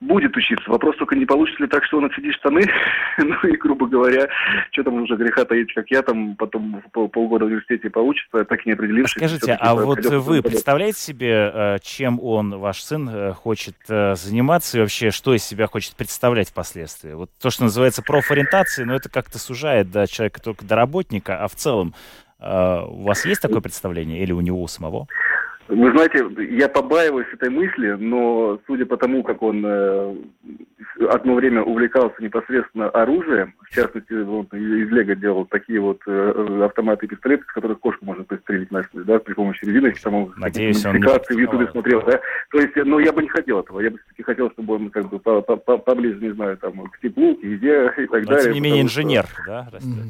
будет 0.00 0.36
учиться. 0.36 0.68
Вопрос 0.70 0.96
только, 0.96 1.16
не 1.16 1.26
получится 1.26 1.62
ли 1.62 1.68
так, 1.68 1.84
что 1.84 1.98
он 1.98 2.06
отсидит 2.06 2.34
штаны, 2.34 2.62
ну 3.18 3.36
и, 3.48 3.56
грубо 3.56 3.86
говоря, 3.86 4.28
что 4.72 4.84
там 4.84 4.94
уже 5.02 5.16
греха 5.16 5.44
таить, 5.44 5.72
как 5.74 5.90
я 5.90 6.02
там 6.02 6.36
потом 6.36 6.82
пол, 6.92 7.08
полгода 7.08 7.44
в 7.44 7.48
университете 7.48 7.90
поучится, 7.90 8.44
так 8.44 8.64
и 8.64 8.68
не 8.68 8.72
определившись. 8.72 9.16
Скажите, 9.16 9.52
а 9.60 9.74
вот 9.74 10.04
вы 10.04 10.42
представляете 10.42 10.98
себе, 10.98 11.50
э, 11.52 11.78
чем 11.82 12.18
он, 12.20 12.58
ваш 12.58 12.82
сын, 12.82 13.08
э, 13.08 13.32
хочет 13.32 13.76
э, 13.88 14.14
заниматься 14.14 14.78
и 14.78 14.80
вообще, 14.80 15.10
что 15.10 15.34
из 15.34 15.44
себя 15.44 15.66
хочет 15.66 15.96
представлять 15.96 16.48
впоследствии? 16.48 17.12
Вот 17.12 17.30
то, 17.40 17.50
что 17.50 17.64
называется 17.64 18.02
профориентацией, 18.02 18.86
но 18.86 18.94
это 18.94 19.08
как-то 19.08 19.38
сужает 19.38 19.90
до 19.90 20.06
человека 20.06 20.40
только 20.40 20.64
до 20.64 20.76
работника, 20.76 21.42
а 21.42 21.48
в 21.48 21.54
целом 21.54 21.94
у 22.44 23.02
вас 23.02 23.24
есть 23.24 23.40
такое 23.40 23.60
представление 23.60 24.22
или 24.22 24.32
у 24.32 24.40
него 24.40 24.62
у 24.62 24.68
самого? 24.68 25.06
Вы 25.68 25.90
знаете, 25.92 26.26
я 26.50 26.68
побаиваюсь 26.68 27.32
этой 27.32 27.48
мысли, 27.48 27.96
но 27.98 28.60
судя 28.66 28.84
по 28.84 28.98
тому, 28.98 29.22
как 29.22 29.40
он 29.40 29.64
э, 29.64 30.14
одно 31.08 31.34
время 31.34 31.62
увлекался 31.62 32.22
непосредственно 32.22 32.90
оружием, 32.90 33.54
в 33.62 33.74
частности, 33.74 34.12
он 34.12 34.44
из 34.52 34.90
Лего 34.90 35.14
делал 35.14 35.46
такие 35.46 35.80
вот 35.80 36.00
э, 36.06 36.60
автоматы 36.64 37.06
и 37.06 37.08
пистолеты, 37.08 37.44
с 37.44 37.52
которых 37.52 37.80
кошку 37.80 38.04
можно 38.04 38.24
пристрелить 38.24 38.70
на 38.70 38.84
да, 38.92 39.18
при 39.18 39.32
помощи 39.32 39.64
резиночки, 39.64 40.02
там 40.02 40.14
он 40.14 40.34
Надеюсь, 40.36 40.84
он 40.84 41.00
в 41.00 41.30
Ютубе 41.30 41.66
смотрел, 41.68 42.02
да. 42.02 42.20
То 42.50 42.60
есть, 42.60 42.76
ну, 42.76 42.98
я 42.98 43.12
бы 43.12 43.22
не 43.22 43.28
хотел 43.28 43.60
этого. 43.60 43.80
Я 43.80 43.90
бы 43.90 43.98
все-таки 43.98 44.22
хотел, 44.22 44.50
чтобы 44.50 44.74
он 44.74 44.90
как 44.90 45.08
бы 45.08 45.18
поближе, 45.18 46.20
не 46.20 46.32
знаю, 46.34 46.58
там, 46.58 46.72
к 46.88 47.00
теплу, 47.00 47.36
к 47.36 47.42
еде 47.42 47.90
и 47.96 48.06
так 48.06 48.24
но, 48.24 48.30
далее. 48.30 48.44
Тем 48.44 48.52
не 48.52 48.60
менее, 48.60 48.82
инженер, 48.82 49.24
что... 49.26 49.42
да, 49.46 49.68
растет? 49.72 50.04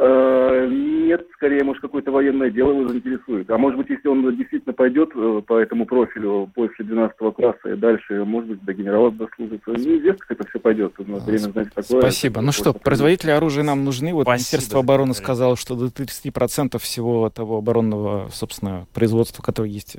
Э, 0.00 0.68
нет, 0.70 1.26
скорее, 1.34 1.64
может, 1.64 1.82
какое-то 1.82 2.12
военное 2.12 2.50
дело 2.50 2.70
его 2.70 2.86
заинтересует. 2.88 3.50
А 3.50 3.58
может 3.58 3.78
быть, 3.78 3.90
если 3.90 4.06
он 4.06 4.36
действительно 4.36 4.72
пойдет 4.72 5.10
э, 5.14 5.42
по 5.46 5.58
этому 5.58 5.86
профилю 5.86 6.48
после 6.54 6.84
12 6.84 7.16
класса 7.34 7.70
и 7.70 7.76
дальше, 7.76 8.24
может 8.24 8.50
быть, 8.50 8.64
до 8.64 8.74
генерала 8.74 9.10
дослужится. 9.10 9.70
Неизвестно, 9.72 10.24
как 10.28 10.40
это 10.40 10.48
все 10.48 10.60
пойдет. 10.60 10.94
Но 10.98 11.18
время, 11.18 11.38
знаете, 11.38 11.70
такое. 11.74 12.00
Спасибо. 12.00 12.40
Ну 12.40 12.52
что, 12.52 12.72
производители 12.72 13.30
оружия 13.30 13.64
нам 13.64 13.84
нужны. 13.84 14.14
Вот 14.14 14.22
Спасибо. 14.22 14.36
Министерство 14.36 14.80
обороны 14.80 15.14
сказало, 15.14 15.56
что 15.56 15.74
до 15.74 15.86
30% 15.86 16.78
всего 16.78 17.28
того 17.30 17.58
оборонного, 17.58 18.28
собственно, 18.30 18.86
производства, 18.94 19.42
которое 19.42 19.70
есть 19.70 19.96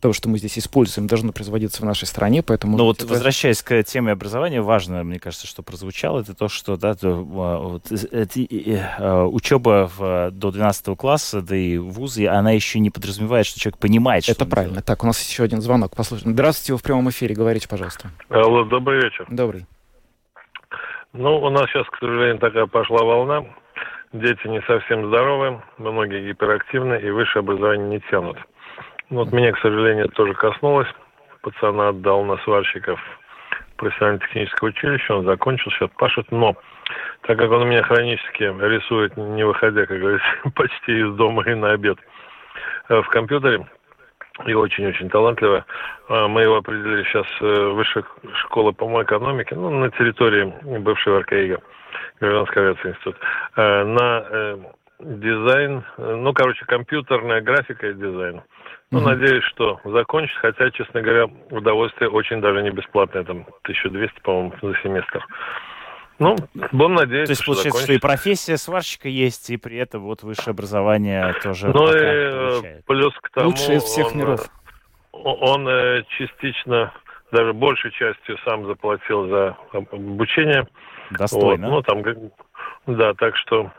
того, 0.00 0.12
что 0.12 0.28
мы 0.28 0.38
здесь 0.38 0.58
используем, 0.58 1.06
должно 1.06 1.32
производиться 1.32 1.82
в 1.82 1.84
нашей 1.84 2.06
стране, 2.06 2.42
поэтому... 2.42 2.76
Но 2.76 2.84
вот 2.84 2.98
это... 3.02 3.08
возвращаясь 3.08 3.62
к 3.62 3.82
теме 3.84 4.12
образования, 4.12 4.60
важно, 4.60 5.04
мне 5.04 5.18
кажется, 5.18 5.46
что 5.46 5.62
прозвучало, 5.62 6.20
это 6.20 6.34
то, 6.34 6.48
что 6.48 6.76
да, 6.76 6.94
то, 6.94 7.08
а, 7.08 7.58
вот, 7.58 7.90
это, 7.90 8.40
э, 8.40 9.22
учеба 9.24 9.90
в, 9.96 10.30
до 10.30 10.50
12 10.50 10.96
класса, 10.96 11.42
да 11.42 11.56
и 11.56 11.78
в 11.78 11.90
ВУЗе, 11.90 12.28
она 12.28 12.52
еще 12.52 12.78
не 12.78 12.90
подразумевает, 12.90 13.46
что 13.46 13.60
человек 13.60 13.78
понимает, 13.78 14.24
что 14.24 14.32
Это 14.32 14.46
правильно. 14.46 14.74
Делает. 14.74 14.86
Так, 14.86 15.04
у 15.04 15.06
нас 15.06 15.20
еще 15.26 15.42
один 15.42 15.60
звонок, 15.60 15.96
послушаем. 15.96 16.32
Здравствуйте, 16.32 16.72
вы 16.72 16.78
в 16.78 16.82
прямом 16.82 17.08
эфире, 17.10 17.34
говорите, 17.34 17.68
пожалуйста. 17.68 18.10
Алло, 18.28 18.64
добрый 18.64 19.02
вечер. 19.02 19.26
Добрый. 19.28 19.66
Ну, 21.12 21.38
у 21.38 21.50
нас 21.50 21.64
сейчас, 21.70 21.86
к 21.86 21.98
сожалению, 21.98 22.38
такая 22.38 22.66
пошла 22.66 23.04
волна. 23.04 23.44
Дети 24.12 24.46
не 24.46 24.60
совсем 24.62 25.06
здоровы, 25.08 25.60
многие 25.76 26.28
гиперактивны 26.28 26.98
и 27.00 27.10
высшее 27.10 27.40
образование 27.40 27.88
не 27.88 28.00
тянут. 28.10 28.36
Ну, 28.36 28.44
вот 29.10 29.32
меня, 29.32 29.52
к 29.52 29.58
сожалению, 29.58 30.08
тоже 30.08 30.34
коснулось. 30.34 30.88
Пацана 31.42 31.88
отдал 31.88 32.24
на 32.24 32.36
сварщиков 32.38 33.00
профессиональное 33.78 34.20
техническое 34.20 34.66
училище, 34.66 35.14
он 35.14 35.24
закончил, 35.24 35.70
сейчас 35.70 35.88
пашет, 35.96 36.30
но 36.30 36.56
так 37.22 37.38
как 37.38 37.50
он 37.50 37.62
у 37.62 37.66
меня 37.66 37.82
хронически 37.82 38.42
рисует, 38.42 39.16
не 39.16 39.44
выходя, 39.44 39.86
как 39.86 39.98
говорится, 39.98 40.26
почти 40.54 41.00
из 41.00 41.14
дома 41.14 41.44
и 41.44 41.54
на 41.54 41.70
обед 41.70 41.98
э, 42.88 43.00
в 43.00 43.08
компьютере, 43.08 43.66
и 44.46 44.54
очень-очень 44.54 45.08
талантливо. 45.08 45.64
Э, 46.08 46.26
мы 46.26 46.42
его 46.42 46.56
определили 46.56 47.04
сейчас 47.04 47.26
в 47.40 47.74
высшая 47.74 48.04
школа 48.34 48.72
по 48.72 49.02
экономике, 49.02 49.54
ну, 49.54 49.70
на 49.70 49.90
территории 49.90 50.52
бывшего 50.78 51.20
РКИГа, 51.20 51.60
Гражданский 52.20 52.60
авиационный 52.60 52.94
институт, 52.94 53.16
э, 53.56 53.84
на 53.84 54.58
дизайн, 55.00 55.84
ну, 55.96 56.32
короче, 56.32 56.64
компьютерная 56.66 57.40
графика 57.40 57.88
и 57.88 57.94
дизайн. 57.94 58.42
Ну, 58.90 59.00
надеюсь, 59.00 59.44
что 59.44 59.80
закончит, 59.84 60.36
хотя, 60.38 60.70
честно 60.70 61.02
говоря, 61.02 61.26
удовольствие 61.50 62.08
очень 62.08 62.40
даже 62.40 62.62
не 62.62 62.70
бесплатное, 62.70 63.22
там, 63.24 63.46
1200, 63.62 64.20
по-моему, 64.20 64.54
за 64.62 64.74
семестр. 64.82 65.26
Ну, 66.18 66.36
будем 66.72 66.94
надеяться, 66.94 67.26
То 67.26 67.32
есть, 67.32 67.42
что 67.42 67.52
получается, 67.52 67.82
что 67.84 67.92
и 67.92 67.98
профессия 67.98 68.56
сварщика 68.56 69.08
есть, 69.08 69.50
и 69.50 69.56
при 69.56 69.76
этом 69.76 70.02
вот 70.02 70.22
высшее 70.22 70.52
образование 70.52 71.32
тоже 71.42 71.68
Ну, 71.68 71.94
и 71.94 72.82
плюс 72.86 73.14
к 73.20 73.30
тому... 73.30 73.50
Лучшее 73.50 73.76
из 73.76 73.84
всех 73.84 74.12
он, 74.12 74.18
миров. 74.18 74.40
Он, 75.12 75.66
он 75.66 76.04
частично 76.16 76.92
даже 77.30 77.52
большей 77.52 77.90
частью 77.92 78.38
сам 78.44 78.66
заплатил 78.66 79.28
за 79.28 79.56
обучение. 79.72 80.66
Достойно. 81.10 81.68
Вот, 81.68 81.86
ну, 81.86 82.04
там, 82.04 82.30
да, 82.86 83.14
так 83.14 83.36
что 83.36 83.70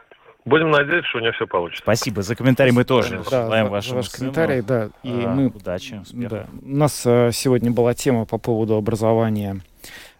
Будем 0.45 0.71
надеяться, 0.71 1.09
что 1.09 1.19
у 1.19 1.21
него 1.21 1.33
все 1.33 1.47
получится. 1.47 1.83
Спасибо 1.83 2.21
за 2.21 2.35
комментарий. 2.35 2.71
Мы 2.71 2.85
тоже 2.85 3.21
да, 3.29 3.43
желаем 3.43 3.65
за, 3.65 3.71
вашему 3.71 3.95
ваш 3.97 4.09
комментарий, 4.09 4.61
да. 4.61 4.89
И 5.03 5.11
а, 5.25 5.33
мы 5.33 5.47
удачи. 5.47 6.01
Да. 6.13 6.47
У 6.61 6.67
нас 6.69 7.03
а, 7.05 7.31
сегодня 7.31 7.71
была 7.71 7.93
тема 7.93 8.25
по 8.25 8.37
поводу 8.37 8.75
образования 8.75 9.61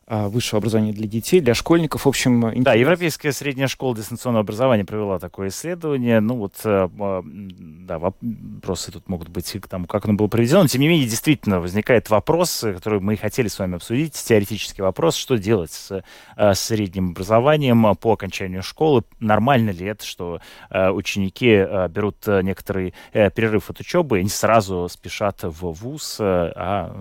высшего 0.10 0.58
образования 0.58 0.92
для 0.92 1.08
детей, 1.08 1.40
для 1.40 1.54
школьников. 1.54 2.06
В 2.06 2.08
общем, 2.08 2.48
интерес... 2.48 2.64
Да, 2.64 2.74
Европейская 2.74 3.32
средняя 3.32 3.68
школа 3.68 3.96
дистанционного 3.96 4.42
образования 4.42 4.84
провела 4.84 5.20
такое 5.20 5.50
исследование. 5.50 6.20
Ну 6.20 6.36
вот, 6.36 6.56
э, 6.64 6.90
да, 6.94 8.00
вопросы 8.00 8.92
тут 8.92 9.08
могут 9.08 9.30
быть 9.30 9.52
к 9.52 9.68
тому, 9.68 9.86
как 9.86 10.06
оно 10.06 10.16
было 10.16 10.28
проведено. 10.28 10.64
Но, 10.64 10.68
тем 10.68 10.82
не 10.82 10.88
менее, 10.88 11.08
действительно 11.08 11.60
возникает 11.60 12.10
вопрос, 12.10 12.62
который 12.62 13.00
мы 13.00 13.18
хотели 13.18 13.48
с 13.48 13.60
вами 13.60 13.76
обсудить, 13.76 14.14
теоретический 14.14 14.82
вопрос, 14.82 15.16
что 15.16 15.38
делать 15.38 15.72
с, 15.72 16.04
э, 16.36 16.54
с 16.54 16.60
средним 16.60 17.12
образованием 17.12 17.96
по 17.96 18.14
окончанию 18.14 18.64
школы. 18.64 19.04
Нормально 19.20 19.70
ли 19.70 19.86
это, 19.86 20.06
что 20.06 20.40
э, 20.70 20.90
ученики 20.90 21.66
берут 21.90 22.26
некоторый 22.28 22.94
перерыв 23.12 23.70
от 23.70 23.80
учебы 23.80 24.20
и 24.20 24.24
не 24.24 24.30
сразу 24.30 24.88
спешат 24.90 25.44
в 25.44 25.72
ВУЗ, 25.72 26.18
а 26.20 26.96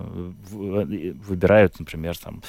выбирают, 0.51 1.79
например, 1.79 2.17
там 2.17 2.41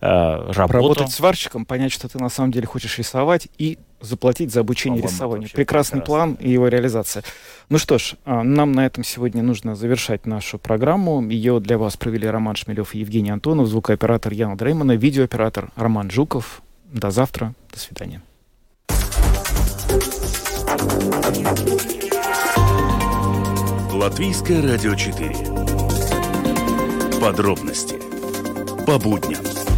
э, 0.00 0.03
работу. 0.04 0.72
Работать 0.72 1.10
сварщиком, 1.10 1.64
понять, 1.64 1.92
что 1.92 2.08
ты 2.08 2.18
на 2.18 2.28
самом 2.28 2.52
деле 2.52 2.66
хочешь 2.66 2.98
рисовать, 2.98 3.48
и 3.58 3.78
заплатить 4.00 4.52
за 4.52 4.60
обучение 4.60 5.02
рисованию. 5.02 5.48
Прекрасный 5.50 6.00
прекрасно. 6.00 6.00
план 6.00 6.34
и 6.34 6.50
его 6.50 6.68
реализация. 6.68 7.24
Ну 7.70 7.78
что 7.78 7.98
ж, 7.98 8.14
а, 8.24 8.42
нам 8.42 8.72
на 8.72 8.86
этом 8.86 9.02
сегодня 9.02 9.42
нужно 9.42 9.74
завершать 9.74 10.26
нашу 10.26 10.58
программу. 10.58 11.26
Ее 11.26 11.58
для 11.60 11.78
вас 11.78 11.96
провели 11.96 12.28
Роман 12.28 12.54
Шмелев 12.54 12.94
и 12.94 12.98
Евгений 12.98 13.30
Антонов, 13.30 13.68
звукооператор 13.68 14.32
Яна 14.32 14.56
Дреймана, 14.56 14.92
видеооператор 14.92 15.70
Роман 15.76 16.10
Жуков. 16.10 16.62
До 16.92 17.10
завтра. 17.10 17.54
До 17.72 17.78
свидания. 17.78 18.20
Латвийское 23.92 24.60
радио 24.62 24.94
4. 24.94 25.34
Подробности 27.20 27.96
по 28.84 28.98
будням. 28.98 29.73